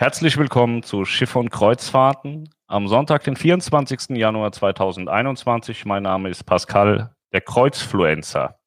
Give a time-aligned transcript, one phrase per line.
[0.00, 4.10] Herzlich willkommen zu Schiff und Kreuzfahrten am Sonntag, den 24.
[4.10, 5.86] Januar 2021.
[5.86, 8.60] Mein Name ist Pascal, der Kreuzfluencer.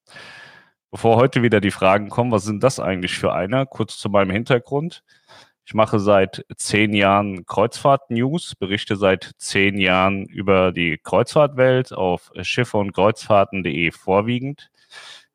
[0.90, 3.64] Bevor heute wieder die Fragen kommen, was sind das eigentlich für einer?
[3.64, 5.04] Kurz zu meinem Hintergrund.
[5.64, 12.76] Ich mache seit zehn Jahren Kreuzfahrt-News, berichte seit zehn Jahren über die Kreuzfahrtwelt auf schiffe
[12.76, 14.70] und Kreuzfahrten.de vorwiegend.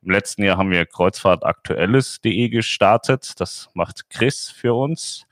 [0.04, 3.40] Im letzten Jahr haben wir Kreuzfahrtaktuelles.de gestartet.
[3.40, 5.28] Das macht Chris für uns.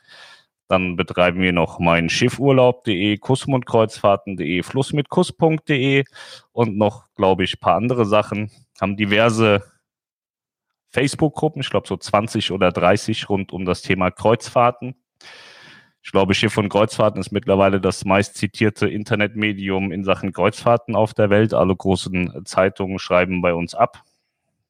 [0.67, 6.03] Dann betreiben wir noch mein Schiffurlaub.de, Kussmundkreuzfahrten.de, Flussmitkuss.de
[6.51, 8.49] und noch, glaube ich, paar andere Sachen.
[8.81, 9.63] Haben diverse
[10.89, 14.95] Facebook-Gruppen, ich glaube so 20 oder 30 rund um das Thema Kreuzfahrten.
[16.01, 21.13] Ich glaube, Schiff und Kreuzfahrten ist mittlerweile das meist zitierte Internetmedium in Sachen Kreuzfahrten auf
[21.13, 21.53] der Welt.
[21.53, 24.03] Alle großen Zeitungen schreiben bei uns ab.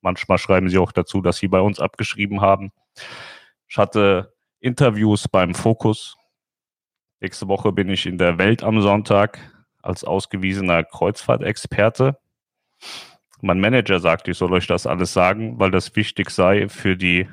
[0.02, 2.72] Manchmal schreiben sie auch dazu, dass sie bei uns abgeschrieben haben.
[3.68, 4.35] Ich hatte
[4.66, 6.18] Interviews beim Fokus.
[7.22, 9.40] Nächste Woche bin ich in der Welt am Sonntag
[9.84, 12.18] als ausgewiesener Kreuzfahrtexperte.
[13.42, 17.30] Mein Manager sagt, ich soll euch das alles sagen, weil das wichtig sei für die,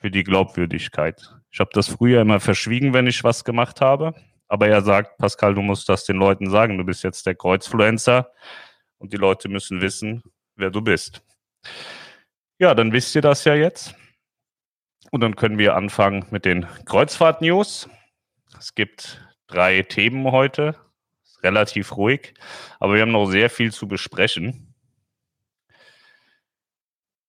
[0.00, 1.32] für die Glaubwürdigkeit.
[1.52, 4.12] Ich habe das früher immer verschwiegen, wenn ich was gemacht habe.
[4.48, 6.76] Aber er sagt, Pascal, du musst das den Leuten sagen.
[6.76, 8.32] Du bist jetzt der Kreuzfluencer
[8.98, 10.24] und die Leute müssen wissen,
[10.56, 11.22] wer du bist.
[12.58, 13.94] Ja, dann wisst ihr das ja jetzt.
[15.10, 17.88] Und dann können wir anfangen mit den Kreuzfahrt-News.
[18.58, 20.76] Es gibt drei Themen heute.
[21.42, 22.34] Relativ ruhig,
[22.80, 24.74] aber wir haben noch sehr viel zu besprechen.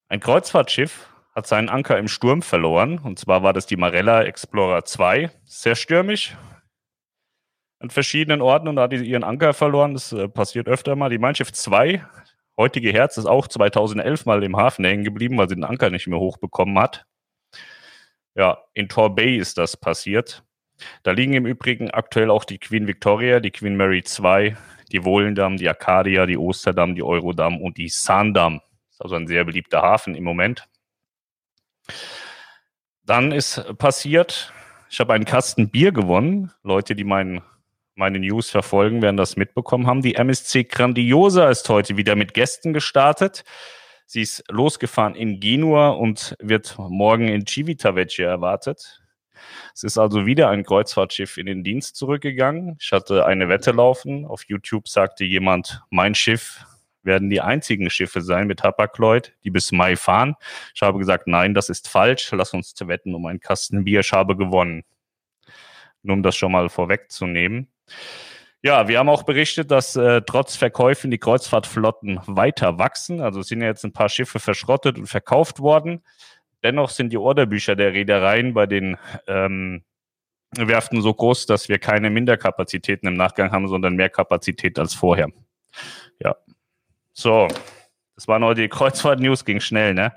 [0.09, 2.99] Ein Kreuzfahrtschiff hat seinen Anker im Sturm verloren.
[2.99, 5.31] Und zwar war das die Marella Explorer 2.
[5.45, 6.35] Sehr stürmisch.
[7.79, 9.93] An verschiedenen Orten und da hat sie ihren Anker verloren.
[9.93, 11.09] Das äh, passiert öfter mal.
[11.09, 12.05] Die Mein Schiff 2,
[12.57, 16.07] heutige Herz, ist auch 2011 mal im Hafen hängen geblieben, weil sie den Anker nicht
[16.07, 17.05] mehr hochbekommen hat.
[18.35, 20.43] Ja, in Torbay ist das passiert.
[21.03, 24.55] Da liegen im Übrigen aktuell auch die Queen Victoria, die Queen Mary 2,
[24.91, 28.61] die Wohlendam, die Arcadia, die Osterdam, die Eurodam und die Sandam.
[28.87, 30.67] Das ist also ein sehr beliebter Hafen im Moment.
[33.05, 34.53] Dann ist passiert,
[34.89, 36.51] ich habe einen Kasten Bier gewonnen.
[36.63, 37.41] Leute, die meinen,
[37.95, 40.01] meine News verfolgen, werden das mitbekommen haben.
[40.01, 43.43] Die MSC Grandiosa ist heute wieder mit Gästen gestartet.
[44.11, 49.01] Sie ist losgefahren in Genua und wird morgen in Civitavecchia erwartet.
[49.73, 52.75] Es ist also wieder ein Kreuzfahrtschiff in den Dienst zurückgegangen.
[52.81, 54.25] Ich hatte eine Wette laufen.
[54.25, 56.65] Auf YouTube sagte jemand, mein Schiff
[57.03, 60.35] werden die einzigen Schiffe sein mit Hapag-Lloyd, die bis Mai fahren.
[60.75, 62.29] Ich habe gesagt, nein, das ist falsch.
[62.33, 64.01] Lass uns wetten um einen Kasten Bier.
[64.01, 64.83] Ich habe gewonnen.
[66.03, 67.69] Nur um das schon mal vorwegzunehmen.
[68.63, 73.19] Ja, wir haben auch berichtet, dass äh, trotz Verkäufen die Kreuzfahrtflotten weiter wachsen.
[73.19, 76.03] Also sind ja jetzt ein paar Schiffe verschrottet und verkauft worden.
[76.63, 79.83] Dennoch sind die Orderbücher der Reedereien bei den ähm,
[80.55, 85.29] Werften so groß, dass wir keine Minderkapazitäten im Nachgang haben, sondern mehr Kapazität als vorher.
[86.19, 86.35] Ja.
[87.13, 87.47] So,
[88.15, 90.13] das waren heute die Kreuzfahrt-News, ging schnell, ne?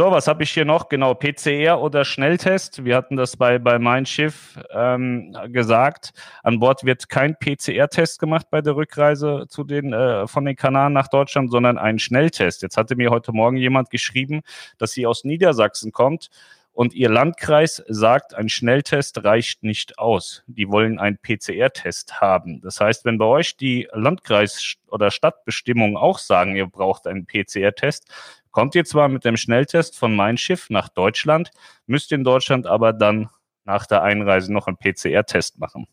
[0.00, 0.88] So, was habe ich hier noch?
[0.88, 2.86] Genau, PCR oder Schnelltest.
[2.86, 6.14] Wir hatten das bei, bei Mein Schiff ähm, gesagt.
[6.42, 10.94] An Bord wird kein PCR-Test gemacht bei der Rückreise zu den, äh, von den Kanaren
[10.94, 12.62] nach Deutschland, sondern ein Schnelltest.
[12.62, 14.40] Jetzt hatte mir heute Morgen jemand geschrieben,
[14.78, 16.30] dass sie aus Niedersachsen kommt
[16.72, 20.44] und ihr Landkreis sagt, ein Schnelltest reicht nicht aus.
[20.46, 22.62] Die wollen einen PCR-Test haben.
[22.62, 28.08] Das heißt, wenn bei euch die Landkreis- oder Stadtbestimmungen auch sagen, ihr braucht einen PCR-Test,
[28.50, 31.50] Kommt ihr zwar mit dem Schnelltest von Mein Schiff nach Deutschland,
[31.86, 33.28] müsst in Deutschland aber dann
[33.64, 35.86] nach der Einreise noch einen PCR-Test machen.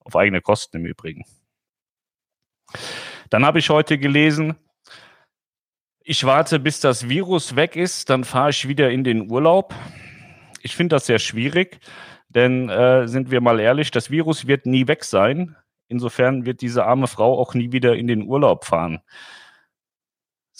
[0.00, 1.24] Auf eigene Kosten im Übrigen.
[3.30, 4.56] Dann habe ich heute gelesen,
[6.08, 9.74] ich warte, bis das Virus weg ist, dann fahre ich wieder in den Urlaub.
[10.62, 11.80] Ich finde das sehr schwierig,
[12.28, 15.56] denn äh, sind wir mal ehrlich, das Virus wird nie weg sein.
[15.88, 19.00] Insofern wird diese arme Frau auch nie wieder in den Urlaub fahren.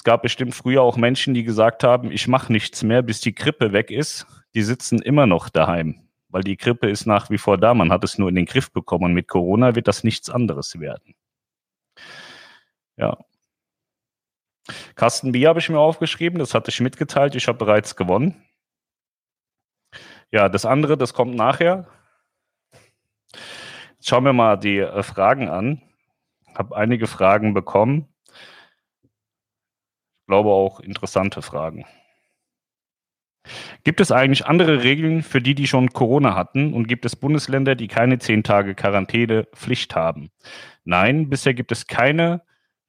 [0.06, 3.34] Es gab bestimmt früher auch Menschen, die gesagt haben, ich mache nichts mehr, bis die
[3.34, 4.24] Grippe weg ist.
[4.54, 7.74] Die sitzen immer noch daheim, weil die Grippe ist nach wie vor da.
[7.74, 9.06] Man hat es nur in den Griff bekommen.
[9.06, 11.16] Und mit Corona wird das nichts anderes werden.
[12.96, 13.18] Ja.
[14.94, 18.40] Kasten Bier habe ich mir aufgeschrieben, das hatte ich mitgeteilt, ich habe bereits gewonnen.
[20.30, 21.88] Ja, das andere, das kommt nachher.
[23.94, 25.82] Jetzt schauen wir mal die äh, Fragen an.
[26.48, 28.06] Ich habe einige Fragen bekommen
[30.26, 31.84] glaube auch interessante Fragen.
[33.84, 36.72] Gibt es eigentlich andere Regeln für die, die schon Corona hatten?
[36.72, 40.30] Und gibt es Bundesländer, die keine zehn Tage Quarantänepflicht haben?
[40.84, 42.42] Nein, bisher gibt es keine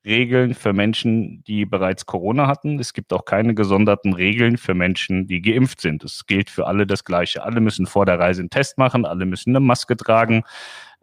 [0.07, 2.79] Regeln für Menschen, die bereits Corona hatten.
[2.79, 6.03] Es gibt auch keine gesonderten Regeln für Menschen, die geimpft sind.
[6.03, 7.43] Es gilt für alle das Gleiche.
[7.43, 10.43] Alle müssen vor der Reise einen Test machen, alle müssen eine Maske tragen.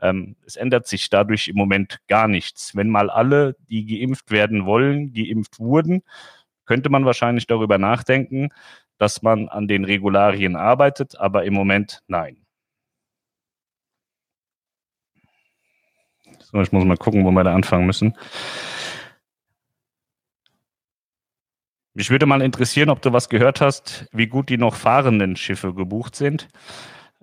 [0.04, 2.76] Ähm, es ändert sich dadurch im Moment gar nichts.
[2.76, 6.02] Wenn mal alle, die geimpft werden wollen, geimpft wurden,
[6.66, 8.50] könnte man wahrscheinlich darüber nachdenken,
[8.98, 12.44] dass man an den Regularien arbeitet, aber im Moment nein.
[16.40, 18.14] So, ich muss mal gucken, wo wir da anfangen müssen.
[21.94, 25.72] Mich würde mal interessieren, ob du was gehört hast, wie gut die noch fahrenden Schiffe
[25.72, 26.48] gebucht sind.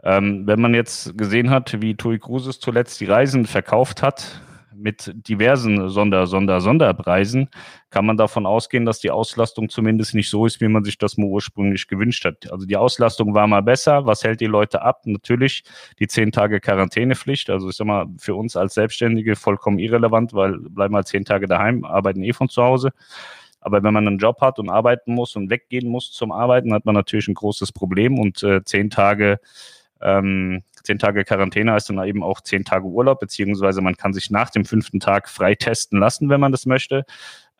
[0.04, 4.42] Ähm, wenn man jetzt gesehen hat, wie TUI Cruises zuletzt die Reisen verkauft hat,
[4.82, 7.50] mit diversen Sonder, Sonder, Sonderpreisen
[7.90, 11.18] kann man davon ausgehen, dass die Auslastung zumindest nicht so ist, wie man sich das
[11.18, 12.52] mal ursprünglich gewünscht hat.
[12.52, 14.06] Also die Auslastung war mal besser.
[14.06, 15.02] Was hält die Leute ab?
[15.06, 15.64] Natürlich
[16.00, 17.50] die zehn Tage Quarantänepflicht.
[17.50, 21.48] Also ich sag mal, für uns als Selbstständige vollkommen irrelevant, weil bleiben mal zehn Tage
[21.48, 22.92] daheim, arbeiten eh von zu Hause.
[23.60, 26.86] Aber wenn man einen Job hat und arbeiten muss und weggehen muss zum Arbeiten, hat
[26.86, 29.40] man natürlich ein großes Problem und äh, zehn Tage
[30.02, 34.32] ähm, zehn Tage Quarantäne heißt dann eben auch zehn Tage Urlaub, beziehungsweise man kann sich
[34.32, 37.06] nach dem fünften Tag frei testen lassen, wenn man das möchte.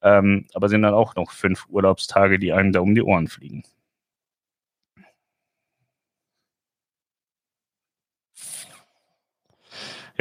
[0.02, 3.64] Ähm, aber sind dann auch noch fünf Urlaubstage, die einem da um die Ohren fliegen.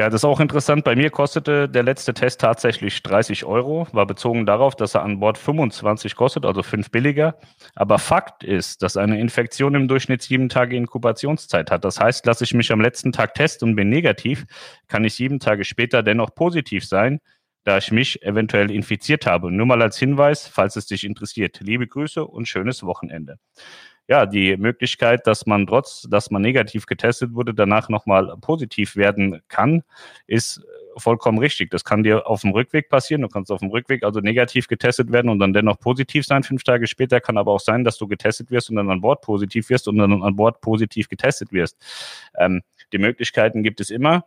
[0.01, 0.83] Ja, das ist auch interessant.
[0.83, 5.21] Bei mir kostete der letzte Test tatsächlich 30 Euro, war bezogen darauf, dass er an
[5.21, 7.39] Bord 25 kostet, also fünf billiger.
[7.75, 11.85] Aber Fakt ist, dass eine Infektion im Durchschnitt sieben Tage Inkubationszeit hat.
[11.85, 14.47] Das heißt, lasse ich mich am letzten Tag testen und bin negativ,
[14.89, 17.21] kann ich sieben Tage später dennoch positiv sein,
[17.65, 19.53] da ich mich eventuell infiziert habe.
[19.53, 21.61] Nur mal als Hinweis, falls es dich interessiert.
[21.61, 23.37] Liebe Grüße und schönes Wochenende
[24.11, 29.41] ja, die Möglichkeit, dass man trotz, dass man negativ getestet wurde, danach nochmal positiv werden
[29.47, 29.85] kann,
[30.27, 30.63] ist
[30.97, 31.71] vollkommen richtig.
[31.71, 33.23] Das kann dir auf dem Rückweg passieren.
[33.23, 36.43] Du kannst auf dem Rückweg also negativ getestet werden und dann dennoch positiv sein.
[36.43, 39.21] Fünf Tage später kann aber auch sein, dass du getestet wirst und dann an Bord
[39.21, 41.77] positiv wirst und dann an Bord positiv getestet wirst.
[42.37, 42.63] Ähm,
[42.93, 44.25] die Möglichkeiten gibt es immer.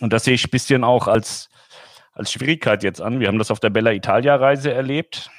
[0.00, 1.48] Und das sehe ich ein bisschen auch als,
[2.12, 3.20] als Schwierigkeit jetzt an.
[3.20, 5.30] Wir haben das auf der Bella Italia Reise erlebt.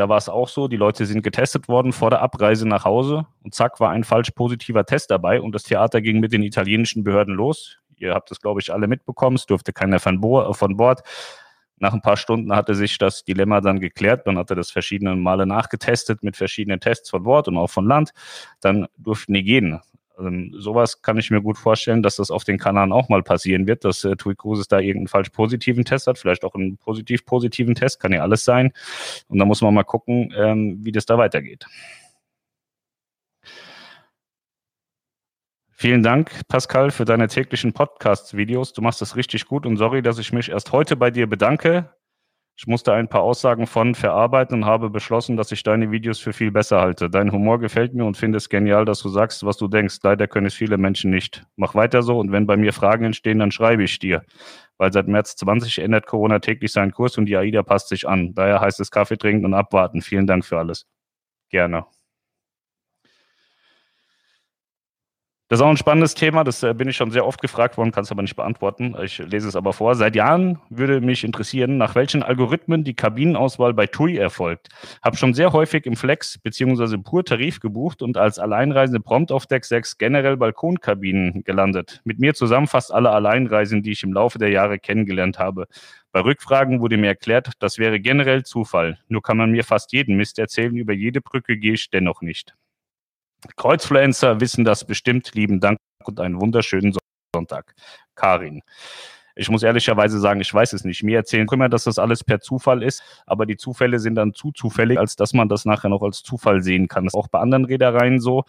[0.00, 3.26] Da war es auch so, die Leute sind getestet worden vor der Abreise nach Hause
[3.44, 7.04] und zack war ein falsch positiver Test dabei und das Theater ging mit den italienischen
[7.04, 7.76] Behörden los.
[7.98, 9.36] Ihr habt das, glaube ich, alle mitbekommen.
[9.36, 11.02] Es durfte keiner von, Bo von Bord.
[11.76, 14.26] Nach ein paar Stunden hatte sich das Dilemma dann geklärt.
[14.26, 18.12] Dann hatte das verschiedene Male nachgetestet mit verschiedenen Tests von Bord und auch von Land.
[18.62, 19.82] Dann durften die gehen.
[20.20, 23.66] Ähm, sowas kann ich mir gut vorstellen, dass das auf den Kanaren auch mal passieren
[23.66, 27.74] wird, dass äh, Tui Cruises da irgendeinen falsch positiven Test hat, vielleicht auch einen positiv-positiven
[27.74, 28.72] Test, kann ja alles sein.
[29.28, 31.66] Und da muss man mal gucken, ähm, wie das da weitergeht.
[35.70, 38.74] Vielen Dank, Pascal, für deine täglichen Podcast-Videos.
[38.74, 41.88] Du machst das richtig gut und sorry, dass ich mich erst heute bei dir bedanke.
[42.60, 46.34] Ich musste ein paar Aussagen von verarbeiten und habe beschlossen, dass ich deine Videos für
[46.34, 47.08] viel besser halte.
[47.08, 49.96] Dein Humor gefällt mir und finde es genial, dass du sagst, was du denkst.
[50.02, 51.46] Leider können es viele Menschen nicht.
[51.56, 54.26] Mach weiter so und wenn bei mir Fragen entstehen, dann schreibe ich dir.
[54.76, 58.34] Weil seit März 20 ändert Corona täglich seinen Kurs und die AIDA passt sich an.
[58.34, 60.02] Daher heißt es Kaffee trinken und abwarten.
[60.02, 60.86] Vielen Dank für alles.
[61.48, 61.86] Gerne.
[65.50, 67.90] Das ist auch ein spannendes Thema, das äh, bin ich schon sehr oft gefragt worden,
[67.90, 68.94] kann es aber nicht beantworten.
[69.02, 69.96] Ich lese es aber vor.
[69.96, 74.68] Seit Jahren würde mich interessieren, nach welchen Algorithmen die Kabinenauswahl bei TUI erfolgt.
[75.02, 76.98] Habe schon sehr häufig im Flex bzw.
[76.98, 82.00] Pur-Tarif gebucht und als Alleinreisende prompt auf Deck 6 generell Balkonkabinen gelandet.
[82.04, 85.66] Mit mir zusammen fast alle Alleinreisen, die ich im Laufe der Jahre kennengelernt habe.
[86.12, 89.00] Bei Rückfragen wurde mir erklärt, das wäre generell Zufall.
[89.08, 92.54] Nur kann man mir fast jeden Mist erzählen, über jede Brücke gehe ich dennoch nicht.
[93.56, 95.34] Kreuzfluencer wissen das bestimmt.
[95.34, 96.94] Lieben Dank und einen wunderschönen
[97.34, 97.74] Sonntag.
[98.14, 98.62] Karin.
[99.36, 101.02] Ich muss ehrlicherweise sagen, ich weiß es nicht.
[101.02, 104.52] Mir erzählen immer, dass das alles per Zufall ist, aber die Zufälle sind dann zu
[104.52, 107.04] zufällig, als dass man das nachher noch als Zufall sehen kann.
[107.04, 108.44] Das ist auch bei anderen Reedereien so.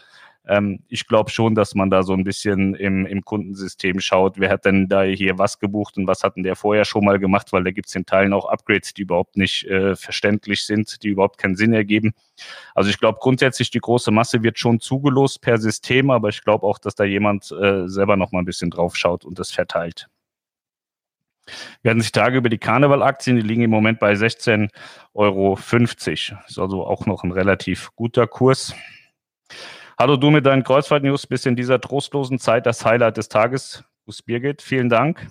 [0.46, 4.50] Ähm, ich glaube schon, dass man da so ein bisschen im, im Kundensystem schaut, wer
[4.50, 7.52] hat denn da hier was gebucht und was hat denn der vorher schon mal gemacht,
[7.52, 11.08] weil da gibt es in Teilen auch Upgrades, die überhaupt nicht äh, verständlich sind, die
[11.08, 12.12] überhaupt keinen Sinn ergeben.
[12.74, 16.66] Also ich glaube grundsätzlich, die große Masse wird schon zugelost per System, aber ich glaube
[16.66, 20.08] auch, dass da jemand äh, selber noch mal ein bisschen drauf schaut und das verteilt.
[21.82, 24.70] Wir hatten sich Tage über die Karneval-Aktien, die liegen im Moment bei 16,50
[25.14, 25.58] Euro.
[26.46, 28.74] Ist also auch noch ein relativ guter Kurs.
[30.02, 33.84] Hallo du mit deinen Kreuzfahrt-News, bist in dieser trostlosen Zeit das Highlight des Tages.
[34.04, 35.28] Bus Birgit, vielen Dank.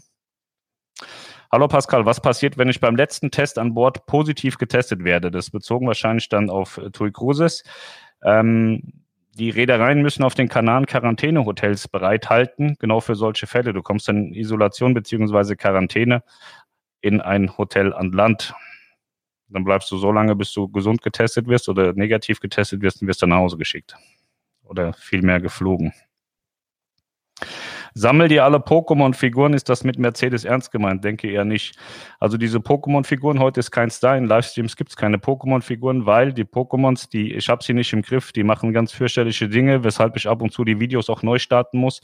[1.51, 5.29] Hallo Pascal, was passiert, wenn ich beim letzten Test an Bord positiv getestet werde?
[5.29, 7.65] Das bezogen wahrscheinlich dann auf äh, TUI Cruises.
[8.23, 13.73] Ähm, die Reedereien müssen auf den Kanaren Quarantänehotels bereithalten, genau für solche Fälle.
[13.73, 15.57] Du kommst dann in Isolation bzw.
[15.57, 16.23] Quarantäne
[17.01, 18.53] in ein Hotel an Land.
[19.49, 23.09] Dann bleibst du so lange, bis du gesund getestet wirst oder negativ getestet wirst und
[23.09, 23.97] wirst dann nach Hause geschickt.
[24.71, 25.91] Oder vielmehr geflogen.
[27.93, 31.03] Sammel dir alle Pokémon-Figuren, ist das mit Mercedes ernst gemeint?
[31.03, 31.75] Denke eher nicht.
[32.21, 36.45] Also diese Pokémon-Figuren, heute ist kein Star, in Livestreams gibt es keine Pokémon-Figuren, weil die
[36.45, 40.29] Pokémons, die, ich habe sie nicht im Griff, die machen ganz fürchterliche Dinge, weshalb ich
[40.29, 41.99] ab und zu die Videos auch neu starten muss.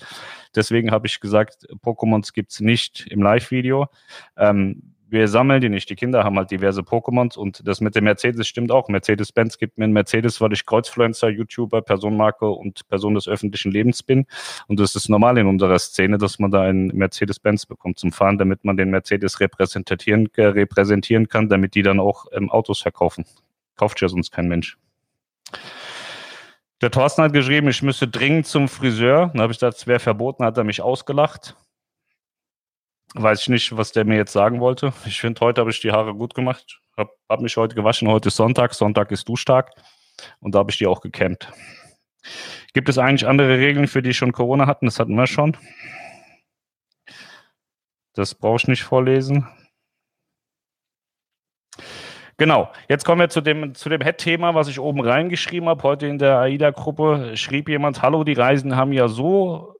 [0.53, 3.88] Deswegen habe ich gesagt, Pokémons gibt es nicht im Live-Video.
[4.36, 5.90] Ähm, wir sammeln die nicht.
[5.90, 8.90] Die Kinder haben halt diverse Pokémons und das mit dem Mercedes stimmt auch.
[8.90, 14.04] Mercedes-Benz gibt mir einen Mercedes, weil ich Kreuzfluencer, YouTuber, Personenmarke und Person des öffentlichen Lebens
[14.04, 14.26] bin.
[14.68, 18.38] Und das ist normal in unserer Szene, dass man da einen Mercedes-Benz bekommt zum Fahren,
[18.38, 23.26] damit man den Mercedes repräsentieren, äh, repräsentieren kann, damit die dann auch ähm, Autos verkaufen.
[23.76, 24.78] Kauft ja sonst kein Mensch.
[26.82, 29.32] Der Thorsten hat geschrieben, ich müsste dringend zum Friseur.
[29.34, 31.56] Dann habe ich gesagt, es wäre verboten, hat er mich ausgelacht.
[33.16, 34.94] Weiß ich nicht, was der mir jetzt sagen wollte.
[35.06, 36.82] Ich finde, heute habe ich die Haare gut gemacht.
[36.98, 38.08] Habe hab mich heute gewaschen.
[38.08, 38.74] Heute ist Sonntag.
[38.74, 39.72] Sonntag ist Duschtag.
[40.40, 41.52] Und da habe ich die auch gekämmt.
[42.74, 44.86] Gibt es eigentlich andere Regeln, für die schon Corona hatten?
[44.86, 45.56] Das hatten wir schon.
[48.14, 49.48] Das brauche ich nicht vorlesen.
[52.38, 55.82] Genau, jetzt kommen wir zu dem, zu dem Head-Thema, was ich oben reingeschrieben habe.
[55.82, 59.76] Heute in der AIDA-Gruppe schrieb jemand, hallo, die Reisen haben ja so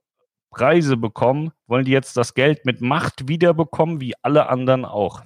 [0.50, 5.22] Preise bekommen, wollen die jetzt das Geld mit Macht wiederbekommen, wie alle anderen auch.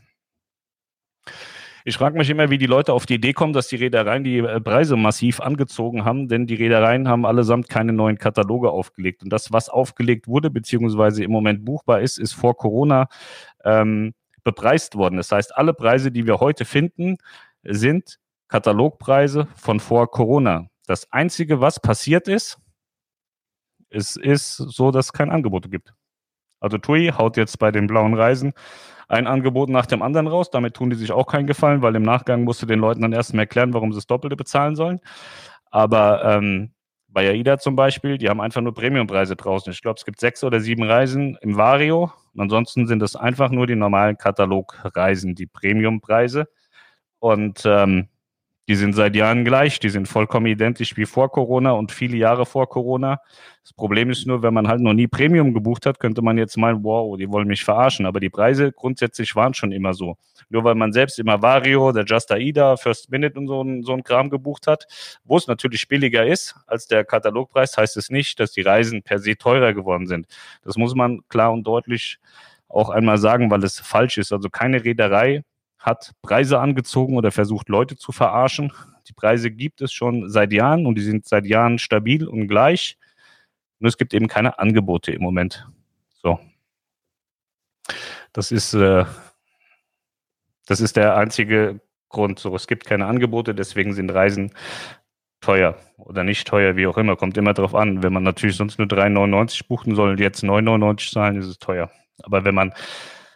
[1.84, 4.38] Ich frage mich immer, wie die Leute auf die Idee kommen, dass die Reedereien die
[4.38, 9.24] äh, Preise massiv angezogen haben, denn die Reedereien haben allesamt keine neuen Kataloge aufgelegt.
[9.24, 13.08] Und das, was aufgelegt wurde, beziehungsweise im Moment buchbar ist, ist vor Corona
[13.64, 14.14] ähm,
[14.44, 15.16] bepreist worden.
[15.16, 17.16] Das heißt, alle Preise, die wir heute finden,
[17.64, 20.68] sind Katalogpreise von vor Corona.
[20.86, 22.58] Das Einzige, was passiert ist,
[23.92, 25.92] es ist so, dass es kein Angebot gibt.
[26.60, 28.52] Also TUI haut jetzt bei den blauen Reisen
[29.08, 30.50] ein Angebot nach dem anderen raus.
[30.50, 33.12] Damit tun die sich auch keinen Gefallen, weil im Nachgang musst du den Leuten dann
[33.12, 35.00] erstmal erklären, warum sie das Doppelte bezahlen sollen.
[35.70, 36.72] Aber ähm,
[37.08, 39.72] bei AIDA zum Beispiel, die haben einfach nur Premiumpreise draußen.
[39.72, 42.12] Ich glaube, es gibt sechs oder sieben Reisen im Vario.
[42.32, 46.48] Und ansonsten sind es einfach nur die normalen Katalogreisen, die Premiumpreise.
[47.18, 48.08] Und ähm,
[48.68, 52.46] die sind seit Jahren gleich, die sind vollkommen identisch wie vor Corona und viele Jahre
[52.46, 53.20] vor Corona.
[53.64, 56.56] Das Problem ist nur, wenn man halt noch nie Premium gebucht hat, könnte man jetzt
[56.56, 58.06] meinen, wow, die wollen mich verarschen.
[58.06, 60.16] Aber die Preise grundsätzlich waren schon immer so.
[60.48, 64.04] Nur weil man selbst immer Vario, der Just Aida, First Minute und so, so ein
[64.04, 64.86] Kram gebucht hat,
[65.24, 69.18] wo es natürlich billiger ist als der Katalogpreis, heißt es nicht, dass die Reisen per
[69.18, 70.26] se teurer geworden sind.
[70.64, 72.18] Das muss man klar und deutlich
[72.68, 74.32] auch einmal sagen, weil es falsch ist.
[74.32, 75.42] Also keine Reederei
[75.82, 78.72] hat Preise angezogen oder versucht, Leute zu verarschen.
[79.08, 82.96] Die Preise gibt es schon seit Jahren und die sind seit Jahren stabil und gleich.
[83.80, 85.66] Nur es gibt eben keine Angebote im Moment.
[86.22, 86.38] So.
[88.32, 89.04] Das ist, äh,
[90.66, 92.38] das ist der einzige Grund.
[92.38, 94.52] So, es gibt keine Angebote, deswegen sind Reisen
[95.40, 97.16] teuer oder nicht teuer, wie auch immer.
[97.16, 98.04] Kommt immer drauf an.
[98.04, 101.90] Wenn man natürlich sonst nur 3,99 buchen soll und jetzt 9,99 zahlen, ist es teuer.
[102.22, 102.72] Aber wenn man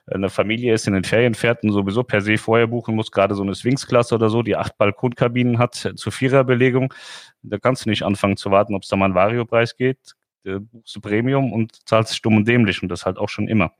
[0.09, 3.35] eine Familie ist, in den Ferien fährt und sowieso per se vorher buchen muss, gerade
[3.35, 6.95] so eine Sphinx-Klasse oder so, die acht Balkonkabinen hat zur Viererbelegung,
[7.43, 10.15] da kannst du nicht anfangen zu warten, ob es da mal einen Vario-Preis geht.
[10.45, 13.73] Da buchst du Premium und zahlst stumm und dämlich und das halt auch schon immer.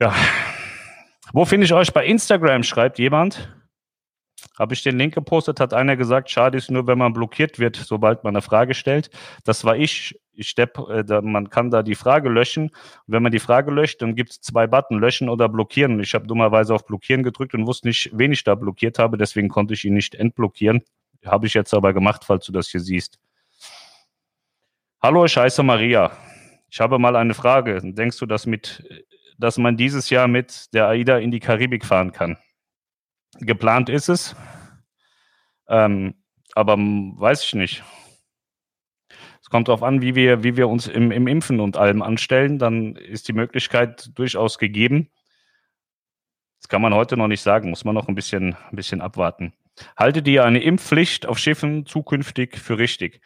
[0.00, 0.14] Ja.
[1.32, 1.92] Wo finde ich euch?
[1.92, 3.54] Bei Instagram schreibt jemand.
[4.58, 7.76] Habe ich den Link gepostet, hat einer gesagt, schade ist nur, wenn man blockiert wird,
[7.76, 9.10] sobald man eine Frage stellt.
[9.44, 10.20] Das war ich.
[10.38, 12.68] Ich stepp, äh, man kann da die Frage löschen.
[12.68, 12.72] Und
[13.06, 15.98] wenn man die Frage löscht, dann gibt es zwei Button, löschen oder blockieren.
[15.98, 19.48] Ich habe dummerweise auf blockieren gedrückt und wusste nicht, wen ich da blockiert habe, deswegen
[19.48, 20.82] konnte ich ihn nicht entblockieren.
[21.26, 23.18] Habe ich jetzt aber gemacht, falls du das hier siehst.
[25.02, 26.12] Hallo, ich heiße Maria.
[26.70, 27.80] Ich habe mal eine Frage.
[27.82, 28.84] Denkst du, dass, mit,
[29.38, 32.38] dass man dieses Jahr mit der AIDA in die Karibik fahren kann?
[33.40, 34.36] Geplant ist es,
[35.68, 36.14] ähm,
[36.54, 37.84] aber weiß ich nicht.
[39.48, 42.58] Es kommt darauf an, wie wir, wie wir uns im, im Impfen und allem anstellen.
[42.58, 45.08] Dann ist die Möglichkeit durchaus gegeben.
[46.60, 49.54] Das kann man heute noch nicht sagen, muss man noch ein bisschen, ein bisschen abwarten.
[49.96, 53.22] Haltet ihr eine Impfpflicht auf Schiffen zukünftig für richtig?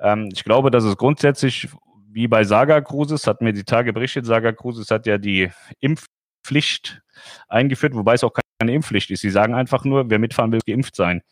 [0.00, 1.68] Ähm, ich glaube, dass es grundsätzlich
[2.08, 7.00] wie bei Saga Cruises, hat mir die Tage berichtet, Saga Cruises hat ja die Impfpflicht
[7.46, 9.20] eingeführt, wobei es auch keine Impfpflicht ist.
[9.20, 11.22] Sie sagen einfach nur, wer mitfahren will, geimpft sein.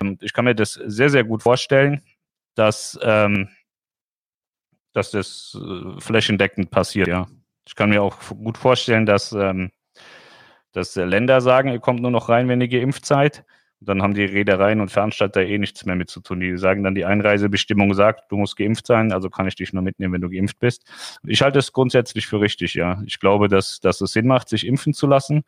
[0.00, 2.02] Und ich kann mir das sehr, sehr gut vorstellen,
[2.56, 3.48] dass, ähm,
[4.96, 7.26] dass das äh, flächendeckend passiert, ja.
[7.66, 9.70] Ich kann mir auch gut vorstellen, dass, ähm,
[10.72, 13.44] dass Länder sagen, ihr kommt nur noch rein, wenn ihr geimpft seid.
[13.80, 16.40] Und dann haben die Reedereien und Veranstalter eh nichts mehr mit zu tun.
[16.40, 19.82] Die sagen dann, die Einreisebestimmung sagt, du musst geimpft sein, also kann ich dich nur
[19.82, 20.84] mitnehmen, wenn du geimpft bist.
[21.26, 23.02] Ich halte es grundsätzlich für richtig, ja.
[23.04, 25.42] Ich glaube, dass, dass es Sinn macht, sich impfen zu lassen.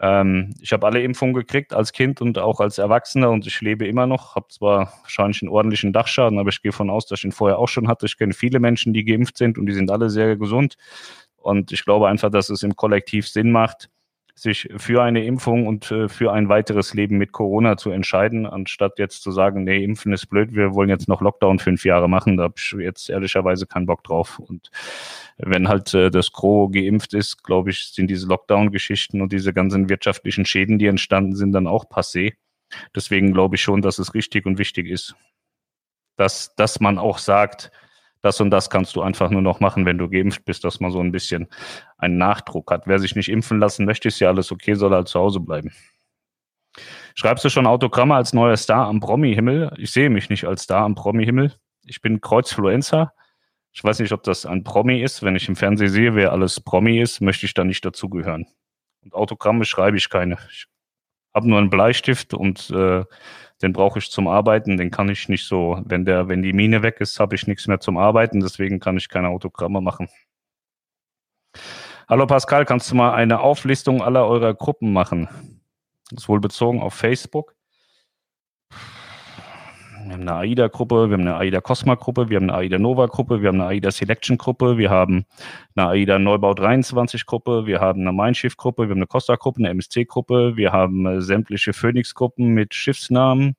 [0.00, 3.86] Ähm, ich habe alle Impfungen gekriegt als Kind und auch als Erwachsener und ich lebe
[3.86, 4.36] immer noch.
[4.36, 7.58] Habe zwar wahrscheinlich einen ordentlichen Dachschaden, aber ich gehe von aus, dass ich ihn vorher
[7.58, 8.06] auch schon hatte.
[8.06, 10.76] Ich kenne viele Menschen, die geimpft sind und die sind alle sehr gesund.
[11.36, 13.90] Und ich glaube einfach, dass es im Kollektiv Sinn macht,
[14.40, 18.98] sich für eine Impfung und äh, für ein weiteres Leben mit Corona zu entscheiden, anstatt
[18.98, 22.36] jetzt zu sagen, nee, Impfen ist blöd, wir wollen jetzt noch Lockdown fünf Jahre machen.
[22.36, 24.38] Da habe ich jetzt ehrlicherweise keinen Bock drauf.
[24.38, 24.70] Und
[25.36, 29.88] wenn halt äh, das Gros geimpft ist, glaube ich, sind diese Lockdown-Geschichten und diese ganzen
[29.88, 32.34] wirtschaftlichen Schäden, die entstanden sind, dann auch passé.
[32.94, 35.16] Deswegen glaube ich schon, dass es richtig und wichtig ist,
[36.16, 37.70] dass, dass man auch sagt,
[38.20, 40.90] das und das kannst du einfach nur noch machen, wenn du geimpft bist, dass man
[40.90, 41.48] so ein bisschen
[41.98, 42.86] einen Nachdruck hat.
[42.86, 45.72] Wer sich nicht impfen lassen möchte, ist ja alles okay, soll halt zu Hause bleiben.
[47.14, 49.72] Schreibst du schon Autogramme als neuer Star am Promi-Himmel?
[49.76, 51.52] Ich sehe mich nicht als Star am Promi-Himmel.
[51.84, 53.12] Ich bin Kreuzfluencer.
[53.72, 55.22] Ich weiß nicht, ob das ein Promi ist.
[55.22, 58.46] Wenn ich im Fernsehen sehe, wer alles Promi ist, möchte ich da nicht dazugehören.
[59.02, 60.38] Und Autogramme schreibe ich keine.
[60.50, 60.66] Ich
[61.34, 63.04] habe nur einen Bleistift und äh,
[63.62, 66.82] den brauche ich zum Arbeiten, den kann ich nicht so, wenn der, wenn die Mine
[66.82, 70.08] weg ist, habe ich nichts mehr zum Arbeiten, deswegen kann ich keine Autogramme machen.
[72.08, 75.28] Hallo Pascal, kannst du mal eine Auflistung aller eurer Gruppen machen?
[76.10, 77.57] Das ist wohl bezogen auf Facebook.
[80.08, 83.68] Wir haben eine AIDA-Gruppe, wir haben eine AIDA-Cosma-Gruppe, wir haben eine AIDA-Nova-Gruppe, wir haben eine
[83.68, 85.26] AIDA-Selection-Gruppe, wir haben
[85.76, 91.04] eine AIDA-Neubau 23-Gruppe, wir haben eine Mindshift-Gruppe, wir haben eine Costa-Gruppe, eine MSC-Gruppe, wir haben
[91.04, 93.54] äh, sämtliche Phoenix-Gruppen mit Schiffsnamen,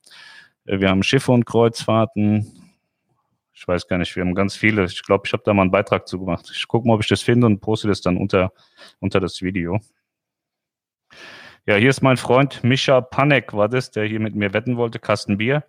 [0.65, 2.51] äh, wir haben Schiffe und Kreuzfahrten.
[3.53, 4.85] Ich weiß gar nicht, wir haben ganz viele.
[4.85, 6.49] Ich glaube, ich habe da mal einen Beitrag zu gemacht.
[6.51, 8.53] Ich gucke mal, ob ich das finde und poste das dann unter,
[8.99, 9.81] unter das Video.
[11.67, 14.97] Ja, hier ist mein Freund Mischa Panek, war das, der hier mit mir wetten wollte,
[14.97, 15.63] Kasten Bier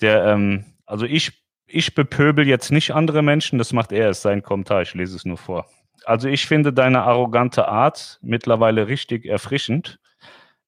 [0.00, 4.42] der, ähm, also ich, ich bepöbel jetzt nicht andere Menschen, das macht er, ist sein
[4.42, 5.66] Kommentar, ich lese es nur vor.
[6.04, 9.98] Also ich finde deine arrogante Art mittlerweile richtig erfrischend.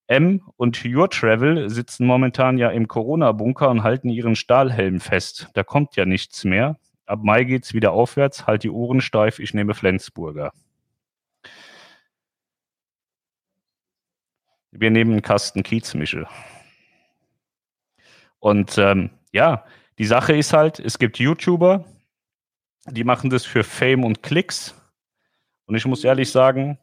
[0.07, 5.49] M und Your Travel sitzen momentan ja im Corona-Bunker und halten ihren Stahlhelm fest.
[5.55, 6.79] Da kommt ja nichts mehr.
[7.07, 8.47] Ab Mai geht's wieder aufwärts.
[8.47, 10.53] Halt die Ohren steif, ich nehme Flensburger.
[14.71, 16.27] Wir nehmen einen Kasten Kiezmischel.
[18.39, 19.65] Und ähm, ja,
[19.99, 21.85] die Sache ist halt, es gibt YouTuber,
[22.87, 24.75] die machen das für Fame und Klicks.
[25.67, 26.79] Und ich muss ehrlich sagen,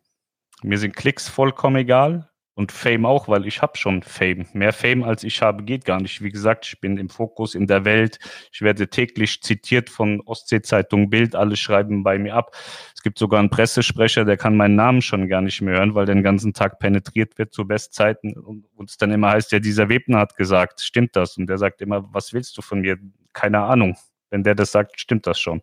[0.61, 4.45] mir sind Klicks vollkommen egal und Fame auch, weil ich habe schon Fame.
[4.53, 6.21] Mehr Fame als ich habe geht gar nicht.
[6.21, 8.19] Wie gesagt, ich bin im Fokus in der Welt.
[8.51, 11.35] Ich werde täglich zitiert von Ostsee-Zeitung Bild.
[11.35, 12.55] Alle schreiben bei mir ab.
[12.95, 16.05] Es gibt sogar einen Pressesprecher, der kann meinen Namen schon gar nicht mehr hören, weil
[16.05, 19.89] der den ganzen Tag penetriert wird zu Bestzeiten und es dann immer heißt, ja, dieser
[19.89, 21.37] Webner hat gesagt, stimmt das?
[21.37, 22.97] Und der sagt immer, was willst du von mir?
[23.33, 23.97] Keine Ahnung.
[24.29, 25.61] Wenn der das sagt, stimmt das schon.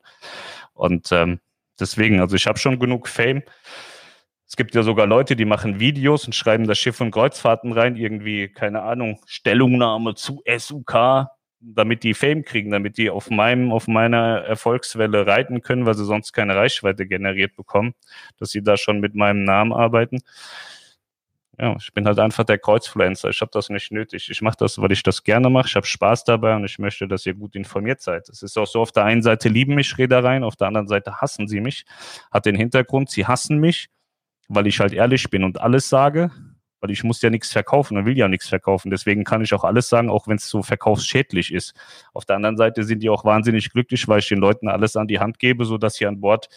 [0.74, 1.40] Und ähm,
[1.78, 3.42] deswegen, also ich habe schon genug Fame.
[4.50, 7.94] Es gibt ja sogar Leute, die machen Videos und schreiben da Schiff- und Kreuzfahrten rein,
[7.94, 11.28] irgendwie, keine Ahnung, Stellungnahme zu SUK,
[11.60, 16.04] damit die Fame kriegen, damit die auf meinem, auf meiner Erfolgswelle reiten können, weil sie
[16.04, 17.94] sonst keine Reichweite generiert bekommen,
[18.38, 20.18] dass sie da schon mit meinem Namen arbeiten.
[21.56, 23.30] Ja, ich bin halt einfach der Kreuzfluencer.
[23.30, 24.30] Ich habe das nicht nötig.
[24.30, 25.68] Ich mache das, weil ich das gerne mache.
[25.68, 28.28] Ich habe Spaß dabei und ich möchte, dass ihr gut informiert seid.
[28.28, 31.20] Es ist auch so, auf der einen Seite lieben mich Reedereien, auf der anderen Seite
[31.20, 31.84] hassen sie mich.
[32.32, 33.90] Hat den Hintergrund, sie hassen mich,
[34.50, 36.30] weil ich halt ehrlich bin und alles sage,
[36.80, 38.90] weil ich muss ja nichts verkaufen und will ja nichts verkaufen.
[38.90, 41.74] Deswegen kann ich auch alles sagen, auch wenn es so verkaufsschädlich ist.
[42.12, 45.06] Auf der anderen Seite sind die auch wahnsinnig glücklich, weil ich den Leuten alles an
[45.06, 46.48] die Hand gebe, sodass sie an Bord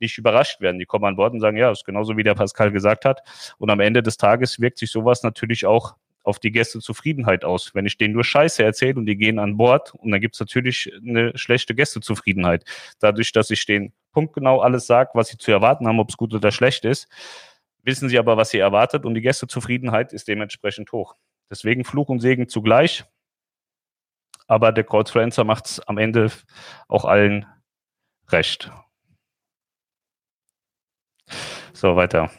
[0.00, 0.78] nicht überrascht werden.
[0.78, 3.20] Die kommen an Bord und sagen, ja, ist genauso wie der Pascal gesagt hat.
[3.58, 7.72] Und am Ende des Tages wirkt sich sowas natürlich auch auf die Gästezufriedenheit aus.
[7.74, 10.40] Wenn ich denen nur Scheiße erzähle und die gehen an Bord und dann gibt es
[10.40, 12.64] natürlich eine schlechte Gästezufriedenheit.
[12.98, 16.32] Dadurch, dass ich denen punktgenau alles sage, was sie zu erwarten haben, ob es gut
[16.32, 17.06] oder schlecht ist,
[17.82, 21.16] wissen sie aber, was sie erwartet und die Gästezufriedenheit ist dementsprechend hoch.
[21.50, 23.04] Deswegen Fluch und Segen zugleich.
[24.46, 26.32] Aber der Kreuzfluencer macht es am Ende
[26.88, 27.44] auch allen
[28.28, 28.72] recht.
[31.74, 32.30] So, weiter.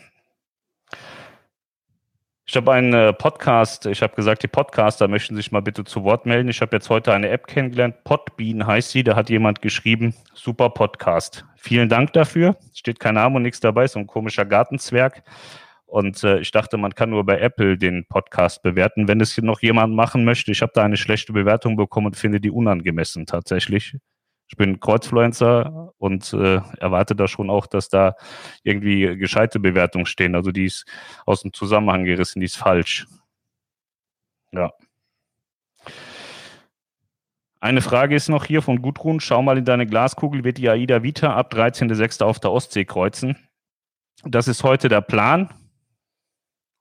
[2.50, 6.06] Ich habe einen äh, Podcast, ich habe gesagt, die Podcaster möchten sich mal bitte zu
[6.06, 6.48] Wort melden.
[6.48, 10.70] Ich habe jetzt heute eine App kennengelernt, Podbean heißt sie, da hat jemand geschrieben, super
[10.70, 11.44] Podcast.
[11.58, 12.56] Vielen Dank dafür.
[12.74, 15.24] Steht kein Name und nichts dabei, so ein komischer Gartenzwerg.
[15.88, 19.10] Und äh, ich dachte, man kann nur bei Apple den Podcast bewerten.
[19.10, 22.16] Wenn es hier noch jemand machen möchte, ich habe da eine schlechte Bewertung bekommen und
[22.16, 23.98] finde die unangemessen tatsächlich.
[24.50, 28.16] Ich bin Kreuzfluencer und äh, erwarte da schon auch, dass da
[28.64, 30.36] irgendwie gescheite Bewertungen stehen.
[30.36, 30.86] Also die ist
[31.26, 33.08] aus dem Zusammenhang gerissen, die ist falsch.
[34.54, 34.72] Ja.
[37.60, 39.20] Eine Frage ist noch hier von Gudrun.
[39.20, 42.24] Schau mal in deine Glaskugel, wird die AIDA Vita ab 13.06.
[42.24, 43.36] auf der Ostsee kreuzen?
[44.24, 45.50] Das ist heute der Plan.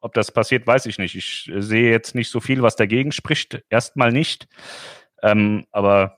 [0.00, 1.16] Ob das passiert, weiß ich nicht.
[1.16, 3.64] Ich sehe jetzt nicht so viel, was dagegen spricht.
[3.70, 4.46] Erstmal nicht.
[5.22, 6.15] Ähm, aber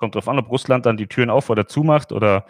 [0.00, 2.46] kommt drauf an, ob Russland dann die Türen auf oder zumacht oder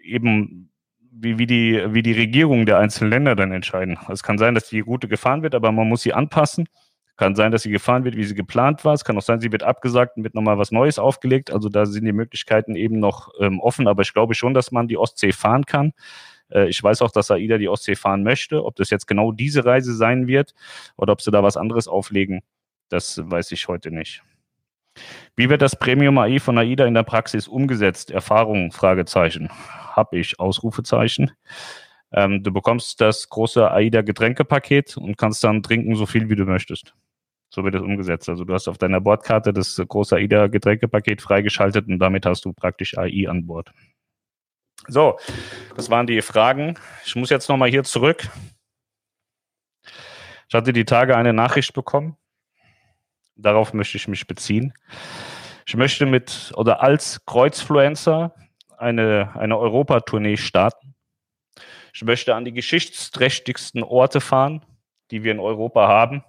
[0.00, 0.70] eben
[1.10, 3.98] wie, wie, die, wie die Regierungen der einzelnen Länder dann entscheiden.
[4.08, 6.68] Es kann sein, dass die Route gefahren wird, aber man muss sie anpassen.
[7.16, 8.94] Kann sein, dass sie gefahren wird, wie sie geplant war.
[8.94, 11.50] Es kann auch sein, sie wird abgesagt und wird nochmal was Neues aufgelegt.
[11.50, 13.86] Also da sind die Möglichkeiten eben noch ähm, offen.
[13.86, 15.92] Aber ich glaube schon, dass man die Ostsee fahren kann.
[16.50, 18.64] Äh, ich weiß auch, dass AIDA die Ostsee fahren möchte.
[18.64, 20.54] Ob das jetzt genau diese Reise sein wird
[20.96, 22.40] oder ob sie da was anderes auflegen,
[22.88, 24.22] das weiß ich heute nicht.
[25.36, 28.10] Wie wird das Premium AI von AIDA in der Praxis umgesetzt?
[28.10, 28.72] Erfahrung?
[28.72, 29.48] Fragezeichen.
[29.50, 30.38] Hab ich?
[30.38, 31.32] Ausrufezeichen.
[32.12, 36.44] Ähm, du bekommst das große AIDA Getränkepaket und kannst dann trinken, so viel wie du
[36.44, 36.94] möchtest.
[37.48, 38.28] So wird es umgesetzt.
[38.28, 42.52] Also du hast auf deiner Bordkarte das große AIDA Getränkepaket freigeschaltet und damit hast du
[42.52, 43.72] praktisch AI an Bord.
[44.88, 45.18] So,
[45.76, 46.78] das waren die Fragen.
[47.04, 48.28] Ich muss jetzt nochmal hier zurück.
[50.48, 52.16] Ich hatte die Tage eine Nachricht bekommen
[53.36, 54.72] Darauf möchte ich mich beziehen.
[55.66, 58.34] Ich möchte mit oder als Kreuzfluencer
[58.76, 60.94] eine, eine Europatournee starten.
[61.94, 64.64] Ich möchte an die geschichtsträchtigsten Orte fahren,
[65.10, 66.24] die wir in Europa haben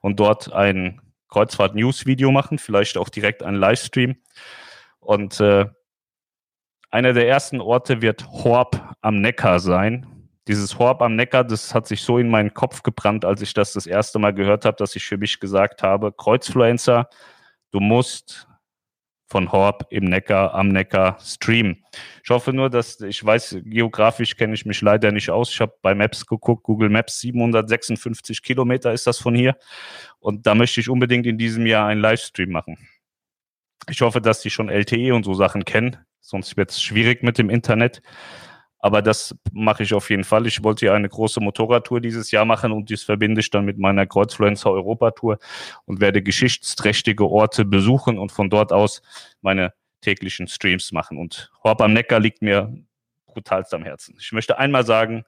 [0.00, 4.16] und dort ein Kreuzfahrt-News-Video machen, vielleicht auch direkt einen Livestream.
[5.00, 5.66] Und äh,
[6.90, 10.13] einer der ersten Orte wird Horb am Neckar sein
[10.48, 13.72] dieses Horb am Neckar, das hat sich so in meinen Kopf gebrannt, als ich das
[13.72, 17.08] das erste Mal gehört habe, dass ich für mich gesagt habe, Kreuzfluencer,
[17.70, 18.46] du musst
[19.26, 21.82] von Horb im Neckar, am Neckar streamen.
[22.22, 25.50] Ich hoffe nur, dass ich weiß, geografisch kenne ich mich leider nicht aus.
[25.50, 29.56] Ich habe bei Maps geguckt, Google Maps, 756 Kilometer ist das von hier.
[30.20, 32.78] Und da möchte ich unbedingt in diesem Jahr einen Livestream machen.
[33.88, 37.38] Ich hoffe, dass die schon LTE und so Sachen kennen, sonst wird es schwierig mit
[37.38, 38.02] dem Internet.
[38.84, 40.46] Aber das mache ich auf jeden Fall.
[40.46, 43.78] Ich wollte ja eine große Motorradtour dieses Jahr machen und dies verbinde ich dann mit
[43.78, 45.38] meiner Kreuzfluencer Europatour
[45.86, 49.00] und werde geschichtsträchtige Orte besuchen und von dort aus
[49.40, 51.16] meine täglichen Streams machen.
[51.16, 52.76] Und Horb am Neckar liegt mir
[53.24, 54.18] brutalst am Herzen.
[54.20, 55.24] Ich möchte einmal sagen,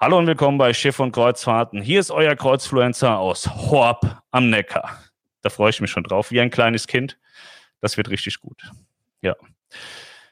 [0.00, 1.80] hallo und willkommen bei Schiff und Kreuzfahrten.
[1.82, 4.98] Hier ist euer Kreuzfluencer aus Horb am Neckar.
[5.42, 7.20] Da freue ich mich schon drauf, wie ein kleines Kind.
[7.80, 8.68] Das wird richtig gut.
[9.22, 9.36] Ja.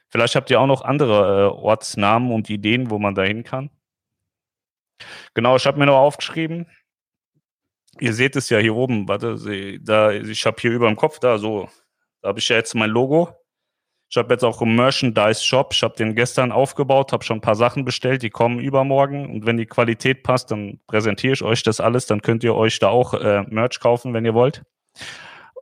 [0.09, 3.69] Vielleicht habt ihr auch noch andere äh, Ortsnamen und Ideen, wo man da hin kann.
[5.33, 6.67] Genau, ich habe mir noch aufgeschrieben.
[7.99, 9.07] Ihr seht es ja hier oben.
[9.07, 11.69] Warte, da, ich habe hier über dem Kopf da so,
[12.21, 13.29] da habe ich ja jetzt mein Logo.
[14.11, 15.71] Ich habe jetzt auch einen Merchandise-Shop.
[15.73, 19.29] Ich habe den gestern aufgebaut, habe schon ein paar Sachen bestellt, die kommen übermorgen.
[19.29, 22.07] Und wenn die Qualität passt, dann präsentiere ich euch das alles.
[22.07, 24.63] Dann könnt ihr euch da auch äh, Merch kaufen, wenn ihr wollt.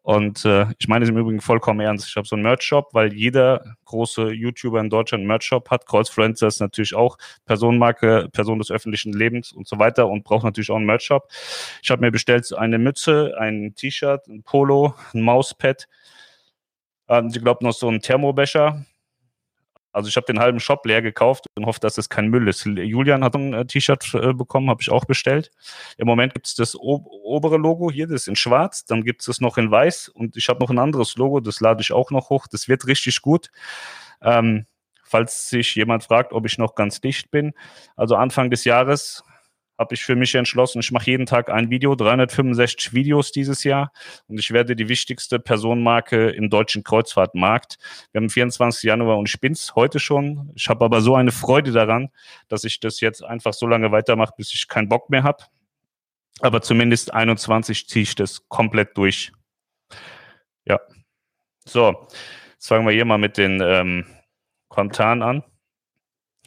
[0.07, 2.07] Und äh, ich meine es im Übrigen vollkommen ernst.
[2.07, 5.85] Ich habe so einen Merch-Shop, weil jeder große YouTuber in Deutschland einen Merch-Shop hat.
[5.85, 10.71] Kreuzfluencer ist natürlich auch Personenmarke, Person des öffentlichen Lebens und so weiter und braucht natürlich
[10.71, 11.27] auch einen Merch-Shop.
[11.83, 15.89] Ich habe mir bestellt eine Mütze, ein T-Shirt, ein Polo, ein Mauspad.
[17.09, 18.85] Ähm, sie glaubt noch so einen Thermobecher
[19.97, 22.63] also ich habe den halben Shop leer gekauft und hoffe, dass es kein Müll ist.
[22.65, 25.51] Julian hat ein äh, T-Shirt äh, bekommen, habe ich auch bestellt.
[25.97, 28.85] Im Moment gibt es das obere Logo hier, das ist in schwarz.
[28.85, 31.81] Dann gibt es noch in weiß und ich habe noch ein anderes Logo, das lade
[31.81, 32.45] ich auch noch hoch.
[32.45, 33.49] Das wird richtig gut.
[34.21, 34.67] Ähm,
[35.03, 37.53] falls sich jemand fragt, ob ich noch ganz dicht bin.
[37.95, 39.23] Also Anfang des Jahres
[39.77, 43.91] habe ich für mich entschlossen, ich mache jeden Tag ein Video, 365 Videos dieses Jahr
[44.27, 47.77] und ich werde die wichtigste Personenmarke im deutschen Kreuzfahrtmarkt.
[48.11, 48.83] Wir haben 24.
[48.83, 50.51] Januar und ich bin's heute schon.
[50.55, 52.09] Ich habe aber so eine Freude daran,
[52.47, 55.43] dass ich das jetzt einfach so lange weitermache, bis ich keinen Bock mehr habe.
[56.39, 59.31] Aber zumindest 21 ziehe ich das komplett durch.
[60.65, 60.79] Ja.
[61.65, 62.07] So,
[62.53, 64.05] jetzt fangen wir hier mal mit den ähm,
[64.69, 65.43] Kommentaren an.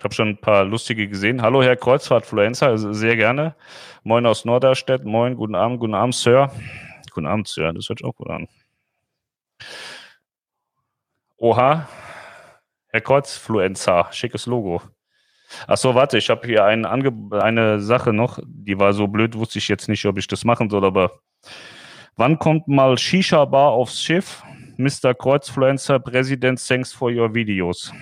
[0.00, 1.42] Ich habe schon ein paar lustige gesehen.
[1.42, 3.54] Hallo, Herr Kreuzfahrtfluencer, also sehr gerne.
[4.02, 5.04] Moin aus Norderstedt.
[5.04, 6.50] Moin, guten Abend, guten Abend, Sir.
[7.12, 7.74] Guten Abend, Sir.
[7.74, 8.48] Das hört sich auch gut an.
[11.36, 11.86] Oha,
[12.88, 14.80] Herr Kreuzfluencer, schickes Logo.
[15.66, 19.58] Ach so, warte, ich habe hier ein eine Sache noch, die war so blöd, wusste
[19.58, 21.20] ich jetzt nicht, ob ich das machen soll, aber
[22.16, 24.42] wann kommt mal Shisha Bar aufs Schiff?
[24.78, 25.12] Mr.
[25.12, 27.92] Kreuzfluencer, Präsident, thanks for your videos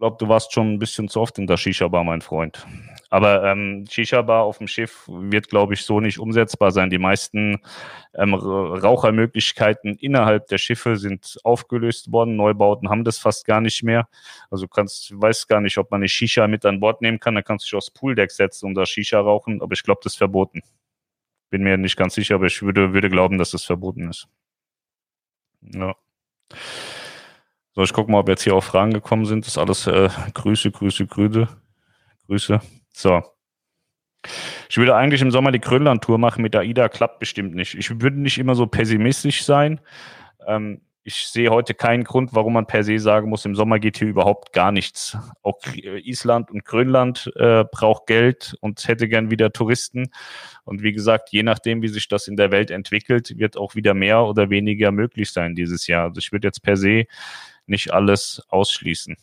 [0.00, 2.66] glaube, du warst schon ein bisschen zu oft in der Shisha-Bar, mein Freund.
[3.10, 6.90] Aber ähm, Shisha-Bar auf dem Schiff wird, glaube ich, so nicht umsetzbar sein.
[6.90, 7.60] Die meisten
[8.14, 12.36] ähm, Rauchermöglichkeiten innerhalb der Schiffe sind aufgelöst worden.
[12.36, 14.08] Neubauten haben das fast gar nicht mehr.
[14.50, 17.34] Also kannst, weißt gar nicht, ob man eine Shisha mit an Bord nehmen kann.
[17.34, 19.60] Dann kannst du dich aufs Pooldeck setzen und da Shisha rauchen.
[19.60, 20.62] Aber ich glaube, das ist verboten.
[21.50, 24.28] Bin mir nicht ganz sicher, aber ich würde, würde glauben, dass das verboten ist.
[25.60, 25.94] Ja.
[27.80, 29.46] So, ich gucke mal, ob jetzt hier auch Fragen gekommen sind.
[29.46, 31.48] Das ist alles äh, Grüße, Grüße, Grüße.
[32.26, 32.60] Grüße.
[32.92, 33.22] So.
[34.68, 37.74] Ich würde eigentlich im Sommer die Grönland-Tour machen mit AIDA, klappt bestimmt nicht.
[37.74, 39.80] Ich würde nicht immer so pessimistisch sein.
[40.46, 43.98] Ähm, ich sehe heute keinen Grund, warum man per se sagen muss, im Sommer geht
[43.98, 45.16] hier überhaupt gar nichts.
[45.42, 50.10] Auch Island und Grönland äh, braucht Geld und hätte gern wieder Touristen.
[50.64, 53.94] Und wie gesagt, je nachdem, wie sich das in der Welt entwickelt, wird auch wieder
[53.94, 56.04] mehr oder weniger möglich sein dieses Jahr.
[56.04, 57.06] Also ich würde jetzt per se
[57.66, 59.16] nicht alles ausschließen.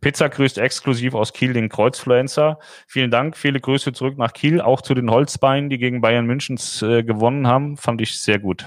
[0.00, 2.58] Pizza grüßt exklusiv aus Kiel den Kreuzfluencer.
[2.86, 6.58] Vielen Dank, viele Grüße zurück nach Kiel, auch zu den Holzbeinen, die gegen Bayern München
[6.82, 7.76] äh, gewonnen haben.
[7.76, 8.66] Fand ich sehr gut.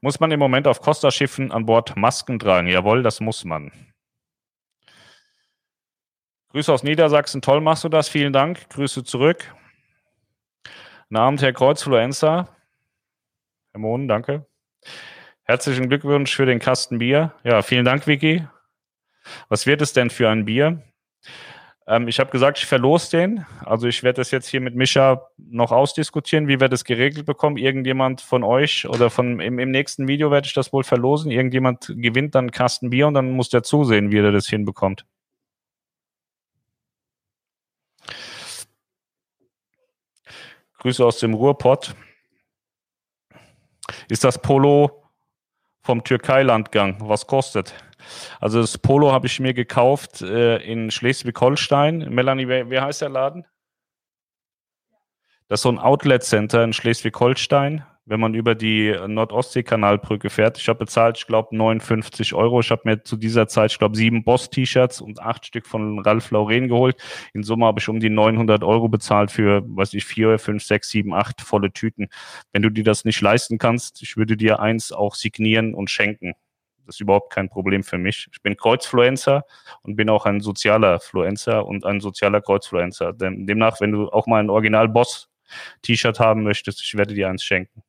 [0.00, 2.68] Muss man im Moment auf Costa-Schiffen an Bord Masken tragen?
[2.68, 3.72] Jawohl, das muss man.
[6.50, 8.68] Grüße aus Niedersachsen, toll machst du das, vielen Dank.
[8.70, 9.52] Grüße zurück.
[11.08, 12.48] Guten Abend, Herr Kreuzfluencer.
[13.72, 14.46] Herr Mohn, danke.
[15.42, 17.34] Herzlichen Glückwunsch für den Kasten Bier.
[17.42, 18.46] Ja, vielen Dank, Vicky.
[19.48, 20.82] Was wird es denn für ein Bier?
[21.86, 23.46] Ähm, ich habe gesagt, ich verlose den.
[23.64, 27.56] Also ich werde das jetzt hier mit Mischa noch ausdiskutieren, wie wir das geregelt bekommen.
[27.56, 31.30] Irgendjemand von euch oder von im, im nächsten Video werde ich das wohl verlosen.
[31.30, 35.04] Irgendjemand gewinnt dann einen Kasten Bier und dann muss der zusehen, wie er das hinbekommt.
[40.78, 41.94] Grüße aus dem Ruhrpott.
[44.08, 45.02] Ist das Polo
[45.82, 46.96] vom Türkei-Landgang.
[47.00, 47.74] Was kostet?
[48.40, 52.08] Also das Polo habe ich mir gekauft äh, in Schleswig-Holstein.
[52.10, 53.46] Melanie, wer, wer heißt der Laden?
[55.48, 60.58] Das ist so ein Outlet-Center in Schleswig-Holstein wenn man über die Nordostsee-Kanalbrücke fährt.
[60.58, 62.60] Ich habe bezahlt, ich glaube, 59 Euro.
[62.60, 66.30] Ich habe mir zu dieser Zeit, ich glaube, sieben Boss-T-Shirts und acht Stück von Ralph
[66.30, 66.96] Lauren geholt.
[67.32, 70.90] In Summe habe ich um die 900 Euro bezahlt für, weiß ich, vier, fünf, sechs,
[70.90, 72.08] sieben, acht volle Tüten.
[72.52, 76.34] Wenn du dir das nicht leisten kannst, ich würde dir eins auch signieren und schenken.
[76.86, 78.28] Das ist überhaupt kein Problem für mich.
[78.32, 79.44] Ich bin Kreuzfluencer
[79.82, 83.12] und bin auch ein sozialer Fluencer und ein sozialer Kreuzfluencer.
[83.12, 87.82] Demnach, wenn du auch mal ein Original-Boss-T-Shirt haben möchtest, ich werde dir eins schenken.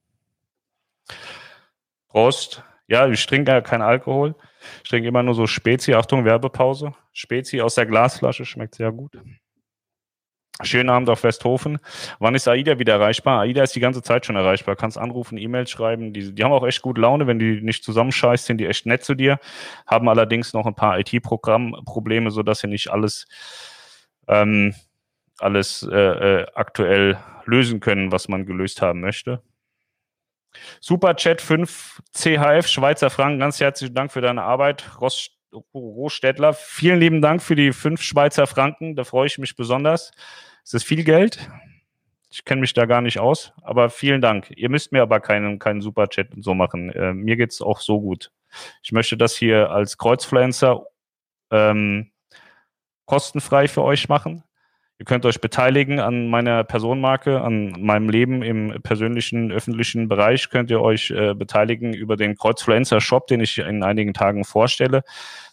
[2.08, 2.64] Prost.
[2.88, 4.36] Ja, ich trinke ja keinen Alkohol.
[4.84, 5.94] Ich trinke immer nur so Spezi.
[5.94, 6.94] Achtung, Werbepause.
[7.14, 9.18] Spezi aus der Glasflasche schmeckt sehr gut.
[10.64, 11.80] Schönen Abend auf Westhofen.
[12.20, 13.42] Wann ist AIDA wieder erreichbar?
[13.42, 14.78] AIDA ist die ganze Zeit schon erreichbar.
[14.78, 16.14] Kannst anrufen, E-Mails schreiben.
[16.14, 19.04] Die, die haben auch echt gut Laune, wenn die nicht zusammenscheißt, sind die echt nett
[19.04, 19.40] zu dir.
[19.86, 23.28] Haben allerdings noch ein paar IT-Programmprobleme, sodass sie nicht alles,
[24.30, 24.74] ähm,
[25.40, 29.42] alles äh, äh, aktuell lösen können, was man gelöst haben möchte.
[30.80, 33.40] Super Chat 5 CHF Schweizer Franken.
[33.40, 35.32] Ganz herzlichen Dank für deine Arbeit, Ross
[35.74, 36.54] Rohstädtler.
[36.54, 38.96] Vielen lieben Dank für die 5 Schweizer Franken.
[38.96, 40.12] Da freue ich mich besonders.
[40.64, 41.50] Es ist viel Geld.
[42.30, 44.52] Ich kenne mich da gar nicht aus, aber vielen Dank.
[44.58, 46.90] Ihr müsst mir aber keinen, keinen Superchat und so machen.
[46.90, 48.32] Äh, mir geht es auch so gut.
[48.84, 50.86] Ich möchte das hier als Kreuzfluencer
[51.52, 52.12] ähm,
[53.06, 54.44] kostenfrei für euch machen.
[54.98, 60.50] Ihr könnt euch beteiligen an meiner Personenmarke, an meinem Leben im persönlichen, öffentlichen Bereich.
[60.50, 65.04] Könnt ihr euch äh, beteiligen über den Kreuzfluencer Shop, den ich in einigen Tagen vorstelle.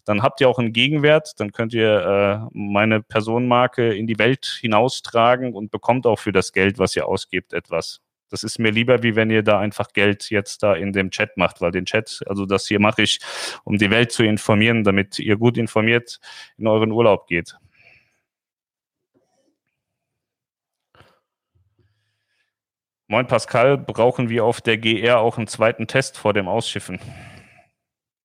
[0.04, 1.32] Dann habt ihr auch einen Gegenwert.
[1.38, 6.52] Dann könnt ihr äh, meine Personenmarke in die Welt hinaustragen und bekommt auch für das
[6.52, 8.00] Geld, was ihr ausgebt, etwas.
[8.30, 11.36] Das ist mir lieber, wie wenn ihr da einfach Geld jetzt da in dem Chat
[11.36, 13.18] macht, weil den Chat, also das hier mache ich,
[13.64, 16.20] um die Welt zu informieren, damit ihr gut informiert
[16.56, 17.56] in euren Urlaub geht.
[23.12, 26.98] Moin Pascal, brauchen wir auf der GR auch einen zweiten Test vor dem Ausschiffen?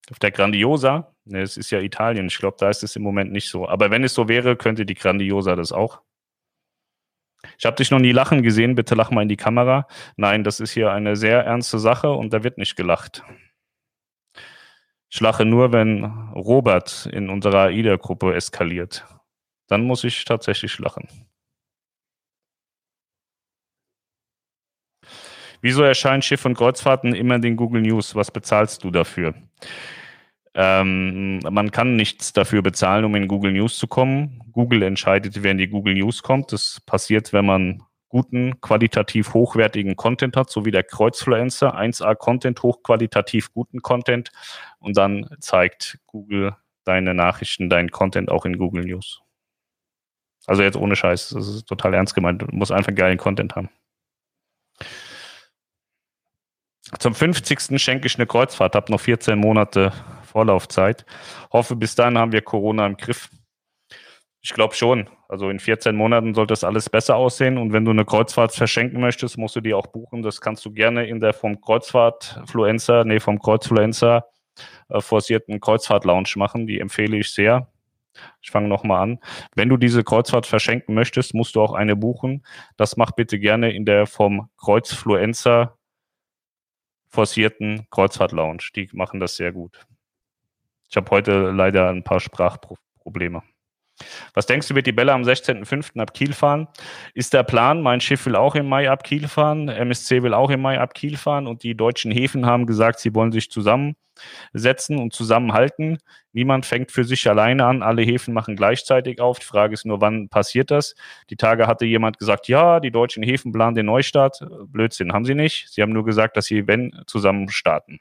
[0.10, 1.13] Auf der Grandiosa?
[1.26, 2.28] Ne, es ist ja Italien.
[2.28, 3.67] Ich glaube, da ist es im Moment nicht so.
[3.67, 6.00] Aber wenn es so wäre, könnte die Grandiosa das auch.
[7.58, 8.76] Ich habe dich noch nie lachen gesehen.
[8.76, 9.88] Bitte lach mal in die Kamera.
[10.15, 13.23] Nein, das ist hier eine sehr ernste Sache und da wird nicht gelacht.
[15.10, 19.06] Ich lache nur, wenn Robert in unserer AIDA-Gruppe eskaliert.
[19.67, 21.10] Dann muss ich tatsächlich lachen.
[25.62, 28.15] Wieso erscheinen Schiff- und Kreuzfahrten immer in den Google News?
[28.15, 29.34] Was bezahlst du dafür?
[30.54, 34.41] Ähm, man kann nichts dafür bezahlen, um in Google News zu kommen.
[34.52, 36.52] Google entscheidet, wer in die Google News kommt.
[36.52, 42.63] Das passiert, wenn man guten, qualitativ hochwertigen Content hat, so wie der Kreuzfluencer, 1A Content,
[42.63, 44.32] hochqualitativ guten Content
[44.80, 49.22] und dann zeigt Google deine Nachrichten, deinen Content auch in Google News.
[50.46, 53.70] Also jetzt ohne Scheiß, das ist total ernst gemeint, du musst einfach geilen Content haben.
[57.00, 57.82] Zum 50.
[57.82, 59.91] schenke ich eine Kreuzfahrt, habe noch 14 Monate
[60.23, 61.06] Vorlaufzeit.
[61.52, 63.30] Hoffe, bis dahin haben wir Corona im Griff.
[64.41, 65.10] Ich glaube schon.
[65.28, 67.58] Also in 14 Monaten sollte das alles besser aussehen.
[67.58, 70.21] Und wenn du eine Kreuzfahrt verschenken möchtest, musst du die auch buchen.
[70.21, 74.26] Das kannst du gerne in der vom Kreuzfahrtfluencer, nee, vom Kreuzfluencer
[74.89, 76.67] äh, forcierten Kreuzfahrt-Lounge machen.
[76.67, 77.67] Die empfehle ich sehr.
[78.41, 79.19] Ich fange nochmal an.
[79.56, 82.45] Wenn du diese Kreuzfahrt verschenken möchtest, musst du auch eine buchen.
[82.78, 85.77] Das mach bitte gerne in der vom Kreuzfluencer
[87.08, 88.70] forcierten Kreuzfahrt-Lounge.
[88.76, 89.86] Die machen das sehr gut.
[90.89, 93.43] Ich habe heute leider ein paar Sprachprobleme.
[94.34, 96.00] Was denkst du, wird die Bella am 16.05.
[96.00, 96.68] ab Kiel fahren?
[97.14, 100.50] Ist der Plan, mein Schiff will auch im Mai ab Kiel fahren, MSC will auch
[100.50, 104.98] im Mai ab Kiel fahren und die deutschen Häfen haben gesagt, sie wollen sich zusammensetzen
[104.98, 105.98] und zusammenhalten.
[106.34, 109.40] Niemand fängt für sich alleine an, alle Häfen machen gleichzeitig auf.
[109.40, 110.94] Die Frage ist nur, wann passiert das?
[111.30, 114.46] Die Tage hatte jemand gesagt, ja, die deutschen Häfen planen den Neustart.
[114.68, 115.70] Blödsinn, haben sie nicht.
[115.70, 118.00] Sie haben nur gesagt, dass sie, wenn, zusammen starten.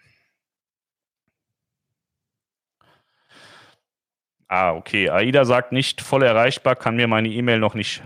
[4.49, 5.11] Ah, okay.
[5.11, 8.03] AIDA sagt nicht voll erreichbar, kann mir meine E-Mail noch nicht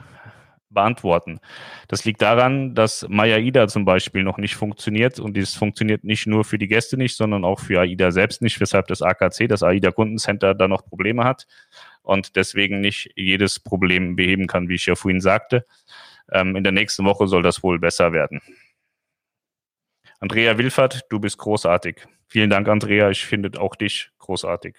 [0.71, 1.41] beantworten.
[1.89, 6.45] Das liegt daran, dass MyAIDA zum Beispiel noch nicht funktioniert und dies funktioniert nicht nur
[6.45, 9.91] für die Gäste nicht, sondern auch für AIDA selbst nicht, weshalb das AKC, das AIDA
[9.91, 11.47] Kundencenter, da noch Probleme hat
[12.03, 15.67] und deswegen nicht jedes Problem beheben kann, wie ich ja vorhin sagte.
[16.33, 18.41] Ähm, in der nächsten Woche soll das wohl besser werden.
[20.21, 22.07] Andrea Wilfert, du bist großartig.
[22.29, 23.11] Vielen Dank, Andrea.
[23.11, 24.77] Ich finde auch dich großartig.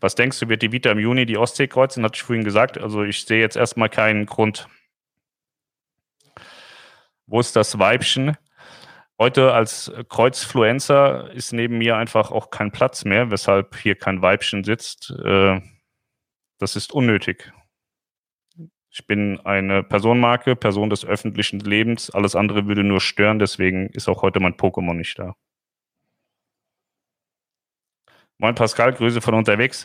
[0.00, 2.04] Was denkst du, wird die Vita im Juni die Ostsee kreuzen?
[2.04, 2.78] Hatte ich vorhin gesagt.
[2.78, 4.68] Also ich sehe jetzt erstmal keinen Grund.
[7.26, 8.36] Wo ist das Weibchen?
[9.18, 14.62] Heute als Kreuzfluencer ist neben mir einfach auch kein Platz mehr, weshalb hier kein Weibchen
[14.62, 15.10] sitzt.
[15.24, 15.60] Äh,
[16.58, 17.52] das ist unnötig.
[18.90, 22.10] Ich bin eine Personenmarke, Person des öffentlichen Lebens.
[22.10, 25.34] Alles andere würde nur stören, deswegen ist auch heute mein Pokémon nicht da.
[28.40, 29.84] Moin Pascal, Grüße von unterwegs.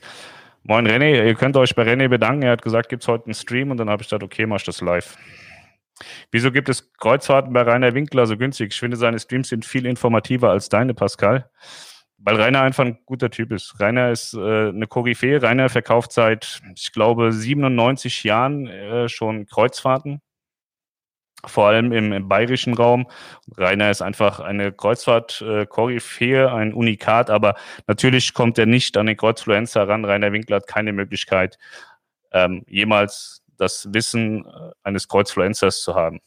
[0.62, 2.44] Moin René, ihr könnt euch bei René bedanken.
[2.44, 4.58] Er hat gesagt, gibt es heute einen Stream und dann habe ich gesagt, okay, mach
[4.58, 5.18] ich das live.
[6.30, 8.74] Wieso gibt es Kreuzfahrten bei Rainer Winkler so günstig?
[8.74, 11.50] Ich finde, seine Streams sind viel informativer als deine, Pascal.
[12.20, 13.80] Weil Rainer einfach ein guter Typ ist.
[13.80, 15.42] Rainer ist äh, eine Koryphäe.
[15.42, 20.22] Rainer verkauft seit, ich glaube, 97 Jahren äh, schon Kreuzfahrten
[21.46, 23.08] vor allem im, im, bayerischen Raum.
[23.58, 27.56] Rainer ist einfach eine Kreuzfahrt-Koryphäe, ein Unikat, aber
[27.88, 30.06] natürlich kommt er nicht an den Kreuzfluencer ran.
[30.06, 31.58] Rainer Winkler hat keine Möglichkeit,
[32.32, 36.20] ähm, jemals das Wissen äh, eines Kreuzfluencers zu haben.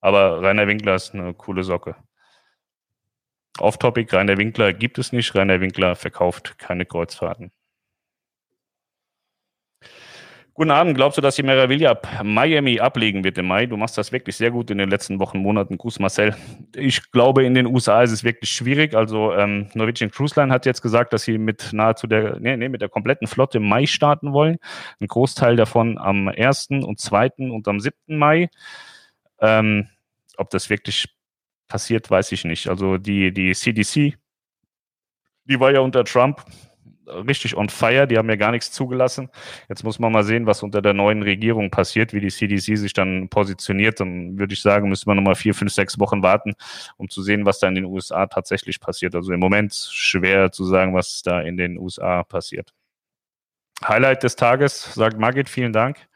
[0.00, 1.96] Aber Rainer Winkler ist eine coole Socke.
[3.58, 5.34] Off-Topic, Rainer Winkler gibt es nicht.
[5.34, 7.50] Rainer Winkler verkauft keine Kreuzfahrten.
[10.56, 10.94] Guten Abend.
[10.94, 13.66] Glaubst du, dass die Meraviglia Miami ablegen wird im Mai?
[13.66, 15.76] Du machst das wirklich sehr gut in den letzten Wochen, Monaten.
[15.76, 16.34] Gruß Marcel.
[16.74, 18.94] Ich glaube, in den USA ist es wirklich schwierig.
[18.94, 22.70] Also ähm, Norwegian Cruise Line hat jetzt gesagt, dass sie mit nahezu der, nee, nee,
[22.70, 24.56] mit der kompletten Flotte im Mai starten wollen.
[24.98, 26.68] Ein Großteil davon am 1.
[26.70, 27.32] und 2.
[27.36, 27.94] und am 7.
[28.06, 28.48] Mai.
[29.42, 29.88] Ähm,
[30.38, 31.04] ob das wirklich
[31.68, 32.68] passiert, weiß ich nicht.
[32.68, 34.16] Also die, die CDC,
[35.44, 36.42] die war ja unter Trump
[37.06, 38.06] richtig on fire.
[38.06, 39.28] Die haben ja gar nichts zugelassen.
[39.68, 42.92] Jetzt muss man mal sehen, was unter der neuen Regierung passiert, wie die CDC sich
[42.92, 44.00] dann positioniert.
[44.00, 46.54] Dann würde ich sagen, müssen wir nochmal vier, fünf, sechs Wochen warten,
[46.96, 49.14] um zu sehen, was da in den USA tatsächlich passiert.
[49.14, 52.72] Also im Moment schwer zu sagen, was da in den USA passiert.
[53.86, 56.08] Highlight des Tages, sagt Margit, vielen Dank.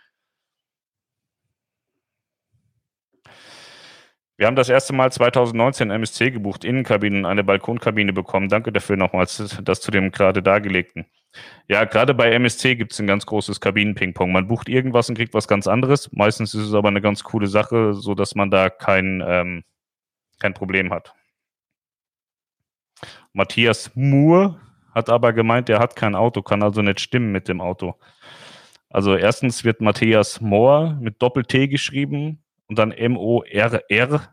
[4.41, 8.49] Wir haben das erste Mal 2019 MSC gebucht, Innenkabinen, eine Balkonkabine bekommen.
[8.49, 11.05] Danke dafür nochmals, das zu dem gerade dargelegten.
[11.69, 14.33] Ja, gerade bei MSC gibt es ein ganz großes Kabinen-Ping-Pong.
[14.33, 16.11] Man bucht irgendwas und kriegt was ganz anderes.
[16.13, 19.63] Meistens ist es aber eine ganz coole Sache, so dass man da kein, ähm,
[20.39, 21.13] kein Problem hat.
[23.35, 24.59] Matthias Moore
[24.95, 27.97] hat aber gemeint, er hat kein Auto, kann also nicht stimmen mit dem Auto.
[28.89, 34.33] Also erstens wird Matthias Moore mit Doppel-T geschrieben und dann M-O-R-R.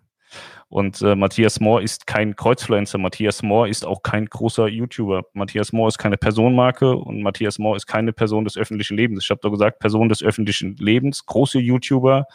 [0.69, 2.97] Und äh, Matthias Moore ist kein Kreuzfluencer.
[2.97, 5.23] Matthias Moore ist auch kein großer YouTuber.
[5.33, 9.23] Matthias Moore ist keine Personenmarke und Matthias Moore ist keine Person des öffentlichen Lebens.
[9.23, 12.27] Ich habe doch gesagt, Person des öffentlichen Lebens, große YouTuber,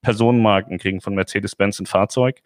[0.00, 2.40] Personenmarken kriegen von Mercedes-Benz ein Fahrzeug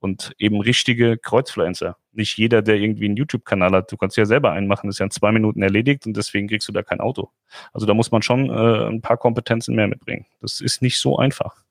[0.00, 1.96] und eben richtige Kreuzfluencer.
[2.12, 3.92] Nicht jeder, der irgendwie einen YouTube-Kanal hat.
[3.92, 6.48] Du kannst ja selber einen machen, das ist ja in zwei Minuten erledigt und deswegen
[6.48, 7.30] kriegst du da kein Auto.
[7.74, 10.24] Also da muss man schon äh, ein paar Kompetenzen mehr mitbringen.
[10.40, 11.64] Das ist nicht so einfach.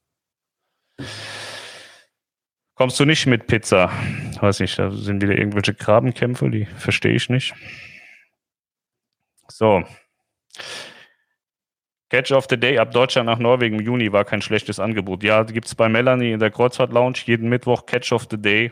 [2.76, 3.92] Kommst du nicht mit Pizza?
[4.40, 7.54] Weiß nicht, da sind wieder irgendwelche Grabenkämpfe, die verstehe ich nicht.
[9.48, 9.84] So.
[12.10, 15.24] Catch of the Day ab Deutschland nach Norwegen im Juni war kein schlechtes Angebot.
[15.24, 18.72] Ja, gibt es bei Melanie in der Kreuzfahrt Lounge jeden Mittwoch Catch of the Day.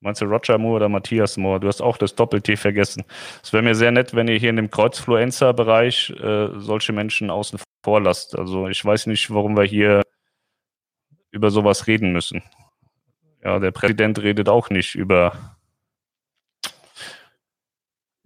[0.00, 1.60] Meinst du Roger Moore oder Matthias Moore?
[1.60, 3.04] Du hast auch das Doppel-T vergessen.
[3.42, 7.58] Es wäre mir sehr nett, wenn ihr hier in dem Kreuzfluencer-Bereich äh, solche Menschen außen
[7.82, 8.38] vor lasst.
[8.38, 10.02] Also ich weiß nicht, warum wir hier
[11.30, 12.42] über sowas reden müssen.
[13.42, 15.56] Ja, der Präsident redet auch nicht über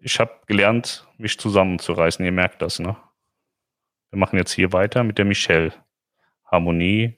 [0.04, 2.24] ich habe gelernt, mich zusammenzureißen.
[2.24, 2.96] Ihr merkt das, ne?
[4.10, 5.72] Wir machen jetzt hier weiter mit der Michelle.
[6.44, 7.16] Harmonie.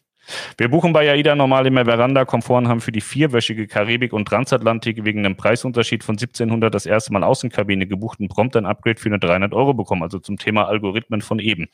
[0.57, 5.05] Wir buchen bei AIDA normal immer Veranda Komfort haben für die vierwöchige Karibik und Transatlantik
[5.05, 9.09] wegen einem Preisunterschied von 1700 das erste Mal Außenkabine gebucht und prompt ein Upgrade für
[9.09, 10.03] eine 300 Euro bekommen.
[10.03, 11.69] Also zum Thema Algorithmen von eben.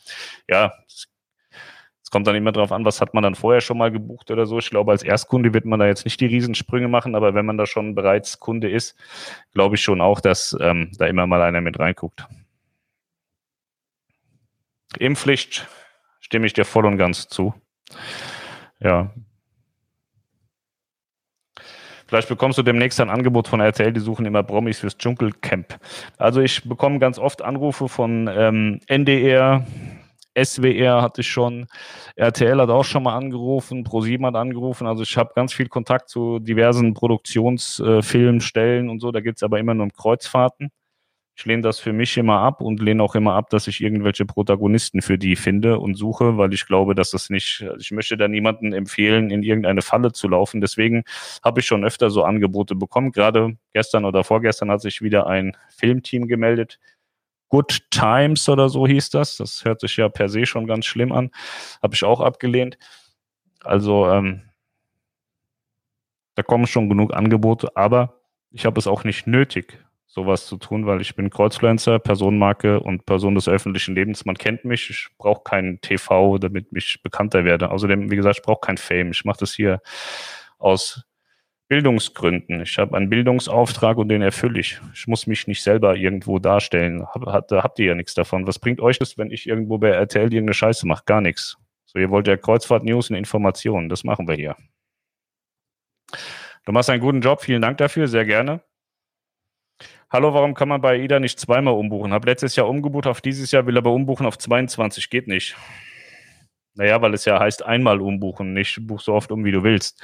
[0.49, 0.73] Ja,
[2.11, 4.45] es kommt dann immer darauf an, was hat man dann vorher schon mal gebucht oder
[4.45, 4.59] so.
[4.59, 7.57] Ich glaube, als Erstkunde wird man da jetzt nicht die Riesensprünge machen, aber wenn man
[7.57, 8.97] da schon bereits Kunde ist,
[9.53, 12.27] glaube ich schon auch, dass ähm, da immer mal einer mit reinguckt.
[14.99, 15.69] Impfpflicht
[16.21, 17.55] stimme ich dir voll und ganz zu.
[18.81, 19.12] Ja.
[22.07, 25.78] Vielleicht bekommst du demnächst ein Angebot von RTL, die suchen immer Promis fürs Dschungelcamp.
[26.18, 29.64] Also ich bekomme ganz oft Anrufe von ähm, NDR,
[30.37, 31.66] SWR hatte ich schon,
[32.16, 34.87] RTL hat auch schon mal angerufen, ProSieben hat angerufen.
[34.87, 39.11] Also ich habe ganz viel Kontakt zu diversen Produktionsfilmstellen äh, und so.
[39.12, 40.70] Da geht es aber immer nur um Kreuzfahrten.
[41.41, 44.26] Ich lehne das für mich immer ab und lehne auch immer ab, dass ich irgendwelche
[44.26, 48.18] Protagonisten für die finde und suche, weil ich glaube, dass das nicht, also ich möchte
[48.18, 50.61] da niemanden empfehlen, in irgendeine Falle zu laufen.
[50.61, 51.03] Deswegen
[51.43, 53.11] habe ich schon öfter so Angebote bekommen.
[53.11, 56.78] Gerade gestern oder vorgestern hat sich wieder ein Filmteam gemeldet.
[57.49, 59.38] Good Times oder so hieß das.
[59.38, 61.30] Das hört sich ja per se schon ganz schlimm an.
[61.82, 62.76] Habe ich auch abgelehnt.
[63.61, 64.43] Also ähm,
[66.34, 68.20] da kommen schon genug Angebote, aber
[68.51, 73.07] ich habe es auch nicht nötig, sowas zu tun, weil ich bin Kreuzfluencer, Personenmarke und
[73.07, 74.25] Person des öffentlichen Lebens.
[74.25, 77.71] Man kennt mich, ich brauche keinen TV, damit ich bekannter werde.
[77.71, 79.13] Außerdem, wie gesagt, ich brauche kein Fame.
[79.13, 79.81] Ich mache das hier
[80.59, 81.05] aus
[81.69, 82.63] Bildungsgründen.
[82.63, 84.81] Ich habe einen Bildungsauftrag und den erfülle ich.
[84.93, 87.07] Ich muss mich nicht selber irgendwo darstellen.
[87.07, 88.49] Hab, da habt ihr ja nichts davon.
[88.49, 91.05] Was bringt euch das, wenn ich irgendwo bei RTL irgendeine Scheiße mache?
[91.07, 91.57] Gar nichts.
[91.87, 93.89] So, ihr wollt ja Kreuzfahrt-News und Informationen.
[93.89, 94.57] Das machen wir hier.
[96.65, 97.43] Du machst einen guten Job.
[97.43, 98.09] Vielen Dank dafür.
[98.09, 98.61] Sehr gerne.
[100.13, 102.13] Hallo, warum kann man bei AIDA nicht zweimal umbuchen?
[102.13, 105.09] Hab letztes Jahr umgebucht auf dieses Jahr, will aber umbuchen auf 22.
[105.09, 105.57] Geht nicht.
[106.75, 110.03] Naja, weil es ja heißt einmal umbuchen, nicht buch so oft um, wie du willst.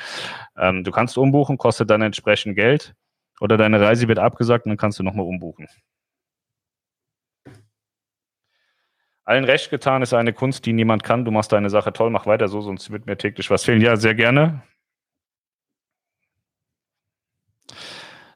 [0.56, 2.94] Ähm, du kannst umbuchen, kostet dann entsprechend Geld
[3.40, 5.66] oder deine Reise wird abgesagt und dann kannst du nochmal umbuchen.
[9.24, 11.24] Allen recht getan ist eine Kunst, die niemand kann.
[11.24, 13.80] Du machst deine Sache toll, mach weiter so, sonst wird mir täglich was fehlen.
[13.80, 14.62] Ja, sehr gerne.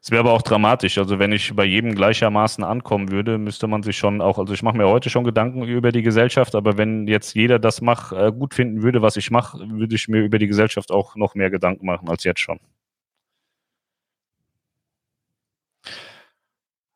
[0.03, 0.97] Es wäre aber auch dramatisch.
[0.97, 4.63] Also wenn ich bei jedem gleichermaßen ankommen würde, müsste man sich schon auch, also ich
[4.63, 8.31] mache mir heute schon Gedanken über die Gesellschaft, aber wenn jetzt jeder das mach, äh,
[8.31, 11.51] gut finden würde, was ich mache, würde ich mir über die Gesellschaft auch noch mehr
[11.51, 12.59] Gedanken machen als jetzt schon.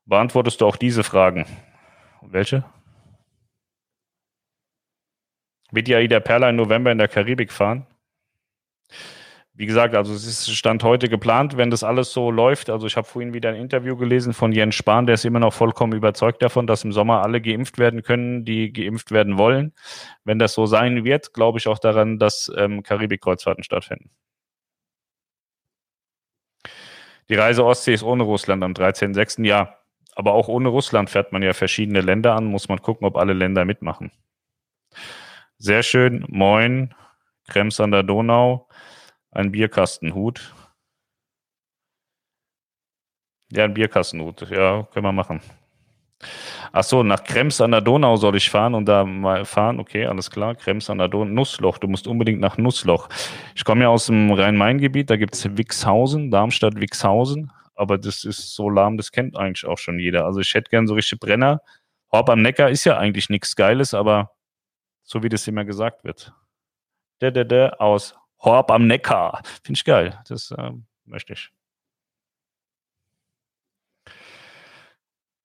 [0.06, 1.46] Beantwortest du auch diese Fragen?
[2.22, 2.64] Welche?
[5.72, 7.86] Wird die AIDA Perla im November in der Karibik fahren?
[9.58, 12.70] Wie gesagt, also es ist Stand heute geplant, wenn das alles so läuft.
[12.70, 15.54] Also ich habe vorhin wieder ein Interview gelesen von Jens Spahn, der ist immer noch
[15.54, 19.74] vollkommen überzeugt davon, dass im Sommer alle geimpft werden können, die geimpft werden wollen.
[20.26, 24.10] Wenn das so sein wird, glaube ich auch daran, dass ähm, Karibik-Kreuzfahrten stattfinden.
[27.30, 29.46] Die Reise Ostsee ist ohne Russland am 13.06.
[29.46, 29.78] Ja,
[30.16, 33.34] aber auch ohne Russland fährt man ja verschiedene Länder an, muss man gucken, ob alle
[33.34, 34.12] Länder mitmachen.
[35.58, 36.26] Sehr schön.
[36.28, 36.94] Moin,
[37.48, 38.65] Krems an der Donau
[39.36, 40.54] ein Bierkastenhut.
[43.52, 44.50] Ja, ein Bierkastenhut.
[44.50, 45.42] Ja, können wir machen.
[46.72, 49.80] Ach so, nach Krems an der Donau soll ich fahren und da mal fahren.
[49.80, 50.56] Okay, alles klar.
[50.56, 51.32] Krems an der Donau.
[51.32, 51.78] Nussloch.
[51.78, 53.10] Du musst unbedingt nach Nussloch.
[53.56, 55.10] Ich komme ja aus dem Rhein-Main-Gebiet.
[55.10, 57.52] Da gibt es Wixhausen, Darmstadt-Wixhausen.
[57.76, 60.26] Aber das ist so lahm, das kennt eigentlich auch schon jeder.
[60.26, 61.62] Also ich hätte gern so richtig Brenner.
[62.10, 64.32] Horb am Neckar ist ja eigentlich nichts Geiles, aber
[65.04, 66.34] so wie das immer gesagt wird.
[67.20, 69.42] Der, der, der aus Horb am Neckar.
[69.64, 70.20] Finde ich geil.
[70.28, 70.72] Das äh,
[71.06, 71.52] möchte ich.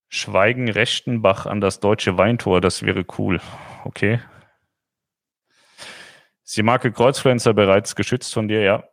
[0.08, 3.40] Schweigen Rechtenbach an das deutsche Weintor, das wäre cool.
[3.84, 4.20] Okay.
[6.44, 8.60] Ist die Marke Kreuzfluencer bereits geschützt von dir?
[8.60, 8.89] Ja.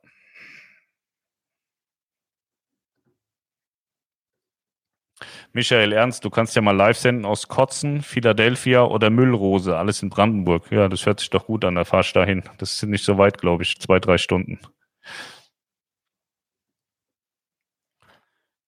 [5.53, 10.09] Michael Ernst, du kannst ja mal live senden aus Kotzen, Philadelphia oder Müllrose, alles in
[10.09, 10.71] Brandenburg.
[10.71, 12.43] Ja, das hört sich doch gut an, da fahrst du dahin.
[12.59, 14.59] Das sind nicht so weit, glaube ich, zwei, drei Stunden.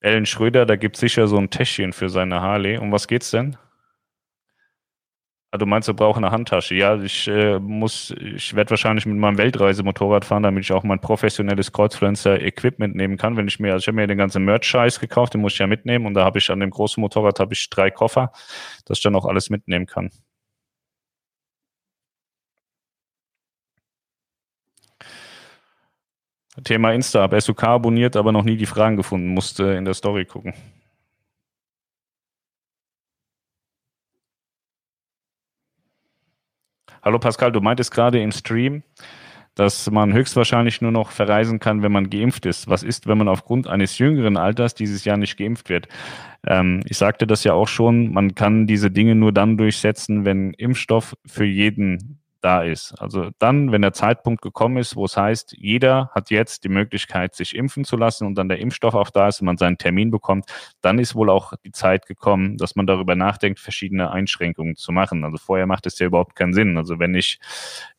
[0.02, 2.78] Ellen Schröder, da gibt es sicher so ein Täschchen für seine Harley.
[2.78, 3.58] Um was geht's denn?
[5.58, 6.76] Du meinst, wir brauchen eine Handtasche?
[6.76, 11.00] Ja, ich äh, muss, ich werde wahrscheinlich mit meinem Weltreisemotorrad fahren, damit ich auch mein
[11.02, 13.36] professionelles Kreuzfluencer-Equipment nehmen kann.
[13.36, 15.66] Wenn ich mir, also ich habe mir den ganzen Merch-Scheiß gekauft, den muss ich ja
[15.66, 18.32] mitnehmen und da habe ich an dem großen Motorrad habe ich drei Koffer,
[18.86, 20.12] dass ich dann auch alles mitnehmen kann.
[26.64, 30.26] Thema Insta, habe SUK abonniert, aber noch nie die Fragen gefunden, musste in der Story
[30.26, 30.54] gucken.
[37.10, 38.84] Hallo Pascal, du meintest gerade im Stream,
[39.56, 42.70] dass man höchstwahrscheinlich nur noch verreisen kann, wenn man geimpft ist.
[42.70, 45.88] Was ist, wenn man aufgrund eines jüngeren Alters dieses Jahr nicht geimpft wird?
[46.46, 50.54] Ähm, ich sagte das ja auch schon, man kann diese Dinge nur dann durchsetzen, wenn
[50.54, 52.94] Impfstoff für jeden da ist.
[53.00, 57.36] Also dann, wenn der Zeitpunkt gekommen ist, wo es heißt, jeder hat jetzt die Möglichkeit,
[57.36, 60.12] sich impfen zu lassen und dann der Impfstoff auch da ist und man seinen Termin
[60.12, 60.46] bekommt,
[60.82, 65.24] dann ist wohl auch die Zeit gekommen, dass man darüber nachdenkt, verschiedene Einschränkungen zu machen.
[65.24, 66.78] Also vorher macht es ja überhaupt keinen Sinn.
[66.78, 67.40] Also wenn ich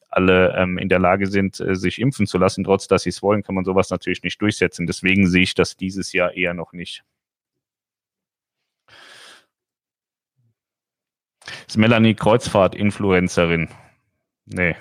[0.09, 3.23] alle ähm, in der Lage sind, äh, sich impfen zu lassen, trotz dass sie es
[3.23, 4.87] wollen, kann man sowas natürlich nicht durchsetzen.
[4.87, 7.05] Deswegen sehe ich das dieses Jahr eher noch nicht.
[11.67, 13.69] Ist Melanie Kreuzfahrt-Influencerin?
[14.53, 14.77] Nee.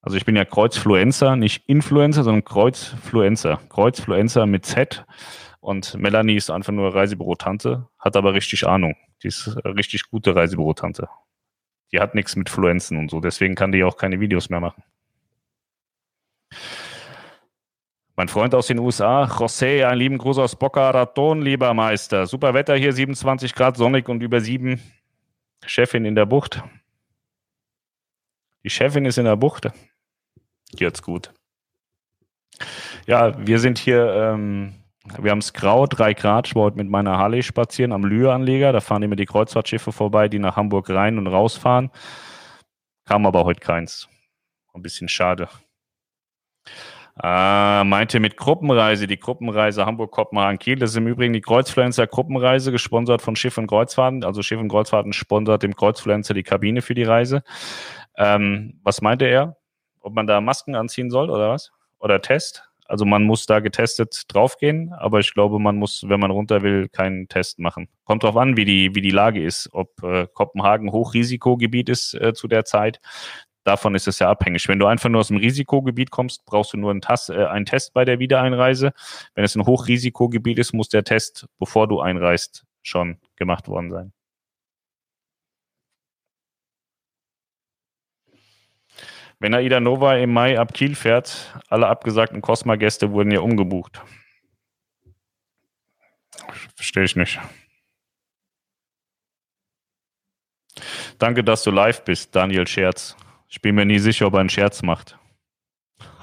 [0.00, 3.60] Also ich bin ja Kreuzfluencer, nicht Influencer, sondern Kreuzfluencer.
[3.68, 5.04] Kreuzfluencer mit Z.
[5.60, 8.96] Und Melanie ist einfach nur Reisebürotante, hat aber richtig Ahnung.
[9.22, 11.08] Die ist richtig gute Reisebürotante
[11.94, 13.20] die hat nichts mit Fluenzen und so.
[13.20, 14.82] Deswegen kann die auch keine Videos mehr machen.
[18.16, 22.26] Mein Freund aus den USA, José, einen lieben Gruß aus Boca Raton, lieber Meister.
[22.26, 24.80] Super Wetter hier, 27 Grad, sonnig und über sieben.
[25.64, 26.64] Chefin in der Bucht.
[28.64, 29.68] Die Chefin ist in der Bucht.
[30.72, 31.32] Jetzt gut.
[33.06, 34.74] Ja, wir sind hier ähm,
[35.18, 36.48] wir haben es grau, drei Grad.
[36.48, 38.72] Ich wollte mit meiner Harley spazieren am Lühe-Anleger.
[38.72, 41.90] Da fahren immer die Kreuzfahrtschiffe vorbei, die nach Hamburg rein und rausfahren.
[43.04, 44.08] Kam aber heute keins.
[44.72, 45.48] Ein bisschen schade.
[47.22, 50.78] Äh, meinte mit Gruppenreise, die Gruppenreise Hamburg-Kopenhagen-Kiel.
[50.78, 54.24] Das ist im Übrigen die Kreuzfluencer-Gruppenreise, gesponsert von Schiff und Kreuzfahrten.
[54.24, 57.44] Also Schiff und Kreuzfahrten sponsert dem Kreuzfluencer die Kabine für die Reise.
[58.16, 59.56] Ähm, was meinte er?
[60.00, 61.72] Ob man da Masken anziehen soll oder was?
[61.98, 62.68] Oder Test?
[62.86, 66.88] Also man muss da getestet draufgehen, aber ich glaube, man muss, wenn man runter will,
[66.88, 67.88] keinen Test machen.
[68.04, 72.34] Kommt drauf an, wie die, wie die Lage ist, ob äh, Kopenhagen Hochrisikogebiet ist äh,
[72.34, 73.00] zu der Zeit.
[73.64, 74.68] Davon ist es ja abhängig.
[74.68, 77.64] Wenn du einfach nur aus dem Risikogebiet kommst, brauchst du nur einen, Tas äh, einen
[77.64, 78.92] Test bei der Wiedereinreise.
[79.34, 84.12] Wenn es ein Hochrisikogebiet ist, muss der Test, bevor du einreist, schon gemacht worden sein.
[89.44, 94.00] Wenn Aida Nova im Mai ab Kiel fährt, alle abgesagten Cosma-Gäste wurden ja umgebucht.
[96.74, 97.38] Verstehe ich nicht.
[101.18, 103.18] Danke, dass du live bist, Daniel Scherz.
[103.50, 105.18] Ich bin mir nie sicher, ob er einen Scherz macht.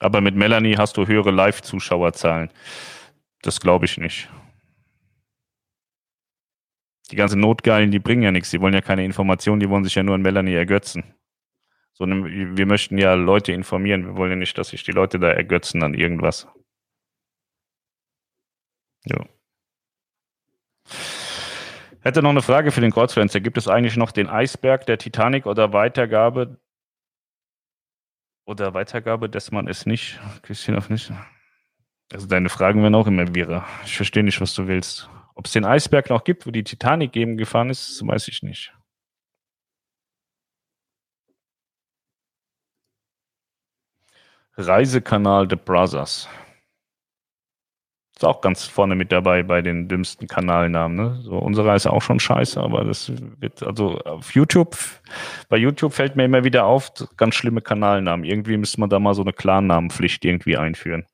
[0.00, 2.50] Aber mit Melanie hast du höhere Live-Zuschauerzahlen.
[3.40, 4.28] Das glaube ich nicht
[7.12, 8.50] die ganzen Notgeilen, die bringen ja nichts.
[8.50, 11.14] Die wollen ja keine Informationen, die wollen sich ja nur an Melanie ergötzen.
[11.92, 14.06] Sondern wir möchten ja Leute informieren.
[14.06, 16.48] Wir wollen ja nicht, dass sich die Leute da ergötzen an irgendwas.
[19.04, 19.26] Ja.
[22.00, 23.40] Hätte noch eine Frage für den Kreuzfluencer.
[23.40, 26.58] Gibt es eigentlich noch den Eisberg der Titanic oder Weitergabe
[28.46, 30.18] oder Weitergabe, dass man es nicht?
[30.42, 31.12] Christian nicht.
[32.10, 33.66] Also deine Fragen werden auch immer wirrer.
[33.84, 35.10] Ich verstehe nicht, was du willst.
[35.34, 38.72] Ob es den Eisberg noch gibt, wo die Titanic eben gefahren ist, weiß ich nicht.
[44.56, 46.28] Reisekanal The Brothers.
[48.14, 50.96] Ist auch ganz vorne mit dabei bei den dümmsten Kanalnamen.
[50.96, 51.20] Ne?
[51.22, 53.10] So, unsere ist auch schon scheiße, aber das
[53.40, 54.76] wird, also auf YouTube,
[55.48, 58.24] bei YouTube fällt mir immer wieder auf, ganz schlimme Kanalnamen.
[58.24, 61.06] Irgendwie müsste man da mal so eine Klarnamenpflicht irgendwie einführen.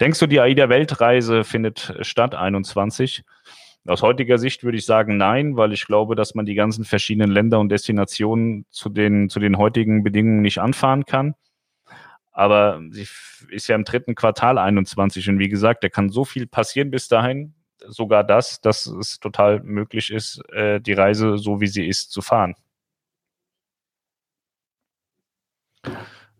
[0.00, 3.24] Denkst du, die AIDA-Weltreise findet statt 21?
[3.86, 7.30] Aus heutiger Sicht würde ich sagen nein, weil ich glaube, dass man die ganzen verschiedenen
[7.30, 11.34] Länder und Destinationen zu den, zu den heutigen Bedingungen nicht anfahren kann.
[12.32, 13.06] Aber sie
[13.50, 17.08] ist ja im dritten Quartal 21 und wie gesagt, da kann so viel passieren bis
[17.08, 17.54] dahin,
[17.86, 22.22] sogar das, dass es total möglich ist, äh, die Reise so wie sie ist zu
[22.22, 22.54] fahren.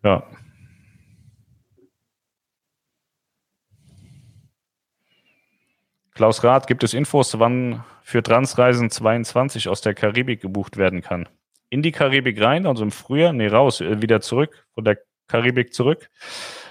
[0.02, 0.22] Ja.
[6.14, 11.28] Klaus Rath, gibt es Infos, wann für Transreisen 22 aus der Karibik gebucht werden kann?
[11.70, 13.32] In die Karibik rein, also im Frühjahr?
[13.32, 16.10] Nee, raus, äh, wieder zurück, von der Karibik zurück.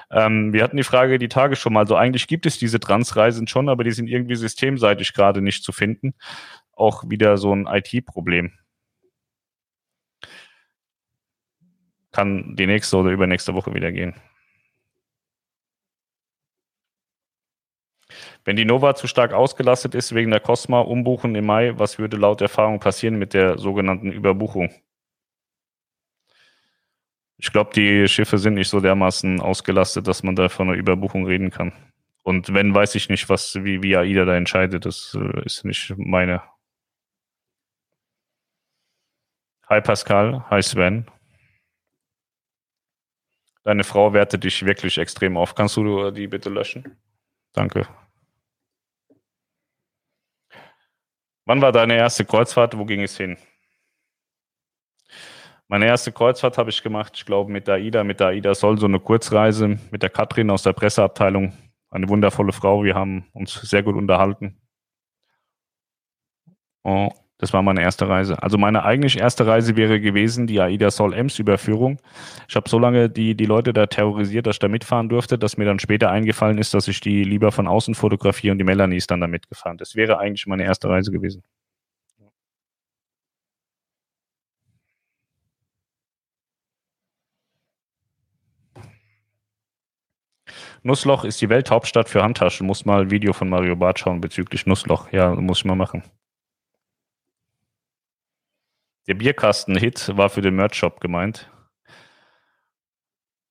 [0.10, 1.82] Ähm, wir hatten die Frage die Tage schon mal.
[1.82, 5.74] Also eigentlich gibt es diese Transreisen schon, aber die sind irgendwie systemseitig gerade nicht zu
[5.74, 6.14] finden.
[6.72, 8.54] Auch wieder so ein IT-Problem.
[12.14, 14.14] Kann die nächste oder übernächste Woche wieder gehen.
[18.46, 22.18] Wenn die Nova zu stark ausgelastet ist wegen der Cosma, umbuchen im Mai, was würde
[22.18, 24.70] laut Erfahrung passieren mit der sogenannten Überbuchung?
[27.38, 31.26] Ich glaube, die Schiffe sind nicht so dermaßen ausgelastet, dass man da von einer Überbuchung
[31.26, 31.74] reden kann.
[32.22, 34.86] Und wenn, weiß ich nicht, was, wie, wie AIDA da entscheidet.
[34.86, 36.42] Das äh, ist nicht meine.
[39.68, 41.06] Hi Pascal, hi Sven.
[43.64, 45.56] Deine Frau wertet dich wirklich extrem auf.
[45.56, 46.98] Kannst du die bitte löschen?
[47.54, 47.88] Danke.
[51.46, 52.78] Wann war deine erste Kreuzfahrt?
[52.78, 53.38] Wo ging es hin?
[55.68, 58.04] Meine erste Kreuzfahrt habe ich gemacht, ich glaube, mit der AIDA.
[58.04, 61.54] Mit der AIDA soll so eine Kurzreise mit der Katrin aus der Presseabteilung.
[61.90, 62.84] Eine wundervolle Frau.
[62.84, 64.62] Wir haben uns sehr gut unterhalten.
[66.84, 67.10] Oh,
[67.44, 68.42] das war meine erste Reise.
[68.42, 72.00] Also meine eigentlich erste Reise wäre gewesen, die AIDA Sol Ems Überführung.
[72.48, 75.58] Ich habe so lange die, die Leute da terrorisiert, dass ich da mitfahren durfte, dass
[75.58, 78.96] mir dann später eingefallen ist, dass ich die lieber von außen fotografiere und die Melanie
[78.96, 79.78] ist dann da mitgefahren.
[79.78, 81.44] Das wäre eigentlich meine erste Reise gewesen.
[90.84, 92.66] Nussloch ist die Welthauptstadt für Handtaschen.
[92.68, 95.12] Muss mal ein Video von Mario Barth schauen bezüglich Nussloch.
[95.12, 96.04] Ja, muss ich mal machen.
[99.08, 101.50] Der Bierkasten-Hit war für den Merch-Shop gemeint.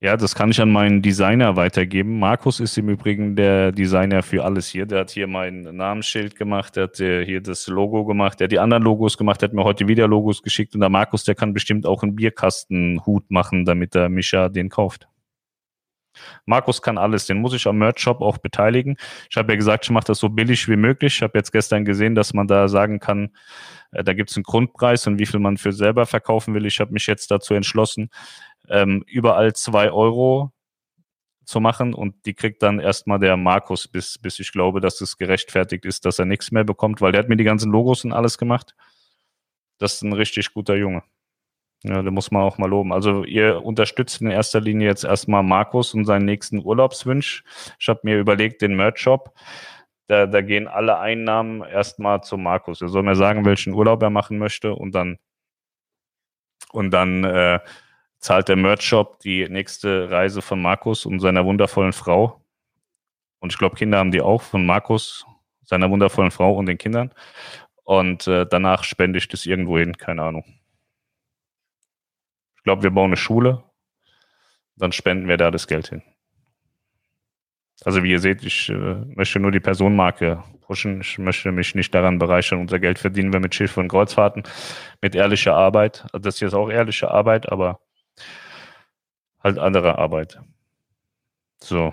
[0.01, 2.19] Ja, das kann ich an meinen Designer weitergeben.
[2.19, 4.85] Markus ist im Übrigen der Designer für alles hier.
[4.85, 8.59] Der hat hier mein Namensschild gemacht, der hat hier das Logo gemacht, der hat die
[8.59, 11.53] anderen Logos gemacht, der hat mir heute wieder Logos geschickt und der Markus, der kann
[11.53, 15.07] bestimmt auch einen Bierkastenhut machen, damit der Mischa den kauft.
[16.47, 18.97] Markus kann alles, den muss ich am Merch-Shop auch beteiligen.
[19.31, 21.17] Ich habe ja gesagt, ich mache das so billig wie möglich.
[21.17, 23.31] Ich habe jetzt gestern gesehen, dass man da sagen kann,
[23.93, 26.67] äh, da gibt es einen Grundpreis und wie viel man für selber verkaufen will.
[26.67, 28.11] Ich habe mich jetzt dazu entschlossen,
[28.69, 30.53] ähm, überall zwei Euro
[31.45, 35.17] zu machen und die kriegt dann erstmal der Markus, bis, bis ich glaube, dass es
[35.17, 38.13] gerechtfertigt ist, dass er nichts mehr bekommt, weil der hat mir die ganzen Logos und
[38.13, 38.75] alles gemacht.
[39.79, 41.03] Das ist ein richtig guter Junge.
[41.85, 42.93] Ja, da muss man auch mal loben.
[42.93, 47.43] Also ihr unterstützt in erster Linie jetzt erstmal Markus und seinen nächsten Urlaubswunsch.
[47.79, 49.35] Ich habe mir überlegt, den Merch-Shop,
[50.07, 52.83] da, da gehen alle Einnahmen erstmal zu Markus.
[52.83, 55.19] Er soll mir sagen, welchen Urlaub er machen möchte und dann
[56.73, 57.61] und dann äh,
[58.19, 62.41] zahlt der Merch-Shop die nächste Reise von Markus und seiner wundervollen Frau.
[63.41, 65.27] Und ich glaube, Kinder haben die auch von Markus,
[65.65, 67.13] seiner wundervollen Frau und den Kindern.
[67.85, 70.45] Und äh, danach spende ich das irgendwo hin, keine Ahnung.
[72.63, 73.65] Ich glaube, wir bauen eine Schule,
[74.77, 76.01] dann spenden wir da das Geld hin.
[77.85, 81.01] Also wie ihr seht, ich äh, möchte nur die Personenmarke pushen.
[81.01, 82.61] Ich möchte mich nicht daran bereichern.
[82.61, 84.45] Unser Geld verdienen wir mit Schiff und Kreuzfahrten,
[85.01, 86.05] mit ehrlicher Arbeit.
[86.13, 87.81] Also das hier ist auch ehrliche Arbeit, aber
[89.43, 90.39] halt andere Arbeit.
[91.59, 91.93] So.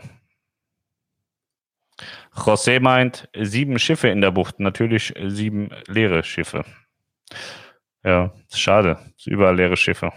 [2.36, 4.60] José meint, sieben Schiffe in der Bucht.
[4.60, 6.64] Natürlich sieben leere Schiffe.
[8.04, 9.00] Ja, schade.
[9.26, 10.14] Überall leere Schiffe.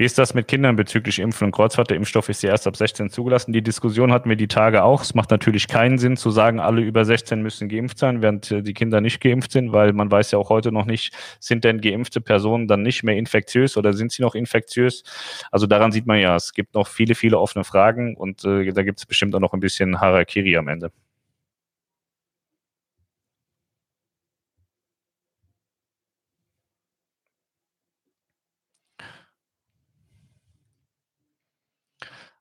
[0.00, 1.90] Wie ist das mit Kindern bezüglich Impfen und Kreuzfahrt?
[1.90, 3.52] Der Impfstoff ist ja erst ab 16 zugelassen.
[3.52, 5.02] Die Diskussion hatten wir die Tage auch.
[5.02, 8.62] Es macht natürlich keinen Sinn zu sagen, alle über 16 müssen geimpft sein, während äh,
[8.62, 11.80] die Kinder nicht geimpft sind, weil man weiß ja auch heute noch nicht, sind denn
[11.80, 15.02] geimpfte Personen dann nicht mehr infektiös oder sind sie noch infektiös?
[15.50, 18.84] Also daran sieht man ja, es gibt noch viele, viele offene Fragen und äh, da
[18.84, 20.92] gibt es bestimmt auch noch ein bisschen Harakiri am Ende.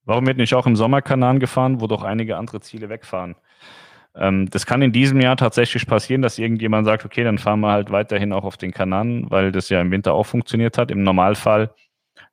[0.08, 3.36] Warum wird nicht auch im Sommer Kanaren gefahren, wo doch einige andere Ziele wegfahren?
[4.16, 7.72] Ähm, das kann in diesem Jahr tatsächlich passieren, dass irgendjemand sagt, okay, dann fahren wir
[7.74, 10.91] halt weiterhin auch auf den Kanaren, weil das ja im Winter auch funktioniert hat.
[10.91, 11.72] Im Normalfall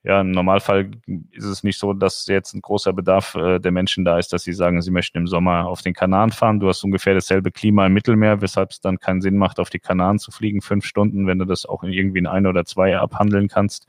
[0.02, 0.90] ja, im Normalfall
[1.30, 4.42] ist es nicht so, dass jetzt ein großer Bedarf äh, der Menschen da ist, dass
[4.42, 6.60] sie sagen, sie möchten im Sommer auf den Kanaren fahren.
[6.60, 9.78] Du hast ungefähr dasselbe Klima im Mittelmeer, weshalb es dann keinen Sinn macht, auf die
[9.78, 12.98] Kanaren zu fliegen, fünf Stunden, wenn du das auch in irgendwie in ein oder zwei
[12.98, 13.86] abhandeln kannst.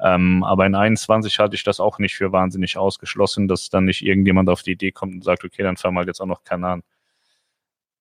[0.00, 4.04] Ähm, aber in 21 halte ich das auch nicht für wahnsinnig ausgeschlossen, dass dann nicht
[4.04, 6.82] irgendjemand auf die Idee kommt und sagt, okay, dann fahren wir jetzt auch noch Kanaren.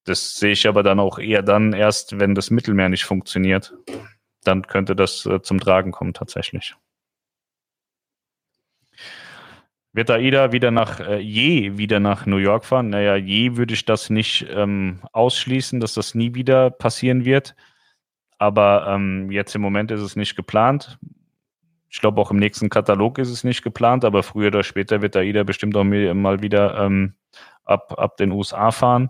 [0.06, 3.76] Das sehe ich aber dann auch eher dann erst, wenn das Mittelmeer nicht funktioniert.
[4.44, 6.76] Dann könnte das äh, zum Tragen kommen tatsächlich.
[9.92, 12.90] Wird AIDA wieder nach, äh, je wieder nach New York fahren?
[12.90, 17.56] Naja, je würde ich das nicht ähm, ausschließen, dass das nie wieder passieren wird.
[18.38, 21.00] Aber ähm, jetzt im Moment ist es nicht geplant.
[21.90, 25.16] Ich glaube, auch im nächsten Katalog ist es nicht geplant, aber früher oder später wird
[25.16, 27.16] AIDA bestimmt auch mal wieder ähm,
[27.66, 29.10] ab, ab den USA fahren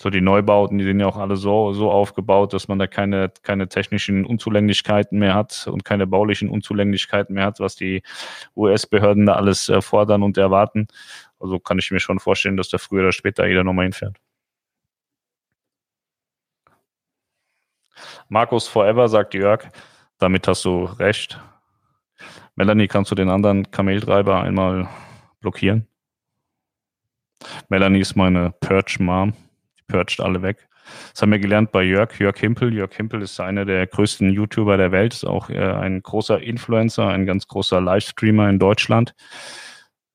[0.00, 3.32] so die Neubauten, die sind ja auch alle so, so aufgebaut, dass man da keine,
[3.42, 8.02] keine technischen Unzulänglichkeiten mehr hat und keine baulichen Unzulänglichkeiten mehr hat, was die
[8.56, 10.86] US-Behörden da alles äh, fordern und erwarten.
[11.40, 14.16] Also kann ich mir schon vorstellen, dass da früher oder später jeder nochmal hinfährt.
[18.28, 19.68] Markus Forever, sagt Jörg.
[20.18, 21.40] Damit hast du recht.
[22.54, 24.88] Melanie, kannst du den anderen Kameltreiber einmal
[25.40, 25.86] blockieren?
[27.68, 29.32] Melanie ist meine Perch-Mom.
[29.88, 30.68] Percht alle weg.
[31.12, 32.72] Das haben wir gelernt bei Jörg, Jörg Himpel.
[32.72, 37.08] Jörg Himpel ist einer der größten YouTuber der Welt, ist auch äh, ein großer Influencer,
[37.08, 39.14] ein ganz großer Livestreamer in Deutschland.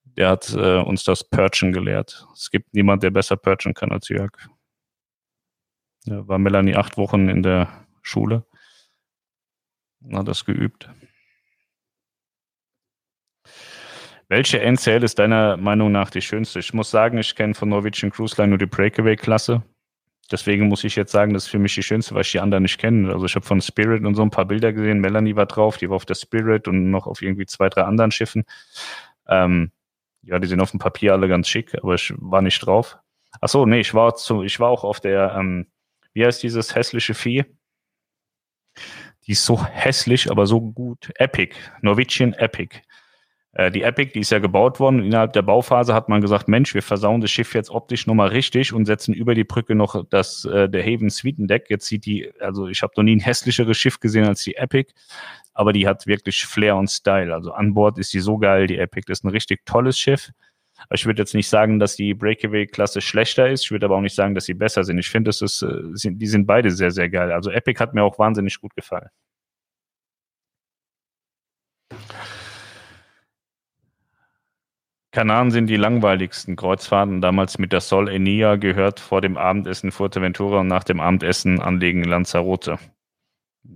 [0.06, 2.26] Der hat äh, uns das Perchen gelehrt.
[2.34, 4.32] Es gibt niemand, der besser perchen kann als Jörg.
[6.06, 8.46] Da war Melanie acht Wochen in der Schule
[10.12, 10.90] hat das geübt.
[14.34, 16.58] Welche NCL ist deiner Meinung nach die schönste?
[16.58, 19.62] Ich muss sagen, ich kenne von Norwegian Cruise Line nur die Breakaway-Klasse.
[20.32, 22.64] Deswegen muss ich jetzt sagen, das ist für mich die schönste, weil ich die anderen
[22.64, 23.14] nicht kenne.
[23.14, 25.02] Also ich habe von Spirit und so ein paar Bilder gesehen.
[25.02, 28.10] Melanie war drauf, die war auf der Spirit und noch auf irgendwie zwei, drei anderen
[28.10, 28.44] Schiffen.
[29.28, 29.72] Ähm,
[30.24, 32.98] ja, die sind auf dem Papier alle ganz schick, aber ich war nicht drauf.
[33.40, 35.68] Ach so, nee, ich war zu, ich war auch auf der, ähm,
[36.14, 37.46] wie heißt dieses hässliche Vieh?
[39.28, 41.12] Die ist so hässlich, aber so gut.
[41.20, 41.56] Epic.
[41.84, 42.82] Norwegian Epic.
[43.54, 45.00] Äh, die Epic, die ist ja gebaut worden.
[45.00, 48.30] Und innerhalb der Bauphase hat man gesagt, Mensch, wir versauen das Schiff jetzt optisch nochmal
[48.30, 51.10] richtig und setzen über die Brücke noch das äh, der Haven
[51.48, 51.68] Deck.
[51.70, 54.94] Jetzt sieht die, also ich habe noch nie ein hässlicheres Schiff gesehen als die Epic,
[55.54, 57.34] aber die hat wirklich Flair und Style.
[57.34, 59.06] Also an Bord ist die so geil, die Epic.
[59.08, 60.32] Das ist ein richtig tolles Schiff.
[60.92, 63.64] Ich würde jetzt nicht sagen, dass die Breakaway-Klasse schlechter ist.
[63.66, 64.98] Ich würde aber auch nicht sagen, dass sie besser sind.
[64.98, 67.32] Ich finde, ist, äh, die sind beide sehr, sehr geil.
[67.32, 69.10] Also Epic hat mir auch wahnsinnig gut gefallen.
[75.14, 77.22] Kanaren sind die langweiligsten Kreuzfahrten.
[77.22, 82.04] Damals mit der Sol Enia gehört vor dem Abendessen Fuerteventura und nach dem Abendessen anlegen
[82.04, 82.80] Lanzarote.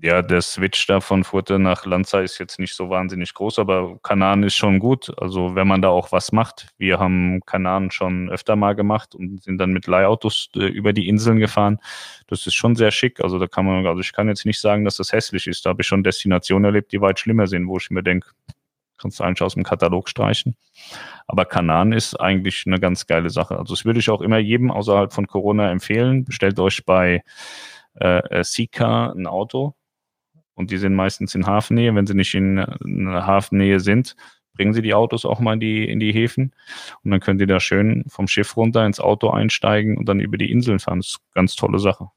[0.02, 4.00] Ja, der Switch da von Furte nach Lanza ist jetzt nicht so wahnsinnig groß, aber
[4.02, 5.14] Kanaren ist schon gut.
[5.22, 6.70] Also wenn man da auch was macht.
[6.80, 11.08] Wir haben Kanaren schon öfter mal gemacht und sind dann mit Leihautos äh, über die
[11.08, 11.78] Inseln gefahren.
[12.26, 13.20] Das ist schon sehr schick.
[13.20, 15.68] Also da kann man, also ich kann jetzt nicht sagen, dass das hässlich ist.
[15.68, 18.30] Da habe ich schon Destinationen erlebt, die weit schlimmer sind, wo ich mir denke,
[18.98, 20.56] kannst du eigentlich aus dem Katalog streichen.
[21.28, 23.58] Aber Kanan ist eigentlich eine ganz geile Sache.
[23.58, 26.26] Also das würde ich auch immer jedem außerhalb von Corona empfehlen.
[26.26, 27.24] Bestellt euch bei
[27.96, 29.76] äh, Sika ein Auto
[30.56, 31.94] und die sind meistens in Hafennähe.
[31.94, 34.16] Wenn sie nicht in, in Hafennähe sind,
[34.54, 36.54] bringen sie die Autos auch mal in die, in die Häfen
[37.04, 40.38] und dann könnt ihr da schön vom Schiff runter ins Auto einsteigen und dann über
[40.38, 41.00] die Inseln fahren.
[41.00, 42.10] Das ist eine ganz tolle Sache.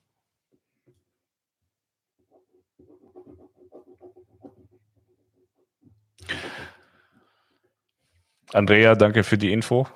[8.53, 9.86] Andrea, danke für die Info.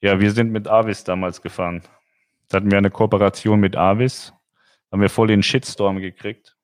[0.00, 1.82] Ja, wir sind mit Avis damals gefahren.
[2.48, 4.32] Da hatten wir eine Kooperation mit Avis.
[4.88, 6.56] Da haben wir voll den Shitstorm gekriegt,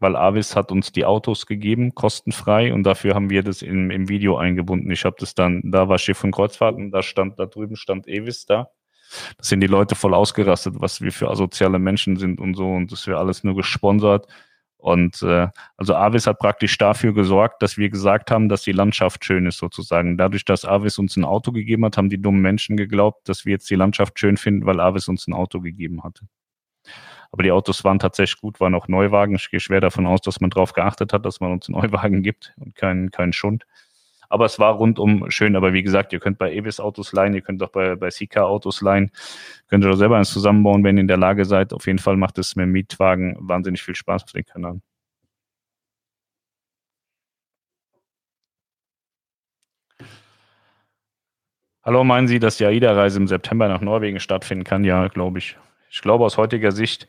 [0.00, 4.08] weil Avis hat uns die Autos gegeben, kostenfrei, und dafür haben wir das im, im
[4.08, 4.90] Video eingebunden.
[4.90, 8.08] Ich habe das dann, da war Schiff und Kreuzfahrt und da stand, da drüben stand
[8.08, 8.70] Evis da.
[9.38, 12.90] Das sind die Leute voll ausgerastet, was wir für asoziale Menschen sind und so, und
[12.90, 14.26] das wäre alles nur gesponsert.
[14.84, 19.24] Und äh, also Avis hat praktisch dafür gesorgt, dass wir gesagt haben, dass die Landschaft
[19.24, 20.18] schön ist sozusagen.
[20.18, 23.52] Dadurch, dass Avis uns ein Auto gegeben hat, haben die dummen Menschen geglaubt, dass wir
[23.52, 26.26] jetzt die Landschaft schön finden, weil Avis uns ein Auto gegeben hatte.
[27.32, 29.36] Aber die Autos waren tatsächlich gut, waren auch Neuwagen.
[29.36, 32.52] Ich gehe schwer davon aus, dass man darauf geachtet hat, dass man uns Neuwagen gibt
[32.58, 33.64] und keinen kein Schund.
[34.28, 35.56] Aber es war rundum schön.
[35.56, 38.42] Aber wie gesagt, ihr könnt bei Evis Autos leihen, ihr könnt auch bei, bei Sika
[38.42, 39.10] Autos leihen.
[39.68, 41.72] Könnt ihr doch selber eins zusammenbauen, wenn ihr in der Lage seid.
[41.72, 44.80] Auf jeden Fall macht es mit dem Mietwagen wahnsinnig viel Spaß auf den Kanal.
[51.82, 54.84] Hallo, meinen Sie, dass die AIDA-Reise im September nach Norwegen stattfinden kann?
[54.84, 55.58] Ja, glaube ich.
[55.90, 57.06] Ich glaube aus heutiger Sicht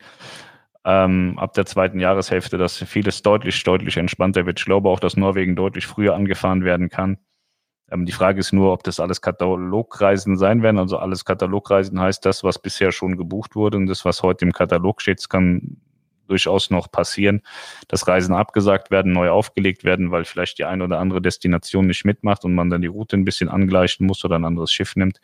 [0.86, 4.60] ähm, ab der zweiten Jahreshälfte, dass vieles deutlich, deutlich entspannter wird.
[4.60, 7.18] Ich glaube auch, dass Norwegen deutlich früher angefahren werden kann.
[7.90, 10.78] Ähm, die Frage ist nur, ob das alles Katalogreisen sein werden.
[10.78, 14.52] Also alles Katalogreisen heißt das, was bisher schon gebucht wurde und das, was heute im
[14.52, 15.80] Katalog steht, kann
[16.26, 17.42] durchaus noch passieren,
[17.88, 22.04] dass Reisen abgesagt werden, neu aufgelegt werden, weil vielleicht die eine oder andere Destination nicht
[22.04, 25.20] mitmacht und man dann die Route ein bisschen angleichen muss oder ein anderes Schiff nimmt.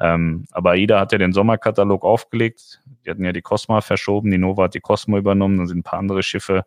[0.00, 2.80] Ähm, aber AIDA hat ja den Sommerkatalog aufgelegt.
[3.04, 5.82] Die hatten ja die Cosma verschoben, die Nova hat die Cosmo übernommen, dann sind ein
[5.82, 6.64] paar andere Schiffe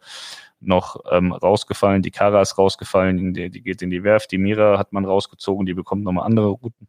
[0.62, 2.02] noch ähm, rausgefallen.
[2.02, 4.32] Die Kara ist rausgefallen, die, die geht in die Werft.
[4.32, 6.88] Die Mira hat man rausgezogen, die bekommt nochmal andere Routen.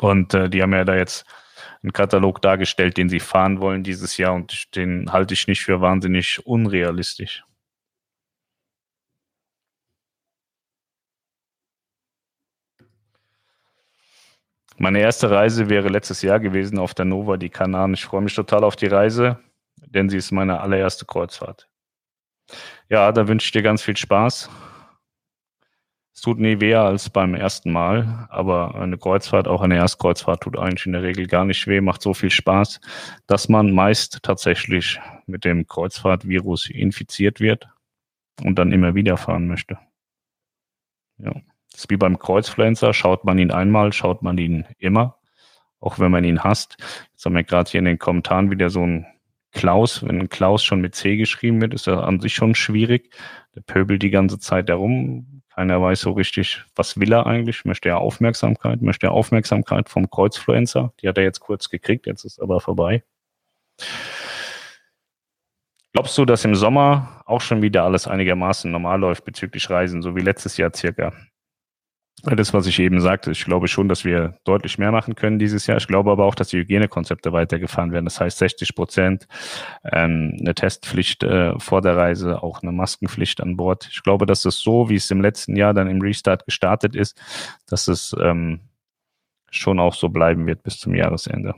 [0.00, 1.26] Und äh, die haben ja da jetzt
[1.82, 5.80] einen Katalog dargestellt, den sie fahren wollen dieses Jahr und den halte ich nicht für
[5.80, 7.44] wahnsinnig unrealistisch.
[14.80, 17.94] Meine erste Reise wäre letztes Jahr gewesen auf der Nova, die Kanaren.
[17.94, 19.40] Ich freue mich total auf die Reise,
[19.86, 21.68] denn sie ist meine allererste Kreuzfahrt.
[22.88, 24.48] Ja, da wünsche ich dir ganz viel Spaß.
[26.18, 30.58] Es tut nie weh als beim ersten Mal, aber eine Kreuzfahrt, auch eine Erstkreuzfahrt, tut
[30.58, 32.80] eigentlich in der Regel gar nicht weh, macht so viel Spaß,
[33.28, 37.68] dass man meist tatsächlich mit dem Kreuzfahrtvirus infiziert wird
[38.42, 39.78] und dann immer wieder fahren möchte.
[41.18, 41.30] Ja,
[41.70, 45.18] Das ist wie beim Kreuzfluencer, schaut man ihn einmal, schaut man ihn immer,
[45.78, 46.78] auch wenn man ihn hasst.
[47.12, 49.06] Jetzt haben wir gerade hier in den Kommentaren wieder so ein
[49.52, 53.14] Klaus, wenn Klaus schon mit C geschrieben wird, ist er an sich schon schwierig.
[53.54, 55.42] Der pöbelt die ganze Zeit herum.
[55.54, 57.64] Keiner weiß so richtig, was will er eigentlich.
[57.64, 58.82] Möchte er Aufmerksamkeit?
[58.82, 60.92] Möchte er Aufmerksamkeit vom Kreuzfluencer?
[61.00, 63.02] Die hat er jetzt kurz gekriegt, jetzt ist aber vorbei.
[65.92, 70.14] Glaubst du, dass im Sommer auch schon wieder alles einigermaßen normal läuft bezüglich Reisen, so
[70.14, 71.12] wie letztes Jahr circa?
[72.22, 75.66] Das, was ich eben sagte, ich glaube schon, dass wir deutlich mehr machen können dieses
[75.66, 75.76] Jahr.
[75.76, 78.06] Ich glaube aber auch, dass die Hygienekonzepte weitergefahren werden.
[78.06, 79.28] Das heißt 60 Prozent,
[79.84, 83.88] ähm, eine Testpflicht äh, vor der Reise, auch eine Maskenpflicht an Bord.
[83.90, 87.20] Ich glaube, dass es so, wie es im letzten Jahr dann im Restart gestartet ist,
[87.66, 88.60] dass es ähm,
[89.50, 91.54] schon auch so bleiben wird bis zum Jahresende.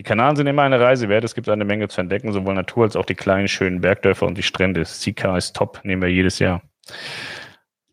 [0.00, 1.24] Die Kanaren sind immer eine Reise wert.
[1.24, 4.38] Es gibt eine Menge zu entdecken, sowohl Natur als auch die kleinen, schönen Bergdörfer und
[4.38, 4.82] die Strände.
[4.86, 6.62] Sika ist top, nehmen wir jedes Jahr.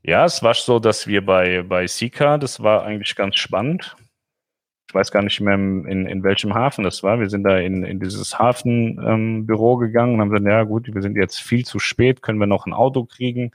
[0.04, 3.98] Ja, es war so, dass wir bei, bei Sika, das war eigentlich ganz spannend.
[4.88, 7.20] Ich weiß gar nicht mehr, in, in welchem Hafen das war.
[7.20, 11.02] Wir sind da in, in dieses Hafenbüro ähm, gegangen und haben gesagt, ja gut, wir
[11.02, 13.52] sind jetzt viel zu spät, können wir noch ein Auto kriegen?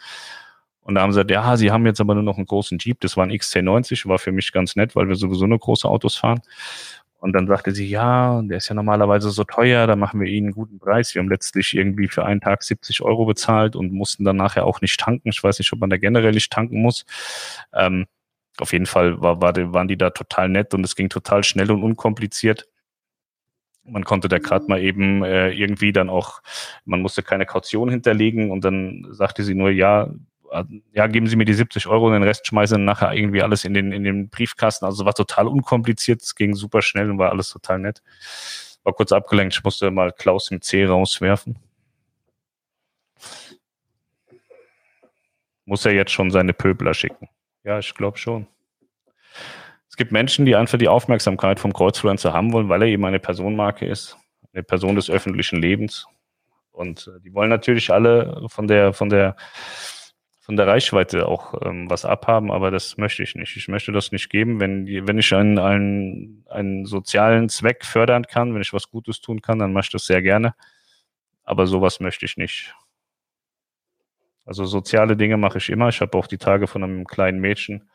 [0.83, 3.01] Und da haben sie gesagt, ja, sie haben jetzt aber nur noch einen großen Jeep.
[3.01, 6.17] Das war ein XC90, war für mich ganz nett, weil wir sowieso nur große Autos
[6.17, 6.43] fahren.
[7.23, 10.49] Und dann sagte sie, ja, der ist ja normalerweise so teuer, da machen wir ihnen
[10.49, 11.15] einen guten Preis.
[11.15, 14.81] Wir haben letztlich irgendwie für einen Tag 70 Euro bezahlt und mussten dann nachher auch
[14.81, 15.29] nicht tanken.
[15.29, 17.05] Ich weiß nicht, ob man da generell nicht tanken muss.
[17.73, 18.07] Ähm,
[18.59, 21.71] auf jeden Fall war, war, waren die da total nett und es ging total schnell
[21.71, 22.69] und unkompliziert.
[23.85, 26.43] Man konnte da gerade mal eben äh, irgendwie dann auch,
[26.85, 30.11] man musste keine Kaution hinterlegen und dann sagte sie nur, ja,
[30.93, 33.75] ja, geben Sie mir die 70 Euro und den Rest schmeißen nachher irgendwie alles in
[33.75, 34.85] den, in den Briefkasten.
[34.85, 38.03] Also war total unkompliziert, es ging super schnell und war alles total nett.
[38.85, 41.57] War kurz abgelenkt, ich musste mal Klaus im C rauswerfen.
[45.65, 47.29] Muss er jetzt schon seine Pöbler schicken?
[47.65, 48.47] Ja, ich glaube schon.
[49.89, 53.21] Es gibt Menschen, die einfach die Aufmerksamkeit vom Kreuzfluencer haben wollen, weil er eben eine
[53.21, 54.17] Personenmarke ist,
[54.53, 56.07] eine Person des öffentlichen Lebens.
[56.73, 59.37] Und äh, die wollen natürlich alle von der, von der
[60.53, 63.57] von der Reichweite auch ähm, was abhaben, aber das möchte ich nicht.
[63.57, 64.61] Ich möchte das nicht geben.
[64.61, 69.41] Wenn, wenn ich einen, einen, einen sozialen Zweck fördern kann, wenn ich was Gutes tun
[69.41, 70.55] kann, dann mache ich das sehr gerne.
[71.43, 72.75] Aber sowas möchte ich nicht.
[74.45, 75.89] Also soziale Dinge mache ich immer.
[75.89, 77.89] Ich habe auch die Tage von einem kleinen Mädchen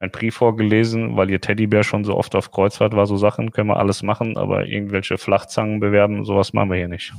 [0.00, 3.68] einen Brief vorgelesen, weil ihr Teddybär schon so oft auf Kreuzfahrt war, so Sachen können
[3.68, 7.12] wir alles machen, aber irgendwelche Flachzangen bewerben, sowas machen wir hier nicht.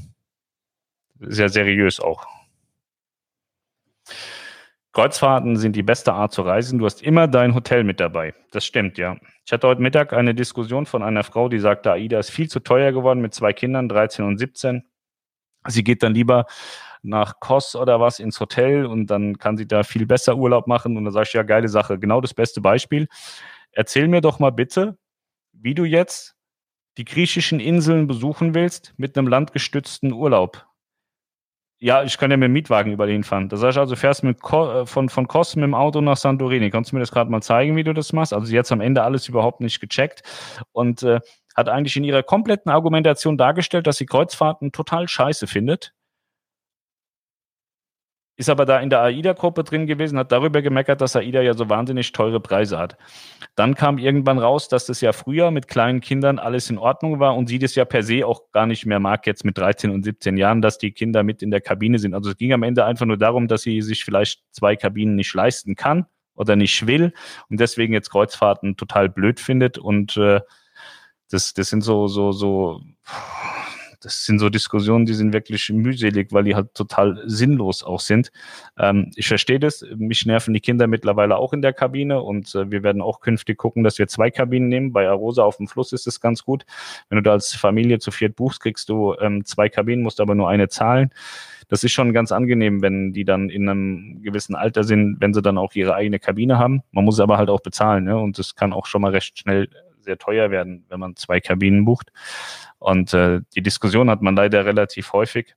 [1.21, 2.27] Sehr seriös auch.
[4.93, 6.77] Kreuzfahrten sind die beste Art zu reisen.
[6.77, 8.35] Du hast immer dein Hotel mit dabei.
[8.51, 9.17] Das stimmt, ja.
[9.43, 12.59] Ich hatte heute Mittag eine Diskussion von einer Frau, die sagte, AIDA ist viel zu
[12.59, 14.83] teuer geworden mit zwei Kindern, 13 und 17.
[15.67, 16.45] Sie geht dann lieber
[17.01, 20.95] nach Kos oder was ins Hotel und dann kann sie da viel besser Urlaub machen.
[20.95, 21.97] Und dann sage ich, ja, geile Sache.
[21.97, 23.07] Genau das beste Beispiel.
[23.71, 24.97] Erzähl mir doch mal bitte,
[25.53, 26.35] wie du jetzt
[26.97, 30.67] die griechischen Inseln besuchen willst mit einem landgestützten Urlaub.
[31.83, 33.49] Ja, ich kann ja mit dem Mietwagen über den fahren.
[33.49, 36.69] Das heißt also, fährst mit Ko äh, von, von Kos mit dem Auto nach Santorini.
[36.69, 38.33] Kannst du mir das gerade mal zeigen, wie du das machst?
[38.33, 40.23] Also, sie hat am Ende alles überhaupt nicht gecheckt
[40.71, 41.19] und äh,
[41.57, 45.93] hat eigentlich in ihrer kompletten Argumentation dargestellt, dass sie Kreuzfahrten total scheiße findet
[48.43, 51.69] ist aber da in der AIDA-Gruppe drin gewesen, hat darüber gemeckert, dass AIDA ja so
[51.69, 52.97] wahnsinnig teure Preise hat.
[53.55, 57.37] Dann kam irgendwann raus, dass das ja früher mit kleinen Kindern alles in Ordnung war
[57.37, 60.03] und sie das ja per se auch gar nicht mehr mag, jetzt mit 13 und
[60.03, 62.13] 17 Jahren, dass die Kinder mit in der Kabine sind.
[62.13, 65.33] Also es ging am Ende einfach nur darum, dass sie sich vielleicht zwei Kabinen nicht
[65.33, 67.13] leisten kann oder nicht will
[67.49, 70.41] und deswegen jetzt Kreuzfahrten total blöd findet und äh,
[71.29, 72.81] das, das sind so, so, so
[74.03, 78.31] das sind so Diskussionen, die sind wirklich mühselig, weil die halt total sinnlos auch sind.
[78.77, 79.85] Ähm, ich verstehe das.
[79.95, 83.57] Mich nerven die Kinder mittlerweile auch in der Kabine und äh, wir werden auch künftig
[83.57, 84.93] gucken, dass wir zwei Kabinen nehmen.
[84.93, 86.65] Bei Arosa auf dem Fluss ist es ganz gut.
[87.09, 90.35] Wenn du da als Familie zu viert buchst, kriegst du ähm, zwei Kabinen, musst aber
[90.35, 91.11] nur eine zahlen.
[91.69, 95.41] Das ist schon ganz angenehm, wenn die dann in einem gewissen Alter sind, wenn sie
[95.41, 96.83] dann auch ihre eigene Kabine haben.
[96.91, 98.17] Man muss aber halt auch bezahlen, ne?
[98.17, 99.69] Und das kann auch schon mal recht schnell
[100.03, 102.11] sehr teuer werden, wenn man zwei Kabinen bucht.
[102.79, 105.55] Und äh, die Diskussion hat man leider relativ häufig.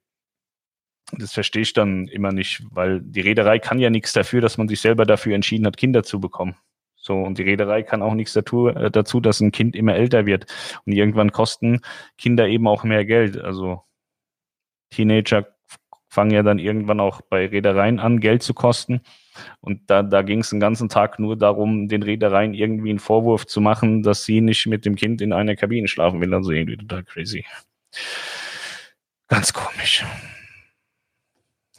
[1.13, 4.69] Das verstehe ich dann immer nicht, weil die Reederei kann ja nichts dafür, dass man
[4.69, 6.57] sich selber dafür entschieden hat, Kinder zu bekommen.
[6.97, 10.27] So, und die Reederei kann auch nichts dazu, äh, dazu, dass ein Kind immer älter
[10.27, 10.47] wird.
[10.85, 11.81] Und irgendwann kosten
[12.19, 13.39] Kinder eben auch mehr Geld.
[13.39, 13.83] Also
[14.91, 15.56] Teenager
[16.17, 19.03] fangen ja dann irgendwann auch bei Reedereien an, Geld zu kosten.
[19.61, 23.47] Und da, da ging es den ganzen Tag nur darum, den Reedereien irgendwie einen Vorwurf
[23.47, 26.33] zu machen, dass sie nicht mit dem Kind in einer Kabine schlafen will.
[26.33, 27.45] Also irgendwie total crazy.
[29.29, 30.07] Ganz komisch.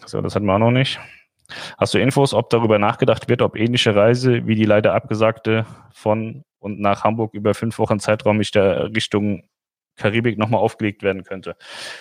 [0.06, 1.00] So, das hatten wir auch noch nicht.
[1.80, 6.44] Hast du Infos, ob darüber nachgedacht wird, ob ähnliche Reise wie die leider abgesagte von
[6.60, 9.50] und nach Hamburg über fünf Wochen Zeitraum nicht der Richtung
[9.98, 11.56] Karibik nochmal aufgelegt werden könnte?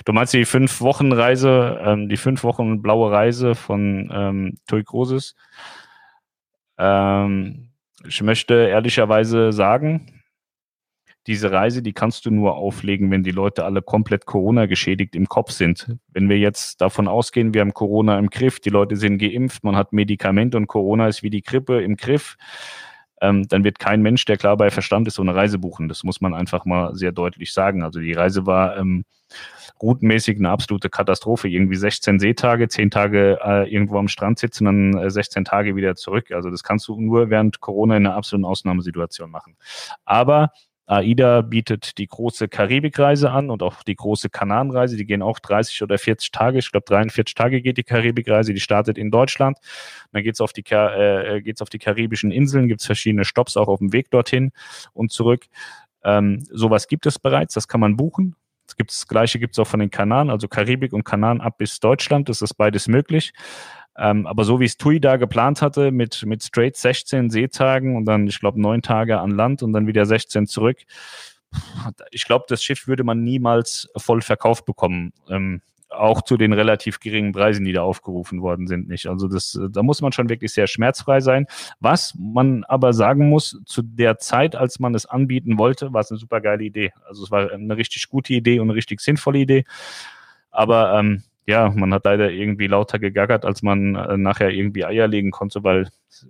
[0.05, 4.85] Du meinst die fünf Wochen Reise, ähm, die fünf Wochen blaue Reise von ähm, Tui
[4.85, 5.35] Cruises?
[6.79, 7.71] Ähm,
[8.07, 10.17] ich möchte ehrlicherweise sagen,
[11.27, 15.29] diese Reise, die kannst du nur auflegen, wenn die Leute alle komplett Corona geschädigt im
[15.29, 15.97] Kopf sind.
[16.13, 19.75] Wenn wir jetzt davon ausgehen, wir haben Corona im Griff, die Leute sind geimpft, man
[19.75, 22.37] hat Medikamente und Corona ist wie die Grippe im Griff,
[23.21, 25.89] ähm, dann wird kein Mensch, der klar bei Verstand ist, so eine Reise buchen.
[25.89, 27.83] Das muss man einfach mal sehr deutlich sagen.
[27.83, 29.05] Also die Reise war ähm,
[29.83, 31.49] routenmäßig eine absolute Katastrophe.
[31.49, 35.95] Irgendwie 16 Seetage, 10 Tage äh, irgendwo am Strand sitzen, dann äh, 16 Tage wieder
[35.95, 36.31] zurück.
[36.31, 39.57] Also das kannst du nur während Corona in einer absoluten Ausnahmesituation machen.
[40.05, 40.51] Aber
[40.87, 44.97] AIDA bietet die große Karibikreise an und auch die große Kanarenreise.
[44.97, 46.59] Die gehen auch 30 oder 40 Tage.
[46.59, 48.55] Ich glaube, 43 Tage geht die Karibikreise.
[48.55, 49.59] Die startet in Deutschland.
[50.13, 53.81] Dann geht's auf, die, äh, geht's auf die karibischen Inseln, gibt's verschiedene Stops auch auf
[53.81, 54.53] dem Weg dorthin
[54.93, 55.47] und zurück.
[56.05, 58.37] Ähm, sowas gibt es bereits, das kann man buchen.
[58.67, 61.59] Das, gibt's, das gleiche gibt es auch von den Kanaren, also Karibik und Kanaren ab
[61.59, 62.29] bis Deutschland.
[62.29, 63.33] Das ist beides möglich.
[63.99, 68.05] Ähm, aber so wie es TUI da geplant hatte, mit, mit straight 16 Seetagen und
[68.05, 70.79] dann, ich glaube, neun Tage an Land und dann wieder 16 zurück,
[72.11, 75.13] ich glaube, das Schiff würde man niemals voll verkauft bekommen.
[75.29, 79.07] Ähm, auch zu den relativ geringen Preisen, die da aufgerufen worden sind, nicht.
[79.07, 81.47] Also das, da muss man schon wirklich sehr schmerzfrei sein.
[81.81, 86.11] Was man aber sagen muss, zu der Zeit, als man es anbieten wollte, war es
[86.11, 86.93] eine super geile Idee.
[87.07, 89.65] Also es war eine richtig gute Idee und eine richtig sinnvolle Idee.
[90.51, 95.07] Aber ähm, ja, man hat leider irgendwie lauter gegackert, als man äh, nachher irgendwie Eier
[95.07, 95.89] legen konnte, weil,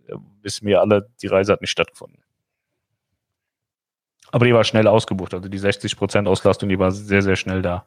[0.08, 2.22] äh, wissen wir alle, die Reise hat nicht stattgefunden.
[4.30, 7.86] Aber die war schnell ausgebucht, also die 60% Auslastung, die war sehr, sehr schnell da.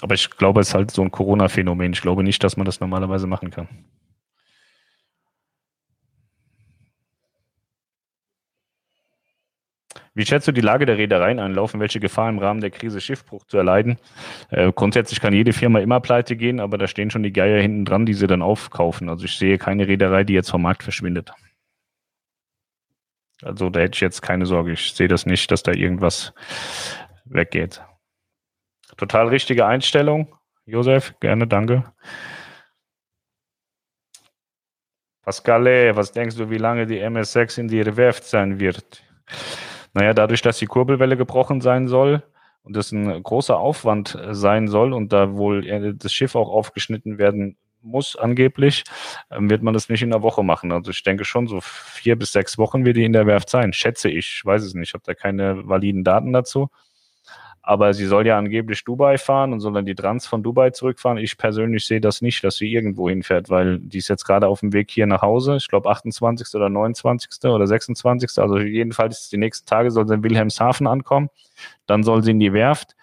[0.00, 1.92] Aber ich glaube, es ist halt so ein Corona-Phänomen.
[1.92, 3.68] Ich glaube nicht, dass man das normalerweise machen kann.
[10.14, 11.54] Wie schätzt du die Lage der Reedereien ein?
[11.54, 13.98] Laufen welche Gefahr im Rahmen der Krise Schiffbruch zu erleiden?
[14.50, 17.84] Äh, grundsätzlich kann jede Firma immer pleite gehen, aber da stehen schon die Geier hinten
[17.84, 19.08] dran, die sie dann aufkaufen.
[19.08, 21.32] Also ich sehe keine Reederei, die jetzt vom Markt verschwindet.
[23.42, 24.72] Also da hätte ich jetzt keine Sorge.
[24.72, 26.32] Ich sehe das nicht, dass da irgendwas
[27.24, 27.82] weggeht.
[28.96, 30.32] Total richtige Einstellung.
[30.64, 31.92] Josef, gerne, danke.
[35.22, 39.02] Pascale, was denkst du, wie lange die MS6 in die Werft sein wird?
[39.94, 42.22] Naja, dadurch, dass die Kurbelwelle gebrochen sein soll
[42.62, 46.50] und das ein großer Aufwand äh, sein soll und da wohl äh, das Schiff auch
[46.50, 48.84] aufgeschnitten werden muss, angeblich,
[49.30, 50.72] ähm, wird man das nicht in einer Woche machen.
[50.72, 53.72] Also ich denke schon, so vier bis sechs Wochen wird die in der Werft sein,
[53.72, 54.36] schätze ich.
[54.38, 56.70] Ich weiß es nicht, ich habe da keine validen Daten dazu
[57.66, 61.16] aber sie soll ja angeblich Dubai fahren und soll dann die Trans von Dubai zurückfahren.
[61.16, 64.60] Ich persönlich sehe das nicht, dass sie irgendwo hinfährt, weil die ist jetzt gerade auf
[64.60, 65.56] dem Weg hier nach Hause.
[65.56, 66.54] Ich glaube 28.
[66.54, 67.42] oder 29.
[67.44, 68.38] oder 26.
[68.38, 71.30] Also jedenfalls die nächsten Tage soll sie in Wilhelmshaven ankommen.
[71.86, 72.96] Dann soll sie in die Werft.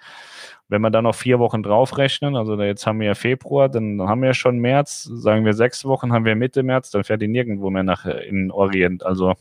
[0.68, 4.22] Wenn wir dann noch vier Wochen draufrechnen, also jetzt haben wir ja Februar, dann haben
[4.22, 7.72] wir schon März, sagen wir sechs Wochen, haben wir Mitte März, dann fährt die nirgendwo
[7.72, 9.04] mehr nach äh, in Orient.
[9.04, 9.34] Also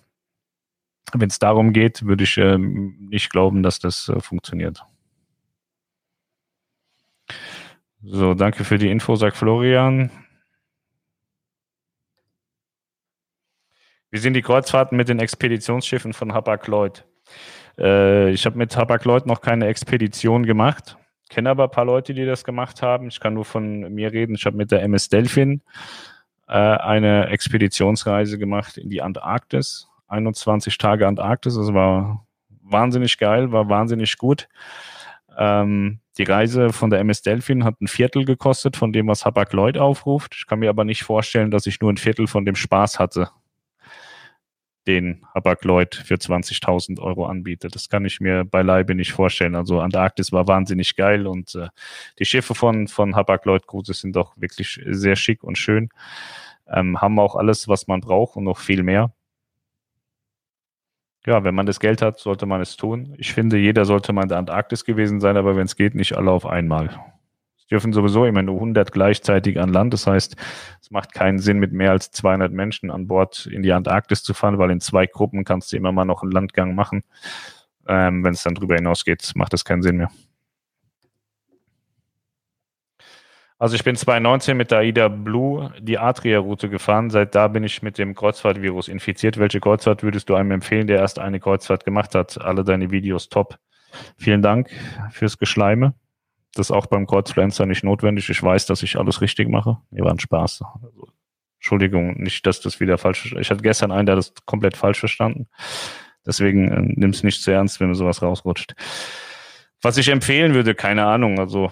[1.12, 4.82] wenn es darum geht, würde ich äh, nicht glauben, dass das äh, funktioniert.
[8.02, 10.10] So, danke für die Info, sagt Florian.
[14.10, 17.04] Wie sind die Kreuzfahrten mit den Expeditionsschiffen von Hapag-Lloyd?
[17.78, 20.96] Äh, ich habe mit Hapag-Lloyd noch keine Expedition gemacht,
[21.28, 23.08] kenne aber ein paar Leute, die das gemacht haben.
[23.08, 24.34] Ich kann nur von mir reden.
[24.34, 25.60] Ich habe mit der MS Delphin
[26.48, 29.88] äh, eine Expeditionsreise gemacht in die Antarktis.
[30.08, 31.54] 21 Tage Antarktis.
[31.54, 32.26] Das war
[32.62, 34.48] wahnsinnig geil, war wahnsinnig gut.
[35.38, 39.52] Ähm, die Reise von der MS Delphin hat ein Viertel gekostet von dem, was Hapag
[39.52, 40.34] Lloyd aufruft.
[40.36, 43.30] Ich kann mir aber nicht vorstellen, dass ich nur ein Viertel von dem Spaß hatte,
[44.86, 47.74] den Hapag Lloyd für 20.000 Euro anbietet.
[47.74, 49.54] Das kann ich mir beileibe nicht vorstellen.
[49.54, 51.68] Also Antarktis war wahnsinnig geil und äh,
[52.18, 55.90] die Schiffe von, von Hapag Lloyd Cruises sind doch wirklich sehr schick und schön.
[56.68, 59.12] Ähm, haben auch alles, was man braucht und noch viel mehr
[61.26, 63.14] ja, wenn man das Geld hat, sollte man es tun.
[63.18, 66.16] Ich finde, jeder sollte mal in der Antarktis gewesen sein, aber wenn es geht, nicht
[66.16, 66.98] alle auf einmal.
[67.58, 69.92] Es dürfen sowieso immer nur 100 gleichzeitig an Land.
[69.92, 70.36] Das heißt,
[70.80, 74.32] es macht keinen Sinn, mit mehr als 200 Menschen an Bord in die Antarktis zu
[74.32, 77.02] fahren, weil in zwei Gruppen kannst du immer mal noch einen Landgang machen.
[77.86, 80.10] Ähm, wenn es dann drüber hinausgeht, macht das keinen Sinn mehr.
[83.60, 87.10] Also ich bin 2019 mit der AIDA Blue die Adria-Route gefahren.
[87.10, 89.36] Seit da bin ich mit dem Kreuzfahrtvirus infiziert.
[89.36, 92.40] Welche Kreuzfahrt würdest du einem empfehlen, der erst eine Kreuzfahrt gemacht hat?
[92.40, 93.58] Alle deine Videos top.
[94.16, 94.70] Vielen Dank
[95.10, 95.92] fürs Geschleime.
[96.54, 98.30] Das ist auch beim Kreuzfluencer nicht notwendig.
[98.30, 99.76] Ich weiß, dass ich alles richtig mache.
[99.90, 100.62] Mir war ein Spaß.
[100.82, 101.08] Also,
[101.58, 103.38] Entschuldigung, nicht, dass das wieder falsch ist.
[103.38, 105.48] Ich hatte gestern einen, der das komplett falsch verstanden.
[106.24, 108.74] Deswegen äh, nimm es nicht zu ernst, wenn mir sowas rausrutscht.
[109.82, 111.38] Was ich empfehlen würde, keine Ahnung.
[111.38, 111.70] Also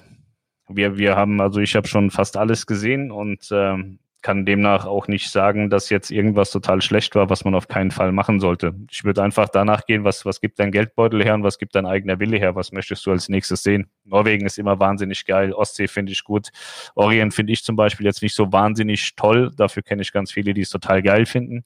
[0.69, 5.09] wir, wir haben, also ich habe schon fast alles gesehen und ähm, kann demnach auch
[5.09, 8.75] nicht sagen, dass jetzt irgendwas total schlecht war, was man auf keinen Fall machen sollte.
[8.91, 11.87] Ich würde einfach danach gehen, was, was gibt dein Geldbeutel her und was gibt dein
[11.87, 12.55] eigener Wille her?
[12.57, 13.89] Was möchtest du als nächstes sehen?
[14.09, 16.49] Norwegen ist immer wahnsinnig geil, Ostsee finde ich gut,
[16.95, 20.55] Orient finde ich zum Beispiel jetzt nicht so wahnsinnig toll, dafür kenne ich ganz viele,
[20.55, 21.65] die es total geil finden.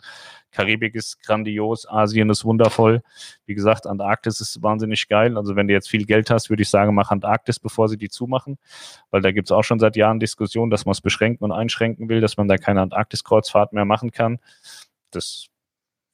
[0.53, 3.03] Karibik ist grandios, Asien ist wundervoll.
[3.47, 5.37] Wie gesagt, Antarktis ist wahnsinnig geil.
[5.39, 8.11] Also wenn du jetzt viel Geld hast, würde ich sagen, mach Antarktis, bevor sie die
[8.11, 8.59] zumachen.
[9.11, 12.09] Weil da gibt es auch schon seit Jahren Diskussionen, dass man es beschränken und einschränken
[12.11, 14.41] will, dass man da keine Antarktis-Kreuzfahrt mehr machen kann.
[15.11, 15.47] Das,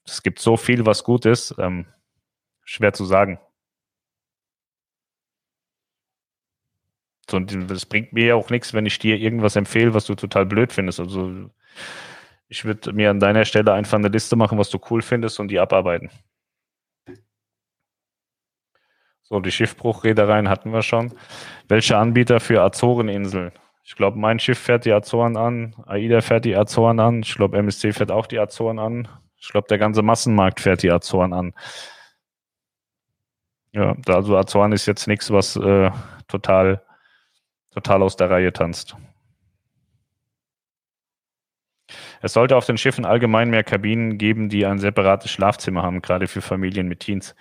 [0.06, 1.56] es gibt so viel, was gut ist.
[1.58, 1.86] Ähm,
[2.64, 3.40] schwer zu sagen.
[7.30, 10.46] So, das bringt mir ja auch nichts, wenn ich dir irgendwas empfehle, was du total
[10.46, 11.00] blöd findest.
[11.00, 11.50] Also
[12.48, 15.48] ich würde mir an deiner Stelle einfach eine Liste machen, was du cool findest und
[15.48, 16.10] die abarbeiten.
[19.22, 21.12] So, die Schiffbruchreedereien hatten wir schon.
[21.68, 23.52] Welche Anbieter für Azoreninseln?
[23.84, 27.58] Ich glaube, mein Schiff fährt die Azoren an, AIDA fährt die Azoren an, ich glaube,
[27.58, 29.08] MSC fährt auch die Azoren an.
[29.38, 31.54] Ich glaube, der ganze Massenmarkt fährt die Azoren an.
[33.72, 35.90] Ja, also Azoren ist jetzt nichts, was äh,
[36.26, 36.82] total,
[37.70, 38.96] total aus der Reihe tanzt.
[42.20, 46.26] Es sollte auf den Schiffen allgemein mehr Kabinen geben, die ein separates Schlafzimmer haben, gerade
[46.26, 47.34] für Familien mit Teens.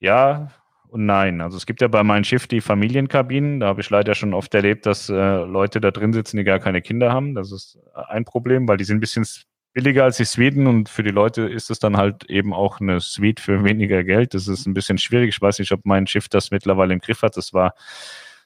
[0.00, 0.50] Ja
[0.92, 1.40] und nein.
[1.40, 3.60] Also es gibt ja bei meinem Schiff die Familienkabinen.
[3.60, 6.58] Da habe ich leider schon oft erlebt, dass äh, Leute da drin sitzen, die gar
[6.58, 7.34] keine Kinder haben.
[7.34, 9.26] Das ist ein Problem, weil die sind ein bisschen
[9.72, 13.00] billiger als die Suiten und für die Leute ist es dann halt eben auch eine
[13.00, 14.34] Suite für weniger Geld.
[14.34, 15.30] Das ist ein bisschen schwierig.
[15.30, 17.38] Ich weiß nicht, ob mein Schiff das mittlerweile im Griff hat.
[17.38, 17.74] Das war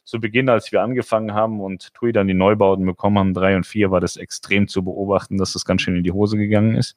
[0.07, 3.67] zu Beginn, als wir angefangen haben und TUI dann die Neubauten bekommen haben, drei und
[3.67, 6.97] vier, war das extrem zu beobachten, dass das ganz schön in die Hose gegangen ist.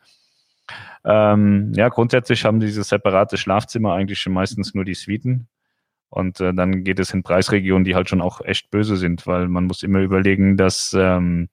[1.03, 5.47] Ähm, ja, grundsätzlich haben diese separate Schlafzimmer eigentlich schon meistens nur die Suiten.
[6.09, 9.47] Und äh, dann geht es in Preisregionen, die halt schon auch echt böse sind, weil
[9.47, 11.49] man muss immer überlegen, dass, ähm,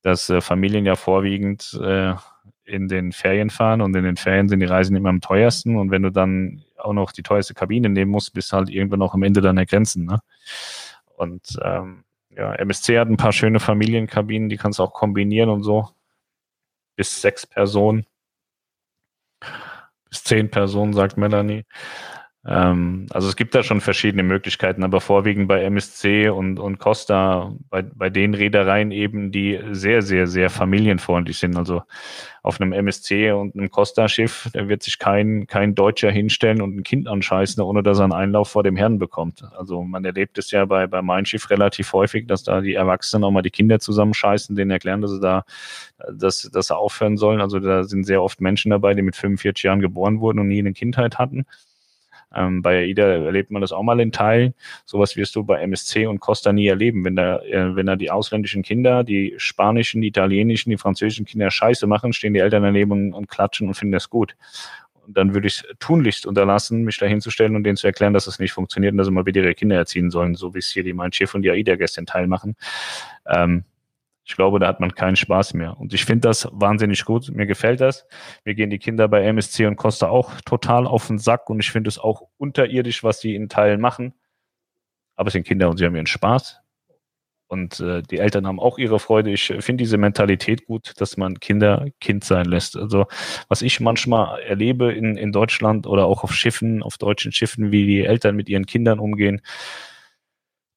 [0.00, 2.14] dass äh, Familien ja vorwiegend äh,
[2.68, 5.76] in den Ferien fahren und in den Ferien sind die Reisen immer am teuersten.
[5.76, 9.14] Und wenn du dann auch noch die teuerste Kabine nehmen musst, bist halt irgendwann auch
[9.14, 10.04] am Ende deiner Grenzen.
[10.04, 10.20] Ne?
[11.16, 15.62] Und ähm, ja, MSC hat ein paar schöne Familienkabinen, die kannst du auch kombinieren und
[15.62, 15.88] so.
[16.94, 18.06] Bis sechs Personen.
[20.08, 21.64] Bis zehn Personen, sagt Melanie.
[22.48, 27.52] Ähm, also es gibt da schon verschiedene Möglichkeiten, aber vorwiegend bei MSC und, und Costa,
[27.68, 31.56] bei, bei den Reedereien eben, die sehr, sehr, sehr familienfreundlich sind.
[31.58, 31.82] Also
[32.42, 36.82] auf einem MSC und einem Costa-Schiff, da wird sich kein, kein Deutscher hinstellen und ein
[36.84, 39.42] Kind anscheißen, ohne dass er einen Einlauf vor dem Herrn bekommt.
[39.58, 43.24] Also man erlebt es ja bei, bei Mein Schiff relativ häufig, dass da die Erwachsenen
[43.24, 45.44] auch mal die Kinder zusammenscheißen, denen erklären, dass sie da,
[46.10, 47.42] dass, dass sie aufhören sollen.
[47.42, 50.60] Also da sind sehr oft Menschen dabei, die mit 45 Jahren geboren wurden und nie
[50.60, 51.44] eine Kindheit hatten.
[52.38, 54.54] Ähm, bei AIDA erlebt man das auch mal in Teilen.
[54.84, 57.04] Sowas wirst du bei MSC und Costa nie erleben.
[57.04, 61.50] Wenn da, äh, wenn da die ausländischen Kinder, die spanischen, die italienischen, die französischen Kinder
[61.50, 64.36] Scheiße machen, stehen die Eltern daneben und, und klatschen und finden das gut.
[65.06, 68.26] Und dann würde ich es tunlichst unterlassen, mich da hinzustellen und denen zu erklären, dass
[68.26, 70.58] es das nicht funktioniert und dass sie mal bitte ihre Kinder erziehen sollen, so wie
[70.58, 72.56] es hier die Mein Schiff und die AIDA-Gäste in Teil machen.
[73.26, 73.64] Ähm,
[74.28, 75.78] ich glaube, da hat man keinen Spaß mehr.
[75.80, 77.30] Und ich finde das wahnsinnig gut.
[77.30, 78.06] Mir gefällt das.
[78.44, 81.70] Mir gehen die Kinder bei MSC und Costa auch total auf den Sack und ich
[81.70, 84.12] finde es auch unterirdisch, was die in Teilen machen.
[85.16, 86.60] Aber es sind Kinder und sie haben ihren Spaß.
[87.46, 89.30] Und äh, die Eltern haben auch ihre Freude.
[89.30, 92.76] Ich finde diese Mentalität gut, dass man Kinder Kind sein lässt.
[92.76, 93.06] Also
[93.48, 97.86] was ich manchmal erlebe in, in Deutschland oder auch auf Schiffen, auf deutschen Schiffen, wie
[97.86, 99.40] die Eltern mit ihren Kindern umgehen,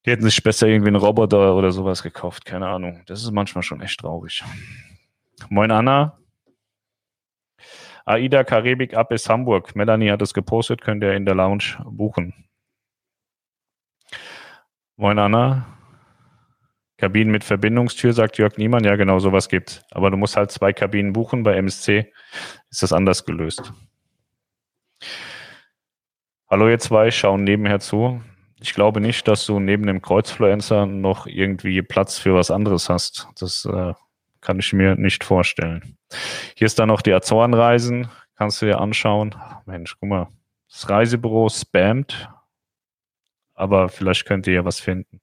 [0.06, 3.04] die hätten sich besser irgendwie einen Roboter oder sowas gekauft, keine Ahnung.
[3.06, 4.44] Das ist manchmal schon echt traurig.
[5.50, 6.18] Moin Anna.
[8.06, 9.76] AIDA Karibik ab bis Hamburg.
[9.76, 12.34] Melanie hat es gepostet, könnt ihr in der Lounge buchen.
[14.96, 15.68] Moin Anna.
[16.98, 18.84] Kabinen mit Verbindungstür, sagt Jörg Niemann.
[18.84, 21.44] Ja, genau, sowas gibt Aber du musst halt zwei Kabinen buchen.
[21.44, 22.12] Bei MSC
[22.70, 23.74] ist das anders gelöst.
[26.50, 28.22] Hallo ihr zwei, schauen nebenher zu
[28.62, 33.28] ich glaube nicht, dass du neben dem Kreuzfluencer noch irgendwie Platz für was anderes hast.
[33.40, 33.94] Das äh,
[34.40, 35.98] kann ich mir nicht vorstellen.
[36.56, 38.10] Hier ist dann noch die Azorenreisen.
[38.36, 39.36] Kannst du dir anschauen.
[39.66, 40.28] Mensch, guck mal.
[40.70, 42.30] Das Reisebüro spammt.
[43.56, 45.20] Aber vielleicht könnt ihr ja was finden.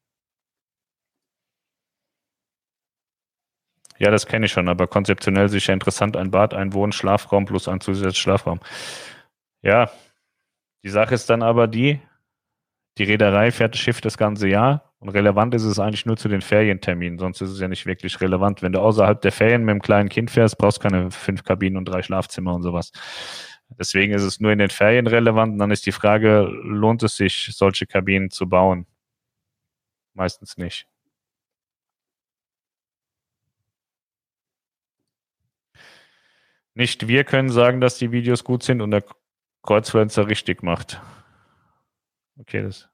[3.98, 6.16] Ja, das kenne ich schon, aber konzeptionell sicher interessant.
[6.16, 8.60] Ein Bad, ein Wohn, Schlafraum plus ein zusätzlicher Schlafraum.
[9.62, 9.90] Ja,
[10.84, 12.00] die Sache ist dann aber die,
[12.98, 16.28] Die Reederei fährt das Schiff das ganze Jahr und relevant ist es eigentlich nur zu
[16.28, 18.60] den Ferienterminen, sonst ist es ja nicht wirklich relevant.
[18.62, 21.76] Wenn du außerhalb der Ferien mit einem kleinen Kind fährst, brauchst du keine fünf Kabinen
[21.76, 22.90] und drei Schlafzimmer und sowas.
[23.70, 25.52] Deswegen ist es nur in den Ferien relevant.
[25.52, 28.86] Und dann ist die Frage, lohnt es sich, solche Kabinen zu bauen?
[30.14, 30.86] Meistens nicht.
[36.74, 39.04] Nicht wir können sagen, dass die Videos gut sind und der
[39.62, 41.00] Kreuzfluencer richtig macht.
[42.38, 42.88] Okay, das.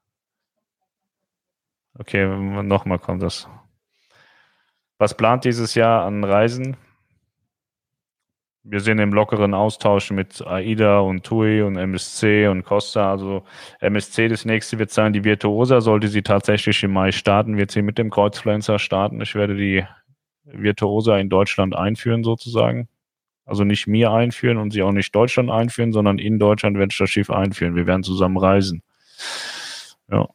[1.97, 2.25] Okay,
[2.63, 3.47] nochmal kommt das.
[4.97, 6.77] Was plant dieses Jahr an Reisen?
[8.63, 13.11] Wir sind im lockeren Austausch mit AIDA und TUI und MSC und Costa.
[13.11, 13.43] Also
[13.79, 15.81] MSC, das nächste wird sein, die Virtuosa.
[15.81, 19.21] Sollte sie tatsächlich im Mai starten, wird sie mit dem Kreuzfluencer starten.
[19.21, 19.85] Ich werde die
[20.45, 22.87] Virtuosa in Deutschland einführen sozusagen.
[23.45, 26.97] Also nicht mir einführen und sie auch nicht Deutschland einführen, sondern in Deutschland werde ich
[26.97, 27.75] das Schiff einführen.
[27.75, 28.81] Wir werden zusammen reisen.
[30.09, 30.27] Ja.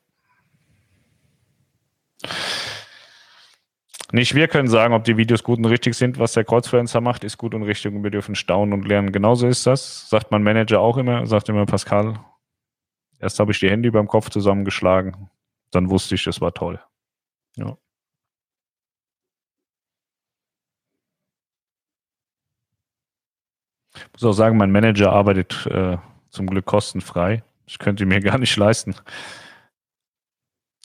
[4.12, 6.18] Nicht wir können sagen, ob die Videos gut und richtig sind.
[6.18, 9.12] Was der Kreuzfluencer macht, ist gut und richtig und wir dürfen staunen und lernen.
[9.12, 10.08] Genauso ist das.
[10.08, 12.18] Sagt mein Manager auch immer, sagt immer Pascal.
[13.20, 15.30] Erst habe ich die Hände über dem Kopf zusammengeschlagen.
[15.70, 16.80] Dann wusste ich, das war toll.
[17.56, 17.76] Ja.
[23.94, 25.98] Ich muss auch sagen, mein Manager arbeitet äh,
[26.30, 27.44] zum Glück kostenfrei.
[27.70, 28.96] Ich könnte mir gar nicht leisten.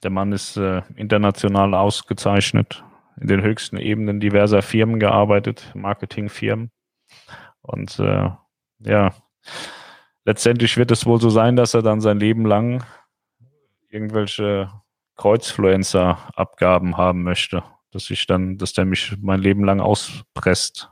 [0.04, 2.84] Der Mann ist äh, international ausgezeichnet,
[3.20, 6.72] in den höchsten Ebenen diverser Firmen gearbeitet, Marketingfirmen.
[7.62, 8.30] Und äh,
[8.80, 9.16] ja,
[10.26, 12.86] letztendlich wird es wohl so sein, dass er dann sein Leben lang
[13.90, 14.72] irgendwelche
[15.16, 20.92] Kreuzfluencer-Abgaben haben möchte, dass ich dann, dass der mich mein Leben lang auspresst.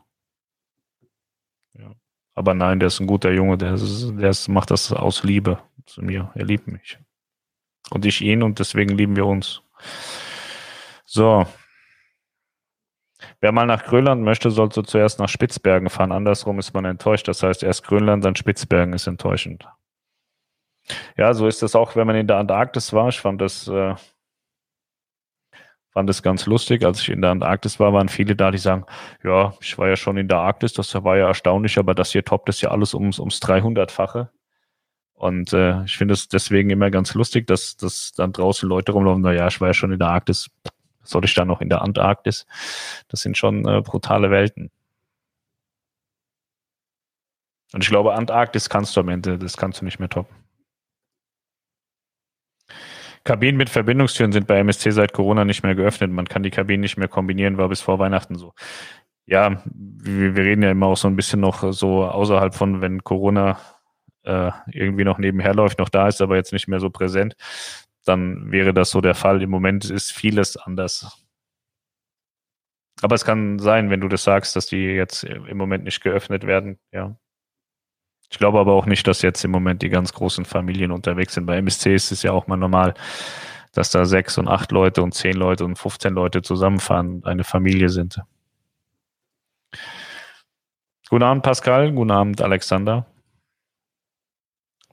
[1.73, 1.93] Ja.
[2.35, 5.59] Aber nein, der ist ein guter Junge, der, ist, der ist, macht das aus Liebe
[5.85, 6.31] zu mir.
[6.35, 6.97] Er liebt mich.
[7.89, 9.61] Und ich ihn und deswegen lieben wir uns.
[11.05, 11.45] So.
[13.39, 16.11] Wer mal nach Grönland möchte, sollte zuerst nach Spitzbergen fahren.
[16.11, 17.27] Andersrum ist man enttäuscht.
[17.27, 19.67] Das heißt, erst Grönland, dann Spitzbergen ist enttäuschend.
[21.17, 23.09] Ja, so ist das auch, wenn man in der Antarktis war.
[23.09, 23.95] Ich fand das äh,
[25.93, 26.83] fand es ganz lustig.
[26.83, 28.85] Als ich in der Antarktis war, waren viele da, die sagen,
[29.23, 32.25] ja, ich war ja schon in der Arktis, das war ja erstaunlich, aber das hier
[32.25, 34.29] toppt es ja alles ums, ums 300-fache.
[35.13, 39.21] Und äh, ich finde es deswegen immer ganz lustig, dass, dass dann draußen Leute rumlaufen,
[39.21, 40.49] naja, ich war ja schon in der Arktis,
[41.03, 42.45] soll ich da noch in der Antarktis?
[43.07, 44.71] Das sind schon äh, brutale Welten.
[47.73, 50.42] Und ich glaube, Antarktis kannst du am Ende, das kannst du nicht mehr toppen.
[53.23, 56.11] Kabinen mit Verbindungstüren sind bei MSC seit Corona nicht mehr geöffnet.
[56.11, 58.53] Man kann die Kabinen nicht mehr kombinieren, war bis vor Weihnachten so.
[59.25, 63.03] Ja, wir, wir reden ja immer auch so ein bisschen noch so außerhalb von, wenn
[63.03, 63.59] Corona
[64.23, 67.35] äh, irgendwie noch nebenher läuft, noch da ist, aber jetzt nicht mehr so präsent,
[68.05, 69.41] dann wäre das so der Fall.
[69.41, 71.23] Im Moment ist vieles anders.
[73.01, 76.45] Aber es kann sein, wenn du das sagst, dass die jetzt im Moment nicht geöffnet
[76.45, 77.17] werden, ja.
[78.33, 81.45] Ich glaube aber auch nicht, dass jetzt im Moment die ganz großen Familien unterwegs sind.
[81.45, 82.95] Bei MSC ist es ja auch mal normal,
[83.73, 87.43] dass da sechs und acht Leute und zehn Leute und 15 Leute zusammenfahren und eine
[87.43, 88.19] Familie sind.
[91.11, 91.91] Guten Abend, Pascal.
[91.91, 93.05] Guten Abend, Alexander.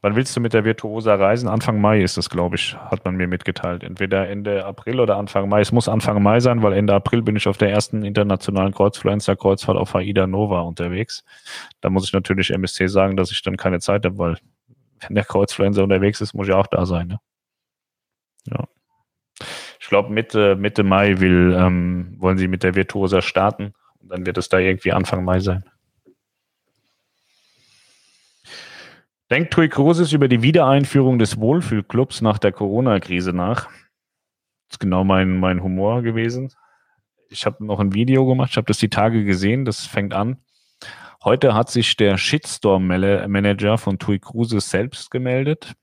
[0.02, 1.47] Wann willst du mit der Virtuosa reisen?
[1.47, 3.85] Anfang Mai ist es, glaube ich, hat man mir mitgeteilt.
[3.85, 5.60] Entweder Ende April oder Anfang Mai.
[5.60, 9.77] Es muss Anfang Mai sein, weil Ende April bin ich auf der ersten internationalen Kreuzfluencer-Kreuzfahrt
[9.77, 11.22] auf Aida Nova unterwegs.
[11.82, 14.39] Da muss ich natürlich MSC sagen, dass ich dann keine Zeit habe, weil
[15.01, 17.09] wenn der Kreuzfluencer unterwegs ist, muss ich auch da sein.
[17.09, 17.20] Ne?
[18.47, 18.64] Ja.
[19.81, 23.74] Ich glaube, Mitte, Mitte Mai will, ähm, wollen sie mit der Virtuosa starten.
[23.98, 25.64] Und dann wird es da irgendwie Anfang Mai sein.
[29.31, 33.66] Denkt Tui Cruises über die Wiedereinführung des Wohlfühlclubs nach der Corona-Krise nach?
[33.66, 36.52] Das ist genau mein, mein Humor gewesen.
[37.28, 40.39] Ich habe noch ein Video gemacht, ich habe das die Tage gesehen, das fängt an.
[41.23, 45.74] Heute hat sich der Shitstorm-Manager von TUI Cruises selbst gemeldet.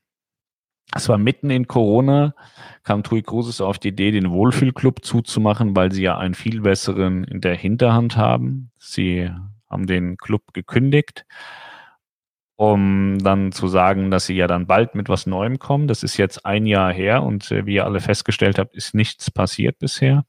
[0.94, 2.34] Es war mitten in Corona,
[2.82, 7.24] kam TUI Cruises auf die Idee, den Wohlfühlclub zuzumachen, weil sie ja einen viel besseren
[7.24, 8.72] in der Hinterhand haben.
[8.78, 9.30] Sie
[9.70, 11.24] haben den Club gekündigt
[12.58, 15.86] um dann zu sagen, dass sie ja dann bald mit was Neuem kommen.
[15.86, 19.30] Das ist jetzt ein Jahr her und äh, wie ihr alle festgestellt habt, ist nichts
[19.30, 20.24] passiert bisher.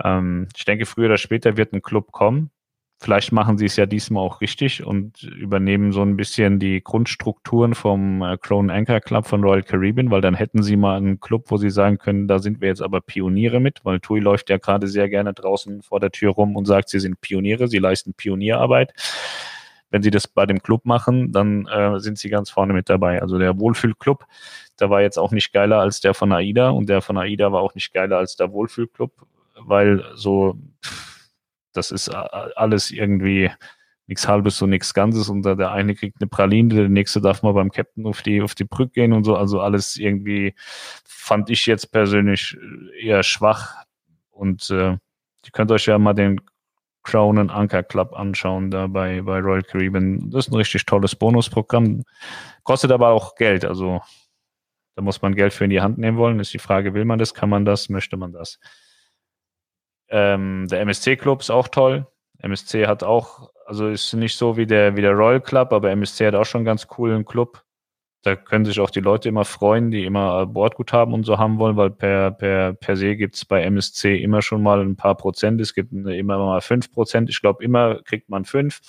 [0.00, 2.52] Ähm, ich denke, früher oder später wird ein Club kommen.
[3.00, 7.74] Vielleicht machen sie es ja diesmal auch richtig und übernehmen so ein bisschen die Grundstrukturen
[7.74, 11.46] vom äh, Crown Anchor Club von Royal Caribbean, weil dann hätten sie mal einen Club,
[11.48, 14.58] wo sie sagen können, da sind wir jetzt aber Pioniere mit, weil TUI läuft ja
[14.58, 18.14] gerade sehr gerne draußen vor der Tür rum und sagt, sie sind Pioniere, sie leisten
[18.14, 18.92] Pionierarbeit
[19.94, 23.22] wenn sie das bei dem Club machen, dann äh, sind sie ganz vorne mit dabei.
[23.22, 24.26] Also der Wohlfühlclub,
[24.80, 27.60] der war jetzt auch nicht geiler als der von AIDA und der von AIDA war
[27.60, 29.12] auch nicht geiler als der Wohlfühlclub,
[29.54, 30.58] weil so,
[31.74, 33.52] das ist alles irgendwie
[34.08, 37.52] nichts Halbes und nichts Ganzes und der eine kriegt eine Praline, der nächste darf mal
[37.52, 39.36] beim Captain auf die, auf die Brücke gehen und so.
[39.36, 40.56] Also alles irgendwie
[41.04, 42.58] fand ich jetzt persönlich
[43.00, 43.76] eher schwach
[44.32, 46.40] und äh, ihr könnt euch ja mal den
[47.04, 50.30] Crown and Anchor Club anschauen, da bei, bei Royal Caribbean.
[50.30, 52.02] Das ist ein richtig tolles Bonusprogramm.
[52.64, 54.00] Kostet aber auch Geld, also
[54.96, 56.40] da muss man Geld für in die Hand nehmen wollen.
[56.40, 58.58] Ist die Frage, will man das, kann man das, möchte man das?
[60.08, 62.06] Ähm, der MSC Club ist auch toll.
[62.38, 66.26] MSC hat auch, also ist nicht so wie der, wie der Royal Club, aber MSC
[66.26, 67.64] hat auch schon einen ganz coolen Club.
[68.24, 71.76] Da können sich auch die Leute immer freuen, die immer Bordguthaben und so haben wollen,
[71.76, 75.60] weil per, per, per se gibt es bei MSC immer schon mal ein paar Prozent.
[75.60, 77.28] Es gibt immer mal fünf Prozent.
[77.28, 78.80] Ich glaube, immer kriegt man fünf.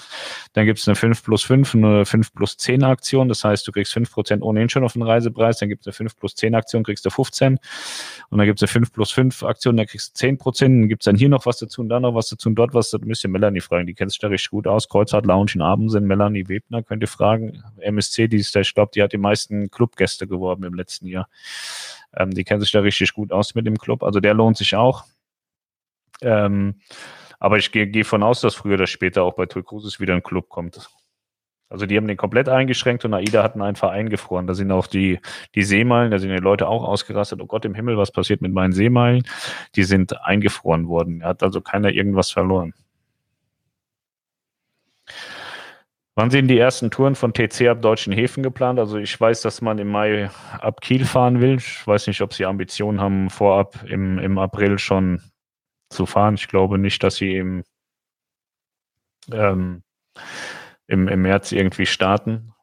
[0.53, 3.27] Dann gibt es eine 5 plus 5, eine 5 plus 10 Aktion.
[3.27, 5.59] Das heißt, du kriegst fünf Prozent ohnehin schon auf den Reisepreis.
[5.59, 7.59] Dann gibt es eine 5 plus 10 Aktion, kriegst du 15.
[8.29, 10.81] Und dann gibt es eine 5 plus 5 Aktion, da kriegst du 10 Prozent.
[10.81, 12.73] Dann gibt es dann hier noch was dazu und da noch was dazu und dort
[12.73, 12.91] was.
[12.91, 13.85] Das müsst ihr Melanie fragen.
[13.85, 14.87] Die kennt sich da richtig gut aus.
[14.87, 17.61] Kreuzfahrt Lounge in Abend Melanie Webner, könnt ihr fragen.
[17.79, 21.27] MSC, die ist da, ich glaube, die hat die meisten Clubgäste geworben im letzten Jahr.
[22.15, 24.03] Ähm, die kennen sich da richtig gut aus mit dem Club.
[24.03, 25.03] Also der lohnt sich auch.
[26.21, 26.79] Ähm,
[27.39, 30.13] aber ich gehe geh von aus, dass früher oder später auch bei Tui Cruises wieder
[30.13, 30.89] ein Club kommt.
[31.67, 34.47] Also die haben den komplett eingeschränkt und AIDA hat ihn einfach eingefroren.
[34.47, 35.19] Da sind auch die,
[35.55, 37.41] die Seemeilen, da sind die Leute auch ausgerastet.
[37.41, 39.23] Oh Gott im Himmel, was passiert mit meinen Seemeilen?
[39.75, 41.21] Die sind eingefroren worden.
[41.21, 42.73] Er hat also keiner irgendwas verloren.
[46.17, 48.79] Wann sind die ersten Touren von TC ab deutschen Häfen geplant?
[48.79, 50.29] Also ich weiß, dass man im Mai
[50.61, 51.55] ab Kiel fahren will.
[51.57, 55.21] Ich weiß nicht, ob sie Ambitionen haben, vorab im, im April schon
[55.89, 56.35] zu fahren.
[56.35, 57.63] Ich glaube nicht, dass sie im,
[59.29, 59.83] ähm,
[60.87, 62.53] im, im März irgendwie starten.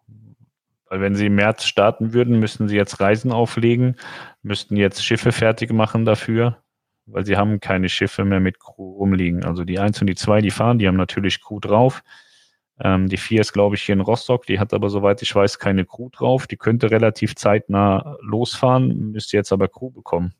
[0.86, 3.96] Weil wenn sie im März starten würden, müssten sie jetzt Reisen auflegen,
[4.42, 6.62] müssten jetzt Schiffe fertig machen dafür,
[7.04, 9.44] weil sie haben keine Schiffe mehr mit Crew rumliegen.
[9.44, 12.02] Also die 1 und die 2, die fahren, die haben natürlich Crew drauf.
[12.82, 14.46] Ähm, die 4 ist, glaube ich, hier in Rostock.
[14.46, 16.46] Die hat aber, soweit ich weiß, keine Crew drauf.
[16.46, 20.34] Die könnte relativ zeitnah losfahren, müsste jetzt aber Crew bekommen.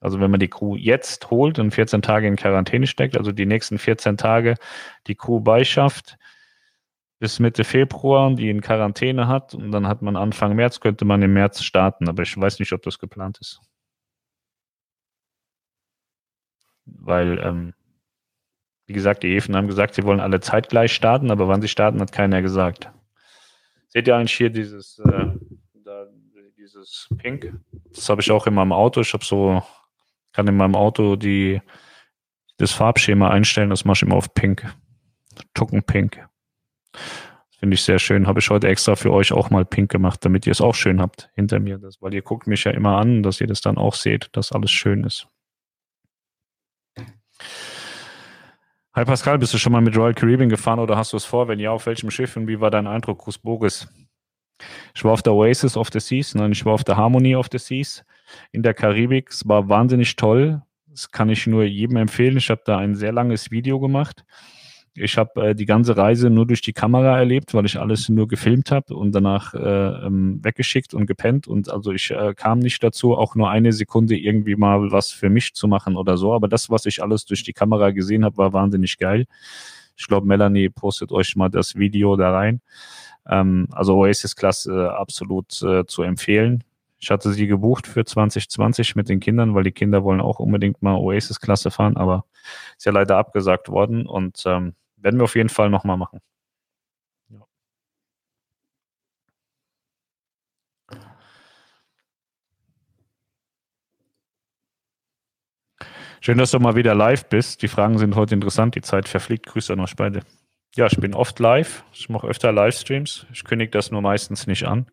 [0.00, 3.46] Also wenn man die Crew jetzt holt und 14 Tage in Quarantäne steckt, also die
[3.46, 4.56] nächsten 14 Tage
[5.06, 6.18] die Crew beischafft,
[7.18, 11.22] bis Mitte Februar, die in Quarantäne hat und dann hat man Anfang März, könnte man
[11.22, 13.60] im März starten, aber ich weiß nicht, ob das geplant ist.
[16.84, 17.74] Weil ähm,
[18.86, 22.00] wie gesagt, die Häfen haben gesagt, sie wollen alle zeitgleich starten, aber wann sie starten,
[22.00, 22.90] hat keiner gesagt.
[23.88, 25.26] Seht ihr eigentlich hier dieses, äh,
[25.74, 26.06] da,
[26.56, 27.52] dieses Pink?
[27.94, 29.00] Das habe ich auch in meinem Auto.
[29.00, 29.62] Ich habe so,
[30.32, 31.60] kann in meinem Auto die,
[32.58, 34.64] das Farbschema einstellen, das mache ich immer auf Pink.
[35.52, 36.26] Tucken Pink.
[37.58, 38.26] Finde ich sehr schön.
[38.26, 41.00] Habe ich heute extra für euch auch mal pink gemacht, damit ihr es auch schön
[41.00, 41.78] habt hinter mir.
[41.78, 44.52] Das, weil ihr guckt mich ja immer an, dass ihr das dann auch seht, dass
[44.52, 45.26] alles schön ist.
[48.96, 51.48] Hi Pascal, bist du schon mal mit Royal Caribbean gefahren oder hast du es vor?
[51.48, 53.86] Wenn ja, auf welchem Schiff und wie war dein Eindruck, Gruß Boris?
[54.94, 57.48] Ich war auf der Oasis of the Seas, nein, ich war auf der Harmony of
[57.52, 58.06] the Seas
[58.52, 59.28] in der Karibik.
[59.28, 60.62] Es war wahnsinnig toll.
[60.86, 62.38] Das kann ich nur jedem empfehlen.
[62.38, 64.24] Ich habe da ein sehr langes Video gemacht.
[64.98, 68.28] Ich habe äh, die ganze Reise nur durch die Kamera erlebt, weil ich alles nur
[68.28, 71.46] gefilmt habe und danach äh, ähm, weggeschickt und gepennt.
[71.46, 75.28] Und also ich äh, kam nicht dazu, auch nur eine Sekunde irgendwie mal was für
[75.28, 76.32] mich zu machen oder so.
[76.32, 79.26] Aber das, was ich alles durch die Kamera gesehen habe, war wahnsinnig geil.
[79.96, 82.60] Ich glaube, Melanie postet euch mal das Video da rein.
[83.28, 86.64] Ähm, also Oasis-Klasse äh, absolut äh, zu empfehlen.
[86.98, 90.82] Ich hatte sie gebucht für 2020 mit den Kindern, weil die Kinder wollen auch unbedingt
[90.82, 92.24] mal Oasis-Klasse fahren, aber
[92.76, 94.06] ist ja leider abgesagt worden.
[94.06, 96.20] Und ähm, werden wir auf jeden Fall nochmal machen.
[97.28, 97.46] Ja.
[106.20, 107.62] Schön, dass du mal wieder live bist.
[107.62, 108.74] Die Fragen sind heute interessant.
[108.74, 109.46] Die Zeit verfliegt.
[109.46, 110.22] Grüße an euch beide.
[110.74, 111.84] Ja, ich bin oft live.
[111.92, 113.26] Ich mache öfter Livestreams.
[113.32, 114.90] Ich kündige das nur meistens nicht an.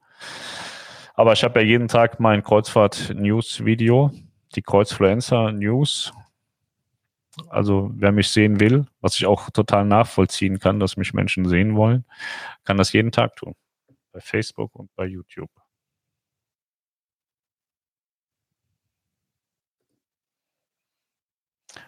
[1.16, 4.12] Aber ich habe ja jeden Tag mein Kreuzfahrt-News-Video,
[4.56, 6.14] die Kreuzfluencer News.
[7.50, 11.76] Also wer mich sehen will, was ich auch total nachvollziehen kann, dass mich Menschen sehen
[11.76, 12.06] wollen,
[12.64, 13.56] kann das jeden Tag tun.
[14.12, 15.50] Bei Facebook und bei YouTube.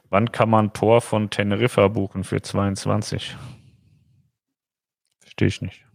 [0.09, 3.35] Wann kann man Tor von Teneriffa buchen für 22?
[5.19, 5.85] Verstehe ich nicht.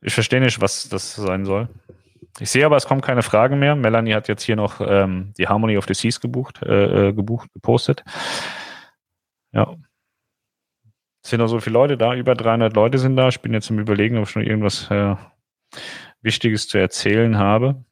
[0.00, 1.68] Ich verstehe nicht, was das sein soll.
[2.38, 3.74] Ich sehe aber, es kommen keine Fragen mehr.
[3.76, 7.52] Melanie hat jetzt hier noch ähm, die Harmony of the Seas gebucht, äh, äh, gebucht,
[7.52, 8.04] gepostet.
[9.52, 9.74] Ja.
[11.22, 13.28] Es sind noch so viele Leute da, über 300 Leute sind da.
[13.28, 15.14] Ich bin jetzt im Überlegen, ob ich schon irgendwas äh,
[16.20, 17.84] Wichtiges zu erzählen habe.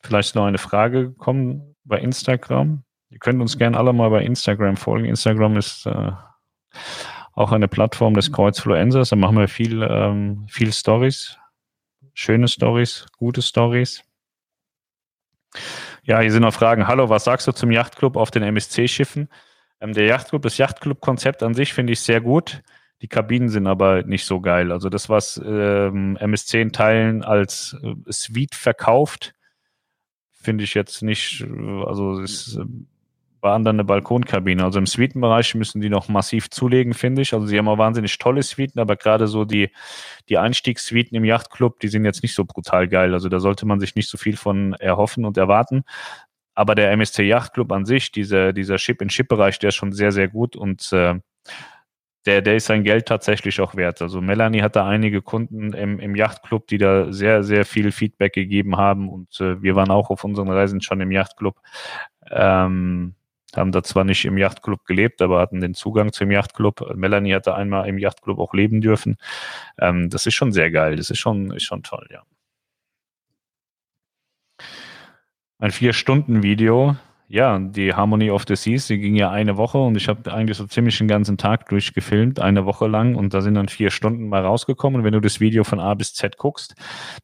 [0.00, 2.82] Vielleicht noch eine Frage gekommen bei Instagram.
[3.10, 5.06] Ihr könnt uns gerne alle mal bei Instagram folgen.
[5.06, 6.12] Instagram ist äh,
[7.32, 9.10] auch eine Plattform des Kreuzfluencers.
[9.10, 11.38] Da machen wir viel, ähm, viel Stories,
[12.16, 14.02] schöne Stories, gute Stories.
[16.02, 16.88] Ja, hier sind noch Fragen.
[16.88, 19.28] Hallo, was sagst du zum Yachtclub auf den MSC-Schiffen?
[19.80, 22.62] Ähm, der Yachtclub, das Yachtclub-Konzept an sich finde ich sehr gut.
[23.02, 24.72] Die Kabinen sind aber nicht so geil.
[24.72, 29.34] Also das, was ähm, MSC in Teilen als äh, Suite verkauft,
[30.32, 31.44] finde ich jetzt nicht,
[31.84, 32.58] also es
[33.40, 34.64] war dann eine Balkonkabine.
[34.64, 37.34] Also im Suitenbereich müssen die noch massiv zulegen, finde ich.
[37.34, 39.70] Also sie haben auch wahnsinnig tolle Suiten, aber gerade so die,
[40.28, 43.14] die Einstiegssuiten im Yachtclub, die sind jetzt nicht so brutal geil.
[43.14, 45.84] Also da sollte man sich nicht so viel von erhoffen und erwarten.
[46.54, 50.56] Aber der MSC Yachtclub an sich, dieser, dieser Ship-in-Ship-Bereich, der ist schon sehr, sehr gut
[50.56, 51.14] und äh,
[52.26, 54.02] der, der ist sein Geld tatsächlich auch wert.
[54.02, 58.32] Also Melanie hat da einige Kunden im, im Yachtclub, die da sehr, sehr viel Feedback
[58.32, 61.56] gegeben haben und äh, wir waren auch auf unseren Reisen schon im Yachtclub.
[62.30, 63.14] Ähm,
[63.56, 66.94] haben da zwar nicht im Yachtclub gelebt, aber hatten den Zugang zum Yachtclub.
[66.94, 69.16] Melanie hatte einmal im Yachtclub auch leben dürfen.
[69.78, 70.96] Ähm, das ist schon sehr geil.
[70.96, 72.22] Das ist schon, ist schon toll, ja.
[75.58, 76.96] Ein Vier-Stunden-Video
[77.28, 80.56] ja, die Harmony of the Seas, die ging ja eine Woche und ich habe eigentlich
[80.56, 84.28] so ziemlich den ganzen Tag durchgefilmt, eine Woche lang und da sind dann vier Stunden
[84.28, 85.00] mal rausgekommen.
[85.00, 86.76] Und wenn du das Video von A bis Z guckst,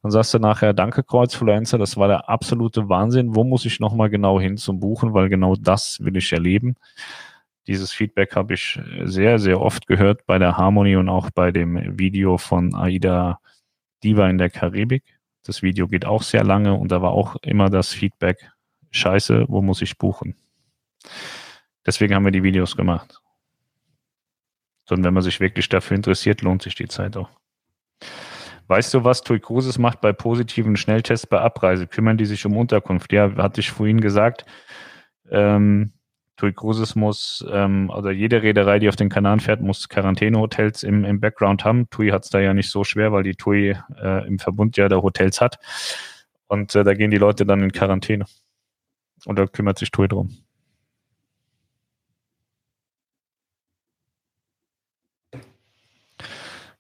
[0.03, 3.37] dann sagst du nachher, danke Kreuzfluencer, das war der absolute Wahnsinn.
[3.37, 6.75] Wo muss ich nochmal genau hin zum Buchen, weil genau das will ich erleben.
[7.69, 11.97] Dieses Feedback habe ich sehr, sehr oft gehört bei der Harmony und auch bei dem
[11.97, 13.39] Video von Aida
[14.03, 15.05] Diva in der Karibik.
[15.45, 18.51] Das Video geht auch sehr lange und da war auch immer das Feedback,
[18.93, 20.37] scheiße, wo muss ich buchen?
[21.85, 23.21] Deswegen haben wir die Videos gemacht.
[24.89, 27.31] Sondern wenn man sich wirklich dafür interessiert, lohnt sich die Zeit auch.
[28.69, 31.87] Weißt du, was TUI Cruises macht bei positiven Schnelltests bei Abreise?
[31.87, 33.13] Kümmern die sich um Unterkunft?
[33.13, 34.47] Ja, hatte ich vorhin gesagt.
[35.31, 35.93] Ähm,
[36.37, 41.05] TUI Cruises muss, ähm, also jede Reederei, die auf den Kanal fährt, muss Quarantänehotels im,
[41.05, 41.89] im Background haben.
[41.91, 44.89] TUI hat es da ja nicht so schwer, weil die TUI äh, im Verbund ja
[44.89, 45.59] da Hotels hat.
[46.47, 48.25] Und äh, da gehen die Leute dann in Quarantäne.
[49.27, 50.37] Und da kümmert sich Tui drum.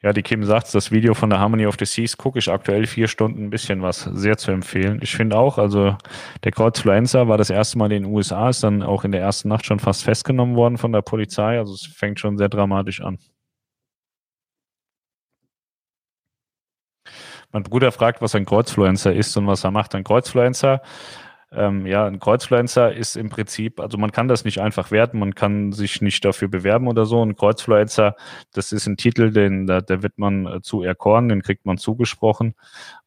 [0.03, 2.89] Ja, die Kim sagt, das Video von der Harmony of the Seas gucke ich aktuell
[2.89, 4.99] vier Stunden ein bisschen was, sehr zu empfehlen.
[5.01, 5.97] Ich finde auch, also
[6.43, 9.49] der Kreuzfluencer war das erste Mal in den USA, ist dann auch in der ersten
[9.49, 11.57] Nacht schon fast festgenommen worden von der Polizei.
[11.57, 13.19] Also es fängt schon sehr dramatisch an.
[17.53, 19.95] Mein Bruder fragt, was ein Kreuzfluencer ist und was er macht.
[19.95, 20.81] Ein Kreuzfluencer
[21.55, 25.35] ähm, ja, ein Kreuzfluencer ist im Prinzip, also man kann das nicht einfach werten, man
[25.35, 27.23] kann sich nicht dafür bewerben oder so.
[27.23, 28.17] Ein Kreuzfluencer,
[28.53, 31.79] das ist ein Titel, den da, da wird man äh, zu erkoren, den kriegt man
[31.79, 32.55] zugesprochen.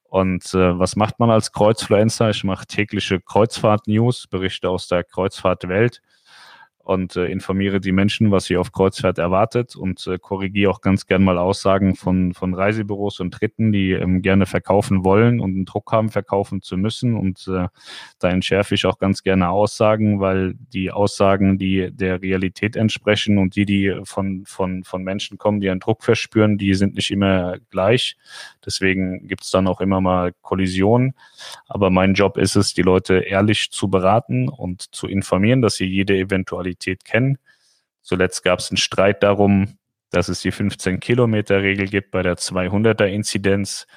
[0.04, 2.30] Und äh, was macht man als Kreuzfluencer?
[2.30, 6.02] Ich mache tägliche Kreuzfahrt-News, Berichte aus der Kreuzfahrtwelt
[6.86, 11.08] und äh, informiere die Menschen, was sie auf Kreuzfahrt erwartet und äh, korrigiere auch ganz
[11.08, 15.66] gern mal Aussagen von, von Reisebüros und Dritten, die ähm, gerne verkaufen wollen und einen
[15.66, 17.16] Druck haben, verkaufen zu müssen.
[17.16, 17.70] Und äh,
[18.20, 23.56] da entschärfe ich auch ganz gerne Aussagen, weil die Aussagen, die der Realität entsprechen und
[23.56, 27.58] die, die von, von, von Menschen kommen, die einen Druck verspüren, die sind nicht immer
[27.72, 28.16] gleich.
[28.64, 31.16] Deswegen gibt es dann auch immer mal Kollisionen.
[31.68, 35.86] Aber mein Job ist es, die Leute ehrlich zu beraten und zu informieren, dass sie
[35.86, 37.38] jede Eventualität Realität kennen.
[38.02, 39.78] Zuletzt gab es einen Streit darum,
[40.12, 43.88] dass es die 15-Kilometer-Regel gibt bei der 200er-Inzidenz.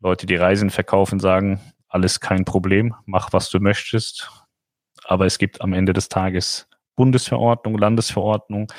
[0.00, 4.30] Leute, die Reisen verkaufen, sagen, alles kein Problem, mach, was du möchtest.
[5.04, 8.70] Aber es gibt am Ende des Tages Bundesverordnung, Landesverordnung,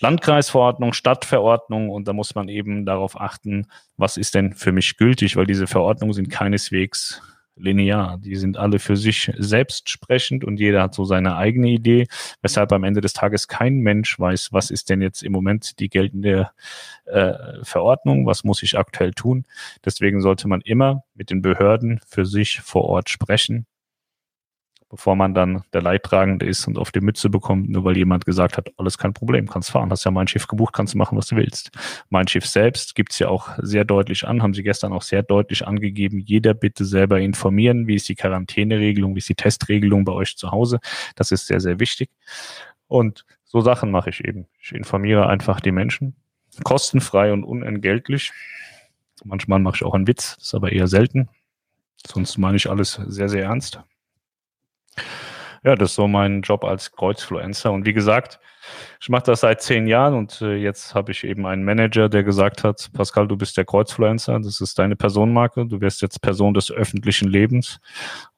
[0.00, 5.36] Landkreisverordnung, Stadtverordnung und da muss man eben darauf achten, was ist denn für mich gültig,
[5.36, 7.22] weil diese Verordnungen sind keineswegs
[7.56, 8.18] linear.
[8.18, 12.06] Die sind alle für sich selbst sprechend und jeder hat so seine eigene Idee,
[12.42, 15.88] weshalb am Ende des Tages kein Mensch weiß, was ist denn jetzt im Moment die
[15.88, 16.50] geltende
[17.06, 19.44] äh, Verordnung, was muss ich aktuell tun.
[19.84, 23.66] Deswegen sollte man immer mit den Behörden für sich vor Ort sprechen
[24.88, 28.56] bevor man dann der Leidtragende ist und auf die Mütze bekommt, nur weil jemand gesagt
[28.56, 31.36] hat, alles kein Problem, kannst fahren, hast ja mein Schiff gebucht, kannst machen, was du
[31.36, 31.70] willst.
[32.08, 35.66] Mein Schiff selbst gibt's ja auch sehr deutlich an, haben sie gestern auch sehr deutlich
[35.66, 40.36] angegeben, jeder bitte selber informieren, wie ist die Quarantäneregelung, wie ist die Testregelung bei euch
[40.36, 40.78] zu Hause.
[41.16, 42.10] Das ist sehr, sehr wichtig.
[42.86, 44.46] Und so Sachen mache ich eben.
[44.60, 46.14] Ich informiere einfach die Menschen,
[46.62, 48.32] kostenfrei und unentgeltlich.
[49.24, 51.28] Manchmal mache ich auch einen Witz, ist aber eher selten.
[52.06, 53.80] Sonst meine ich alles sehr, sehr ernst.
[55.64, 57.72] Ja, das ist so mein Job als Kreuzfluencer.
[57.72, 58.38] Und wie gesagt,
[59.00, 62.22] ich mache das seit zehn Jahren und äh, jetzt habe ich eben einen Manager, der
[62.22, 66.54] gesagt hat, Pascal, du bist der Kreuzfluencer, das ist deine Personenmarke, du wirst jetzt Person
[66.54, 67.80] des öffentlichen Lebens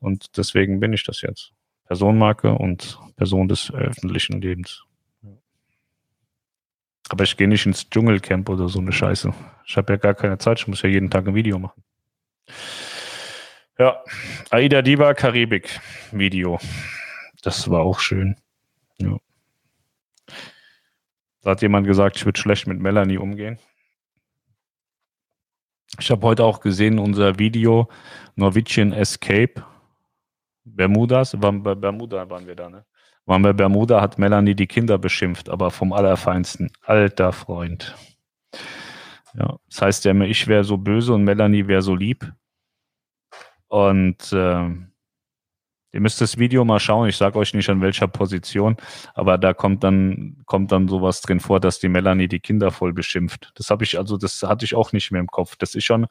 [0.01, 1.53] und deswegen bin ich das jetzt.
[1.87, 4.85] Personenmarke und Person des öffentlichen Lebens.
[7.11, 9.33] Aber ich gehe nicht ins Dschungelcamp oder so eine Scheiße.
[9.67, 11.83] Ich habe ja gar keine Zeit, ich muss ja jeden Tag ein Video machen.
[13.81, 14.03] Ja,
[14.51, 15.81] Aida Diva Karibik
[16.11, 16.59] Video.
[17.43, 18.35] Das war auch schön.
[18.99, 19.19] Ja.
[21.43, 23.61] Da hat jemand gesagt, ich würde schlecht mit Melanie umgehen.
[26.01, 27.89] Ich habe heute auch gesehen, unser Video
[28.35, 29.65] Norwegian Escape.
[30.65, 32.85] Bermudas, waren bei Bermuda waren wir da, ne?
[33.27, 36.73] Waren bei Bermuda, hat Melanie die Kinder beschimpft, aber vom Allerfeinsten.
[36.83, 37.97] Alter Freund.
[39.35, 42.33] Ja, das heißt ja immer, ich wäre so böse und Melanie wäre so lieb.
[43.69, 44.69] Und äh,
[45.93, 47.09] Ihr müsst das Video mal schauen.
[47.09, 48.77] Ich sage euch nicht an welcher Position,
[49.15, 52.93] aber da kommt dann kommt dann sowas drin vor, dass die Melanie die Kinder voll
[52.93, 53.53] beschimpft.
[53.55, 55.57] Das habe ich also, das hatte ich auch nicht mehr im Kopf.
[55.57, 56.07] Das ist schon,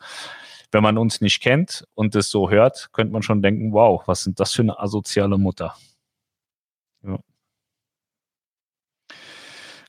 [0.71, 4.23] wenn man uns nicht kennt und das so hört, könnte man schon denken, wow, was
[4.23, 5.75] sind das für eine asoziale Mutter?
[7.03, 7.19] Ja.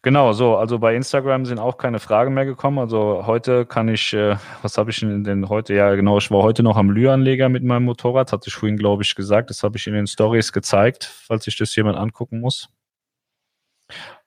[0.02, 2.78] Genau, so, also bei Instagram sind auch keine Fragen mehr gekommen.
[2.78, 5.74] Also heute kann ich, äh, was habe ich denn, denn heute?
[5.74, 9.02] Ja, genau, ich war heute noch am Lüanleger mit meinem Motorrad, hatte ich vorhin, glaube
[9.02, 9.50] ich, gesagt.
[9.50, 12.68] Das habe ich in den Stories gezeigt, falls sich das jemand angucken muss.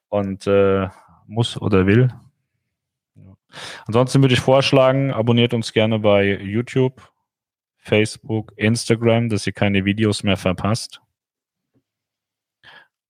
[0.09, 0.89] Und äh,
[1.25, 2.09] muss oder will.
[3.85, 7.01] Ansonsten würde ich vorschlagen, abonniert uns gerne bei YouTube,
[7.77, 11.01] Facebook, Instagram, dass ihr keine Videos mehr verpasst.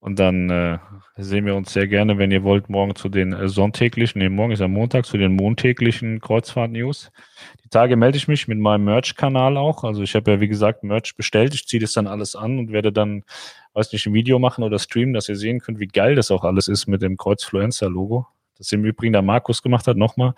[0.01, 0.79] Und dann äh,
[1.15, 4.51] sehen wir uns sehr gerne, wenn ihr wollt, morgen zu den äh, sonntäglichen, nee, morgen
[4.51, 7.11] ist ja Montag, zu den montäglichen Kreuzfahrt-News.
[7.63, 9.83] Die Tage melde ich mich mit meinem Merch-Kanal auch.
[9.83, 11.53] Also ich habe ja, wie gesagt, Merch bestellt.
[11.53, 13.23] Ich ziehe das dann alles an und werde dann,
[13.73, 16.43] weiß nicht, ein Video machen oder streamen, dass ihr sehen könnt, wie geil das auch
[16.43, 18.25] alles ist mit dem Kreuzfluencer-Logo.
[18.57, 19.97] Das im Übrigen der Markus gemacht hat.
[19.97, 20.33] Nochmal,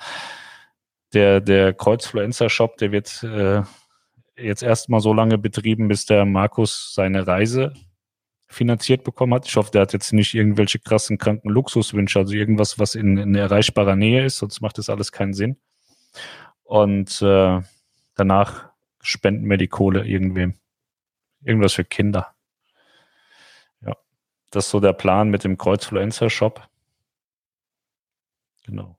[1.14, 3.61] der, der Kreuzfluencer-Shop, der wird äh,
[4.35, 7.72] jetzt erstmal so lange betrieben, bis der Markus seine Reise
[8.53, 9.47] finanziert bekommen hat.
[9.47, 13.35] Ich hoffe, der hat jetzt nicht irgendwelche krassen kranken Luxuswünsche, also irgendwas, was in, in
[13.35, 15.57] erreichbarer Nähe ist, sonst macht das alles keinen Sinn.
[16.63, 17.61] Und äh,
[18.15, 18.69] danach
[19.01, 20.55] spenden wir die Kohle irgendwem.
[21.43, 22.34] Irgendwas für Kinder.
[23.85, 23.95] Ja,
[24.49, 26.67] das ist so der Plan mit dem Kreuzfluencer-Shop.
[28.65, 28.97] Genau.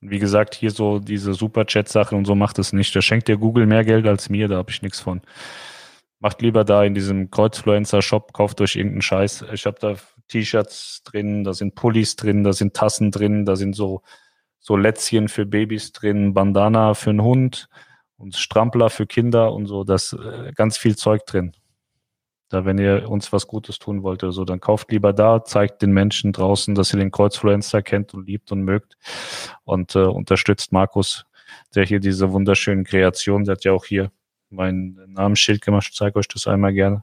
[0.00, 2.96] Wie gesagt, hier so diese Superchat-Sache und so macht es nicht.
[2.96, 5.20] Da schenkt dir Google mehr Geld als mir, da habe ich nichts von
[6.20, 9.46] macht lieber da in diesem Kreuzfluencer-Shop, kauft euch irgendeinen Scheiß.
[9.52, 9.94] Ich habe da
[10.28, 14.02] T-Shirts drin, da sind Pullis drin, da sind Tassen drin, da sind so,
[14.60, 17.68] so Lätzchen für Babys drin, Bandana für einen Hund
[18.16, 21.52] und Strampler für Kinder und so, das äh, ganz viel Zeug drin.
[22.50, 25.82] Da, wenn ihr uns was Gutes tun wollt oder so, dann kauft lieber da, zeigt
[25.82, 28.98] den Menschen draußen, dass ihr den Kreuzfluencer kennt und liebt und mögt
[29.64, 31.24] und äh, unterstützt Markus,
[31.74, 34.10] der hier diese wunderschönen Kreationen, der hat ja auch hier
[34.50, 35.88] mein Namensschild gemacht.
[35.90, 37.02] Ich zeige euch das einmal gerne.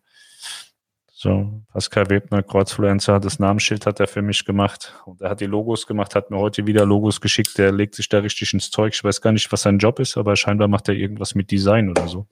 [1.20, 5.48] So, Pascal Webner, Kreuzfluencer, das Namensschild hat er für mich gemacht und er hat die
[5.48, 8.94] Logos gemacht, hat mir heute wieder Logos geschickt, der legt sich da richtig ins Zeug.
[8.94, 11.90] Ich weiß gar nicht, was sein Job ist, aber scheinbar macht er irgendwas mit Design
[11.90, 12.28] oder so.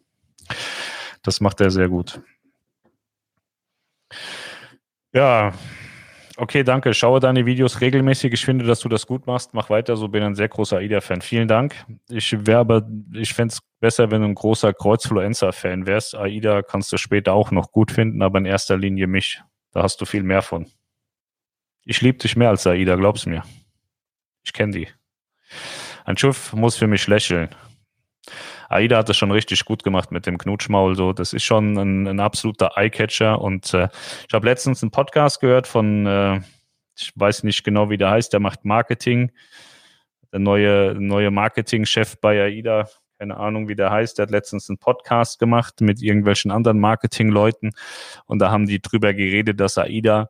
[1.23, 2.21] Das macht er sehr gut.
[5.13, 5.53] Ja,
[6.37, 6.93] Okay, danke.
[6.93, 8.33] Schaue deine Videos regelmäßig.
[8.33, 9.53] Ich finde, dass du das gut machst.
[9.53, 10.09] Mach weiter so.
[10.09, 11.21] Bin ein sehr großer AIDA-Fan.
[11.21, 11.85] Vielen Dank.
[12.09, 16.15] Ich wäre aber, ich fände es besser, wenn du ein großer Kreuzfluencer-Fan wärst.
[16.15, 19.41] AIDA kannst du später auch noch gut finden, aber in erster Linie mich.
[19.71, 20.67] Da hast du viel mehr von.
[21.85, 23.43] Ich liebe dich mehr als AIDA, glaub's mir.
[24.43, 24.87] Ich kenne die.
[26.03, 27.49] Ein Schiff muss für mich lächeln.
[28.69, 30.95] Aida hat es schon richtig gut gemacht mit dem Knutschmaul.
[30.95, 33.41] So, das ist schon ein, ein absoluter Eyecatcher.
[33.41, 33.89] Und äh,
[34.27, 36.41] ich habe letztens einen Podcast gehört von, äh,
[36.97, 39.31] ich weiß nicht genau, wie der heißt, der macht Marketing.
[40.31, 44.77] Der neue, neue Marketingchef bei AIDA, keine Ahnung, wie der heißt, der hat letztens einen
[44.77, 47.71] Podcast gemacht mit irgendwelchen anderen Marketingleuten.
[48.25, 50.29] Und da haben die drüber geredet, dass AIDA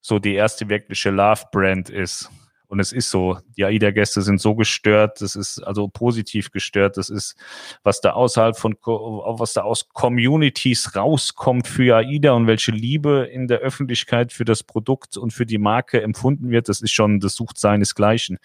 [0.00, 2.30] so die erste wirkliche Love-Brand ist.
[2.68, 7.08] Und es ist so, die AIDA-Gäste sind so gestört, das ist also positiv gestört, das
[7.08, 7.34] ist,
[7.82, 13.48] was da außerhalb von, was da aus Communities rauskommt für AIDA und welche Liebe in
[13.48, 17.34] der Öffentlichkeit für das Produkt und für die Marke empfunden wird, das ist schon, das
[17.34, 18.38] sucht seinesgleichen.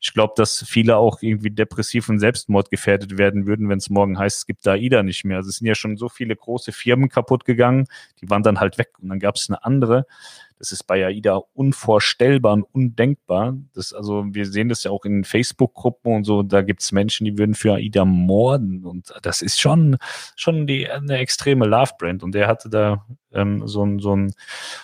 [0.00, 4.18] Ich glaube, dass viele auch irgendwie depressiv und Selbstmord gefährdet werden würden, wenn es morgen
[4.18, 5.38] heißt, es gibt AIDA nicht mehr.
[5.38, 7.86] Also es sind ja schon so viele große Firmen kaputt gegangen,
[8.20, 10.06] die waren dann halt weg und dann gab es eine andere,
[10.58, 13.54] Das ist bei AIDA unvorstellbar und undenkbar.
[13.74, 17.24] Das, also wir sehen das ja auch in Facebook-Gruppen und so, da gibt es Menschen,
[17.24, 18.84] die würden für AIDA morden.
[18.84, 19.96] Und das ist schon,
[20.36, 22.22] schon die, eine extreme Love-Brand.
[22.22, 24.32] Und der hatte da ähm, so ein, so ein,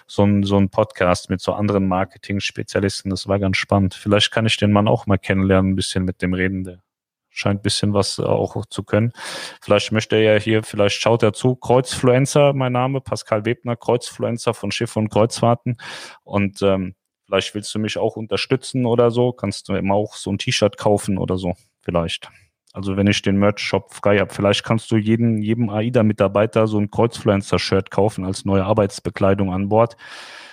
[0.07, 3.11] so ein, so ein Podcast mit so anderen Marketing-Spezialisten.
[3.11, 3.95] Das war ganz spannend.
[3.95, 6.65] Vielleicht kann ich den Mann auch mal kennenlernen, ein bisschen mit dem reden.
[6.65, 6.83] Der
[7.31, 9.13] scheint ein bisschen was äh, auch zu können.
[9.63, 11.57] Vielleicht möchte er ja hier, vielleicht schaut er zu.
[11.57, 15.79] Kreuzfluencer, mein Name, Pascal Webner, Kreuzfluencer von Schiff und Kreuzfahrten.
[16.23, 16.95] Und ähm,
[17.27, 19.33] vielleicht willst du mich auch unterstützen oder so.
[19.33, 22.29] Kannst du immer auch so ein T-Shirt kaufen oder so, vielleicht.
[22.73, 26.91] Also wenn ich den Merch-Shop frei habe, vielleicht kannst du jeden, jedem AIDA-Mitarbeiter so ein
[26.91, 29.97] Kreuzfluencer-Shirt kaufen als neue Arbeitsbekleidung an Bord.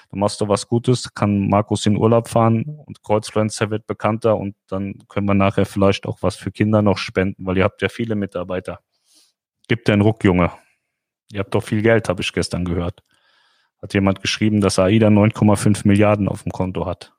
[0.10, 4.56] Dann machst du was Gutes, kann Markus in Urlaub fahren und Kreuzfluencer wird bekannter und
[4.68, 7.90] dann können wir nachher vielleicht auch was für Kinder noch spenden, weil ihr habt ja
[7.90, 8.80] viele Mitarbeiter.
[9.68, 10.52] Gibt einen Ruck, Junge.
[11.32, 13.04] Ihr habt doch viel Geld, habe ich gestern gehört.
[13.82, 17.14] Hat jemand geschrieben, dass AIDA 9,5 Milliarden auf dem Konto hat.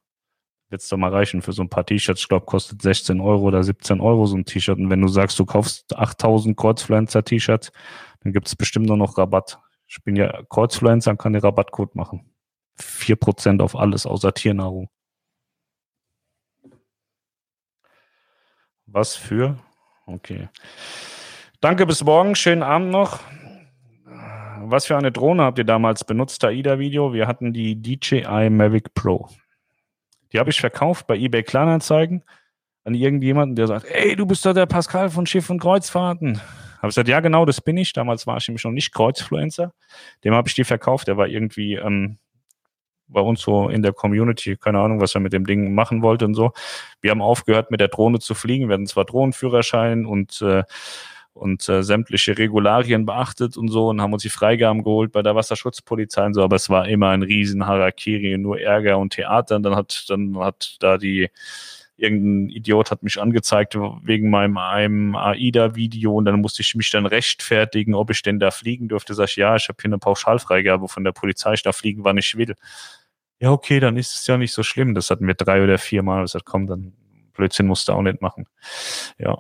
[0.71, 2.23] Wird es doch mal reichen für so ein paar T-Shirts.
[2.23, 4.79] Ich glaube, kostet 16 Euro oder 17 Euro so ein T-Shirt.
[4.79, 7.71] Und wenn du sagst, du kaufst 8000 Kreuzfluencer-T-Shirts,
[8.21, 9.59] dann gibt es bestimmt nur noch Rabatt.
[9.87, 12.31] Ich bin ja Kreuzfluencer und kann den Rabattcode machen.
[12.81, 14.89] 4% auf alles außer Tiernahrung.
[18.87, 19.59] Was für?
[20.07, 20.49] Okay.
[21.61, 22.35] Danke, bis morgen.
[22.35, 23.21] Schönen Abend noch.
[24.61, 27.13] Was für eine Drohne habt ihr damals benutzt, AIDA-Video?
[27.13, 29.29] Wir hatten die DJI Mavic Pro.
[30.33, 32.23] Die habe ich verkauft bei eBay Kleinanzeigen
[32.85, 36.41] an irgendjemanden, der sagt, ey, du bist doch der Pascal von Schiff und Kreuzfahrten.
[36.79, 37.93] Habe ich gesagt, ja, genau, das bin ich.
[37.93, 39.73] Damals war ich nämlich noch nicht Kreuzfluencer.
[40.25, 41.09] Dem habe ich die verkauft.
[41.09, 42.19] Der war irgendwie ähm,
[43.09, 46.25] bei uns so in der Community, keine Ahnung, was er mit dem Ding machen wollte
[46.25, 46.53] und so.
[47.01, 48.69] Wir haben aufgehört, mit der Drohne zu fliegen.
[48.69, 50.63] Wir hatten zwar Drohnenführerschein und äh,
[51.39, 55.35] und äh, sämtliche Regularien beachtet und so und haben uns die Freigaben geholt bei der
[55.35, 59.57] Wasserschutzpolizei und so, aber es war immer ein riesen Harakiri, nur Ärger und Theater.
[59.57, 61.31] Und dann hat, dann hat da die,
[61.97, 67.07] irgendein Idiot hat mich angezeigt wegen meinem einem AIDA-Video und dann musste ich mich dann
[67.07, 69.15] rechtfertigen, ob ich denn da fliegen dürfte.
[69.15, 72.19] Sag ich, ja, ich habe hier eine Pauschalfreigabe von der Polizei, ich darf fliegen, wann
[72.19, 72.55] ich will.
[73.41, 74.95] Ja, okay, dann ist es ja nicht so schlimm.
[74.95, 76.23] Das hatten wir drei oder vier Mal.
[76.23, 76.93] Das hat, komm, dann
[77.35, 78.47] Blödsinn musst du auch nicht machen.
[79.19, 79.39] Ja,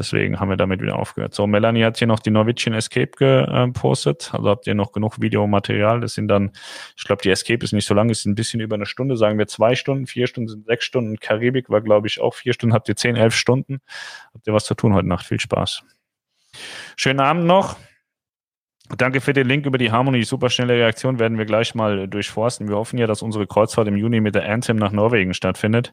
[0.00, 1.34] Deswegen haben wir damit wieder aufgehört.
[1.34, 4.30] So, Melanie hat hier noch die Norwegian Escape gepostet.
[4.32, 6.00] Also habt ihr noch genug Videomaterial.
[6.00, 6.52] Das sind dann,
[6.96, 9.36] ich glaube, die Escape ist nicht so lang, ist ein bisschen über eine Stunde, sagen
[9.38, 11.18] wir zwei Stunden, vier Stunden sind sechs Stunden.
[11.18, 12.72] Karibik war, glaube ich, auch vier Stunden.
[12.72, 13.80] Habt ihr zehn, elf Stunden.
[14.32, 15.26] Habt ihr was zu tun heute Nacht.
[15.26, 15.82] Viel Spaß.
[16.96, 17.76] Schönen Abend noch.
[18.96, 20.24] Danke für den Link über die Harmony.
[20.24, 22.68] Super schnelle Reaktion werden wir gleich mal durchforsten.
[22.68, 25.92] Wir hoffen ja, dass unsere Kreuzfahrt im Juni mit der Anthem nach Norwegen stattfindet.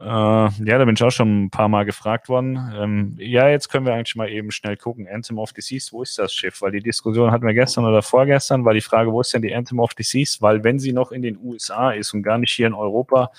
[0.00, 2.58] Äh, ja, da bin ich auch schon ein paar Mal gefragt worden.
[2.74, 5.06] Ähm, ja, jetzt können wir eigentlich mal eben schnell gucken.
[5.06, 6.62] Anthem of the Seas, wo ist das Schiff?
[6.62, 9.54] Weil die Diskussion hatten wir gestern oder vorgestern, war die Frage, wo ist denn die
[9.54, 10.40] Anthem of the Seas?
[10.40, 13.30] Weil wenn sie noch in den USA ist und gar nicht hier in Europa,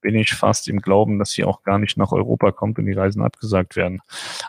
[0.00, 2.92] bin ich fast im Glauben, dass sie auch gar nicht nach Europa kommt und die
[2.92, 4.00] Reisen abgesagt werden.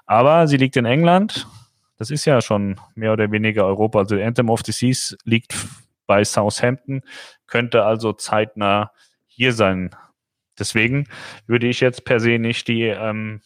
[0.05, 1.47] Aber sie liegt in England.
[1.99, 3.99] Das ist ja schon mehr oder weniger Europa.
[3.99, 5.53] Also Anthem of the Seas liegt
[6.07, 7.03] bei Southampton,
[7.45, 8.91] könnte also zeitnah
[9.27, 9.95] hier sein.
[10.57, 11.07] Deswegen
[11.45, 13.41] würde ich jetzt per se nicht die ähm,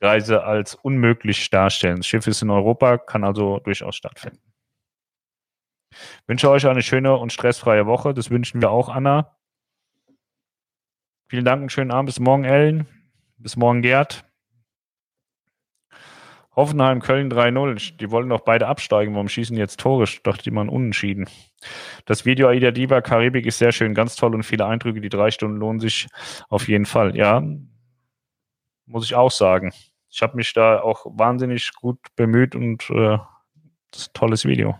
[0.00, 1.98] Reise als unmöglich darstellen.
[1.98, 4.40] Das Schiff ist in Europa, kann also durchaus stattfinden.
[6.26, 8.14] Wünsche euch eine schöne und stressfreie Woche.
[8.14, 9.36] Das wünschen wir auch, Anna.
[11.28, 12.06] Vielen Dank, einen schönen Abend.
[12.06, 12.86] Bis morgen, Ellen.
[13.36, 14.27] Bis morgen, Gerd.
[16.58, 17.98] Hoffenheim, Köln 3-0.
[17.98, 19.14] Die wollen doch beide absteigen.
[19.14, 20.06] Warum schießen jetzt Tore?
[20.24, 21.28] Dachte, die waren unentschieden.
[22.04, 25.00] Das Video Aida Diva Karibik ist sehr schön, ganz toll und viele Eindrücke.
[25.00, 26.08] Die drei Stunden lohnen sich
[26.48, 27.16] auf jeden Fall.
[27.16, 27.44] Ja,
[28.86, 29.72] muss ich auch sagen.
[30.10, 33.18] Ich habe mich da auch wahnsinnig gut bemüht und äh,
[33.92, 34.76] das ist ein tolles Video.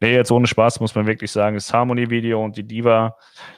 [0.00, 3.16] Nee, jetzt ohne Spaß muss man wirklich sagen, das Harmony-Video und die Diva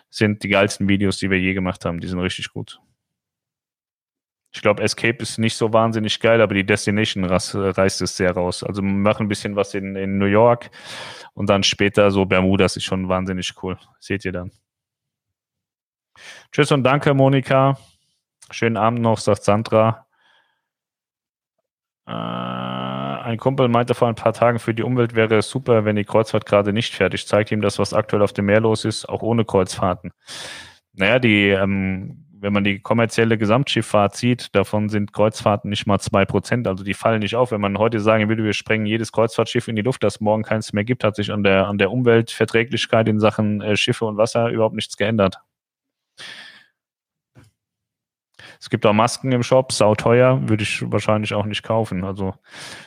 [0.09, 2.00] sind die geilsten Videos, die wir je gemacht haben.
[2.00, 2.80] Die sind richtig gut.
[4.51, 8.65] Ich glaube, Escape ist nicht so wahnsinnig geil, aber die Destination reißt es sehr raus.
[8.65, 10.70] Also machen ein bisschen was in, in New York
[11.35, 13.79] und dann später so Bermudas ist schon wahnsinnig cool.
[14.01, 14.51] Seht ihr dann.
[16.51, 17.77] Tschüss und danke, Monika.
[18.51, 20.07] Schönen Abend noch, sagt Sandra.
[22.07, 25.97] Äh, ein Kumpel meinte vor ein paar Tagen, für die Umwelt wäre es super, wenn
[25.97, 29.07] die Kreuzfahrt gerade nicht fertig zeigt ihm das, was aktuell auf dem Meer los ist,
[29.07, 30.12] auch ohne Kreuzfahrten.
[30.95, 36.24] Naja, die ähm, wenn man die kommerzielle Gesamtschifffahrt sieht, davon sind Kreuzfahrten nicht mal zwei
[36.24, 36.66] Prozent.
[36.66, 37.51] Also die fallen nicht auf.
[37.51, 40.73] Wenn man heute sagen würde, wir sprengen jedes Kreuzfahrtschiff in die Luft, dass morgen keins
[40.73, 44.48] mehr gibt, hat sich an der, an der Umweltverträglichkeit in Sachen äh, Schiffe und Wasser
[44.51, 45.40] überhaupt nichts geändert.
[48.60, 52.05] Es gibt auch Masken im Shop, sauteuer, würde ich wahrscheinlich auch nicht kaufen.
[52.05, 52.35] Also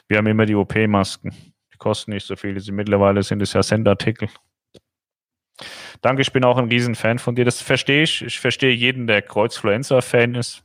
[0.08, 1.32] wir haben immer die OP-Masken.
[1.74, 2.60] Die kosten nicht so viel.
[2.60, 4.30] Sind, mittlerweile sind es ja Sendartikel.
[6.02, 7.46] Danke, ich bin auch ein Riesenfan von dir.
[7.46, 8.24] Das verstehe ich.
[8.24, 10.64] Ich verstehe jeden, der Kreuzfluencer-Fan ist.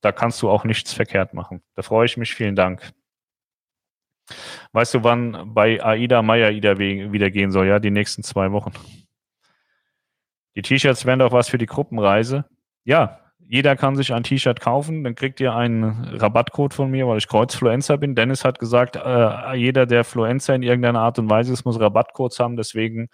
[0.00, 1.62] Da kannst du auch nichts verkehrt machen.
[1.74, 2.34] Da freue ich mich.
[2.34, 2.92] Vielen Dank.
[4.72, 7.68] Weißt du, wann bei Aida Maya wieder gehen soll?
[7.68, 8.72] Ja, die nächsten zwei Wochen.
[10.56, 12.44] Die T-Shirts wären doch was für die Gruppenreise.
[12.84, 17.18] Ja, jeder kann sich ein T-Shirt kaufen, dann kriegt ihr einen Rabattcode von mir, weil
[17.18, 18.14] ich Kreuzfluencer bin.
[18.14, 22.38] Dennis hat gesagt, äh, jeder, der Fluencer in irgendeiner Art und Weise ist, muss Rabattcodes
[22.40, 22.56] haben.
[22.56, 23.08] Deswegen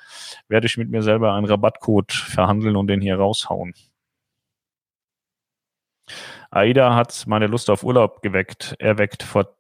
[0.48, 3.74] werde ich mit mir selber einen Rabattcode verhandeln und den hier raushauen.
[6.51, 9.60] AIDA hat meine Lust auf Urlaub geweckt, erweckt vor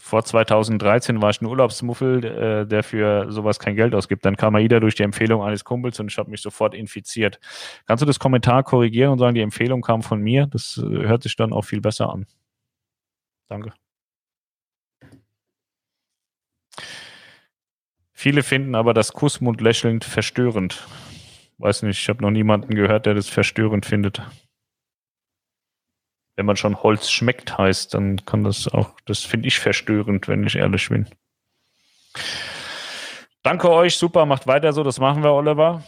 [0.00, 4.24] vor 2013 war ich ein Urlaubsmuffel, äh, der für sowas kein Geld ausgibt.
[4.24, 7.40] Dann kam AIDA durch die Empfehlung eines Kumpels und ich habe mich sofort infiziert.
[7.86, 10.46] Kannst du das Kommentar korrigieren und sagen, die Empfehlung kam von mir?
[10.46, 12.26] Das äh, hört sich dann auch viel besser an.
[13.48, 13.72] Danke.
[18.12, 20.86] Viele finden aber das Kussmund lächelnd verstörend.
[21.58, 24.22] Weiß nicht, ich habe noch niemanden gehört, der das verstörend findet
[26.38, 30.46] wenn man schon Holz schmeckt heißt, dann kann das auch, das finde ich verstörend, wenn
[30.46, 31.08] ich ehrlich bin.
[33.42, 35.82] Danke euch, super, macht weiter so, das machen wir, Oliver.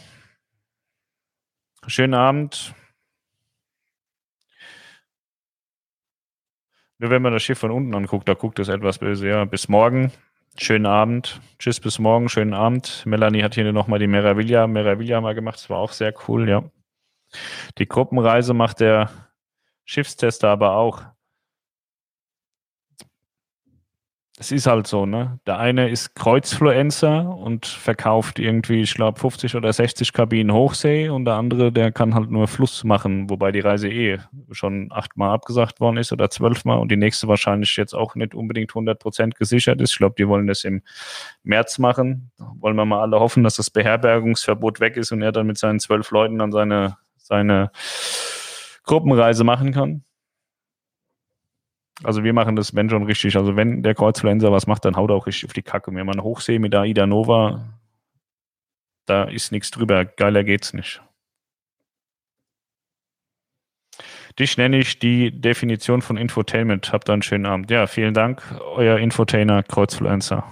[1.87, 2.75] Schönen Abend.
[6.97, 9.29] Nur wenn man das Schiff von unten anguckt, da guckt es etwas böse.
[9.29, 10.11] Ja, bis morgen.
[10.57, 11.39] Schönen Abend.
[11.59, 12.27] Tschüss, bis morgen.
[12.27, 13.03] Schönen Abend.
[13.05, 15.55] Melanie hat hier nochmal die Meraviglia, Meraviglia mal gemacht.
[15.55, 16.63] Das war auch sehr cool, ja.
[17.77, 19.30] Die Gruppenreise macht der
[19.85, 21.03] Schiffstester aber auch.
[24.41, 25.39] Es ist halt so, ne?
[25.45, 31.25] Der eine ist Kreuzfluencer und verkauft irgendwie, ich glaube, 50 oder 60 Kabinen Hochsee und
[31.25, 34.17] der andere, der kann halt nur Fluss machen, wobei die Reise eh
[34.49, 38.71] schon achtmal abgesagt worden ist oder zwölfmal und die nächste wahrscheinlich jetzt auch nicht unbedingt
[38.71, 39.91] 100% gesichert ist.
[39.91, 40.81] Ich glaube, die wollen das im
[41.43, 42.31] März machen.
[42.39, 45.79] Wollen wir mal alle hoffen, dass das Beherbergungsverbot weg ist und er dann mit seinen
[45.79, 47.69] zwölf Leuten dann seine, seine
[48.83, 50.03] Gruppenreise machen kann.
[52.03, 53.35] Also wir machen das, wenn schon richtig.
[53.37, 55.93] Also wenn der Kreuzfluencer was macht, dann haut er auch richtig auf die Kacke.
[55.93, 57.79] Wenn man Hochsee mit der Ida Nova,
[59.05, 60.05] da ist nichts drüber.
[60.05, 61.01] Geiler geht's nicht.
[64.39, 66.91] Dich nenne ich die Definition von Infotainment.
[66.93, 67.69] Habt einen schönen Abend.
[67.69, 68.41] Ja, vielen Dank,
[68.75, 70.43] euer Infotainer Kreuzfluencer.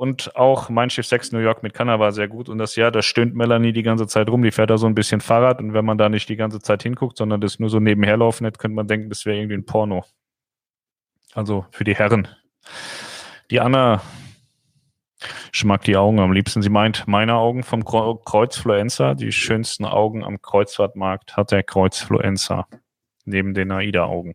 [0.00, 2.48] Und auch mein Schiff 6 New York mit Kanna war sehr gut.
[2.48, 4.42] Und das Jahr, da stöhnt Melanie die ganze Zeit rum.
[4.42, 5.60] Die fährt da so ein bisschen Fahrrad.
[5.60, 8.46] Und wenn man da nicht die ganze Zeit hinguckt, sondern das nur so nebenher laufen
[8.46, 10.06] hat, könnte man denken, das wäre irgendwie ein Porno.
[11.34, 12.28] Also für die Herren.
[13.50, 14.00] Die Anna,
[15.52, 16.62] ich mag die Augen am liebsten.
[16.62, 22.66] Sie meint, meine Augen vom Kreuzfluencer, die schönsten Augen am Kreuzfahrtmarkt hat der Kreuzfluencer
[23.30, 24.34] neben den AIDA-Augen.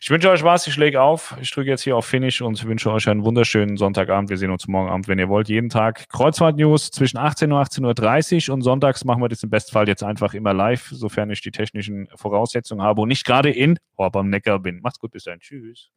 [0.00, 1.36] Ich wünsche euch was, ich lege auf.
[1.40, 4.30] Ich drücke jetzt hier auf Finish und wünsche euch einen wunderschönen Sonntagabend.
[4.30, 5.48] Wir sehen uns morgen Abend, wenn ihr wollt.
[5.48, 9.50] Jeden Tag Kreuzfahrt-News zwischen 18 Uhr und 18.30 Uhr und sonntags machen wir das im
[9.50, 13.78] Bestfall jetzt einfach immer live, sofern ich die technischen Voraussetzungen habe und nicht gerade in
[13.96, 14.80] Horb am Neckar bin.
[14.80, 15.38] Macht's gut, bis dann.
[15.38, 15.90] Tschüss.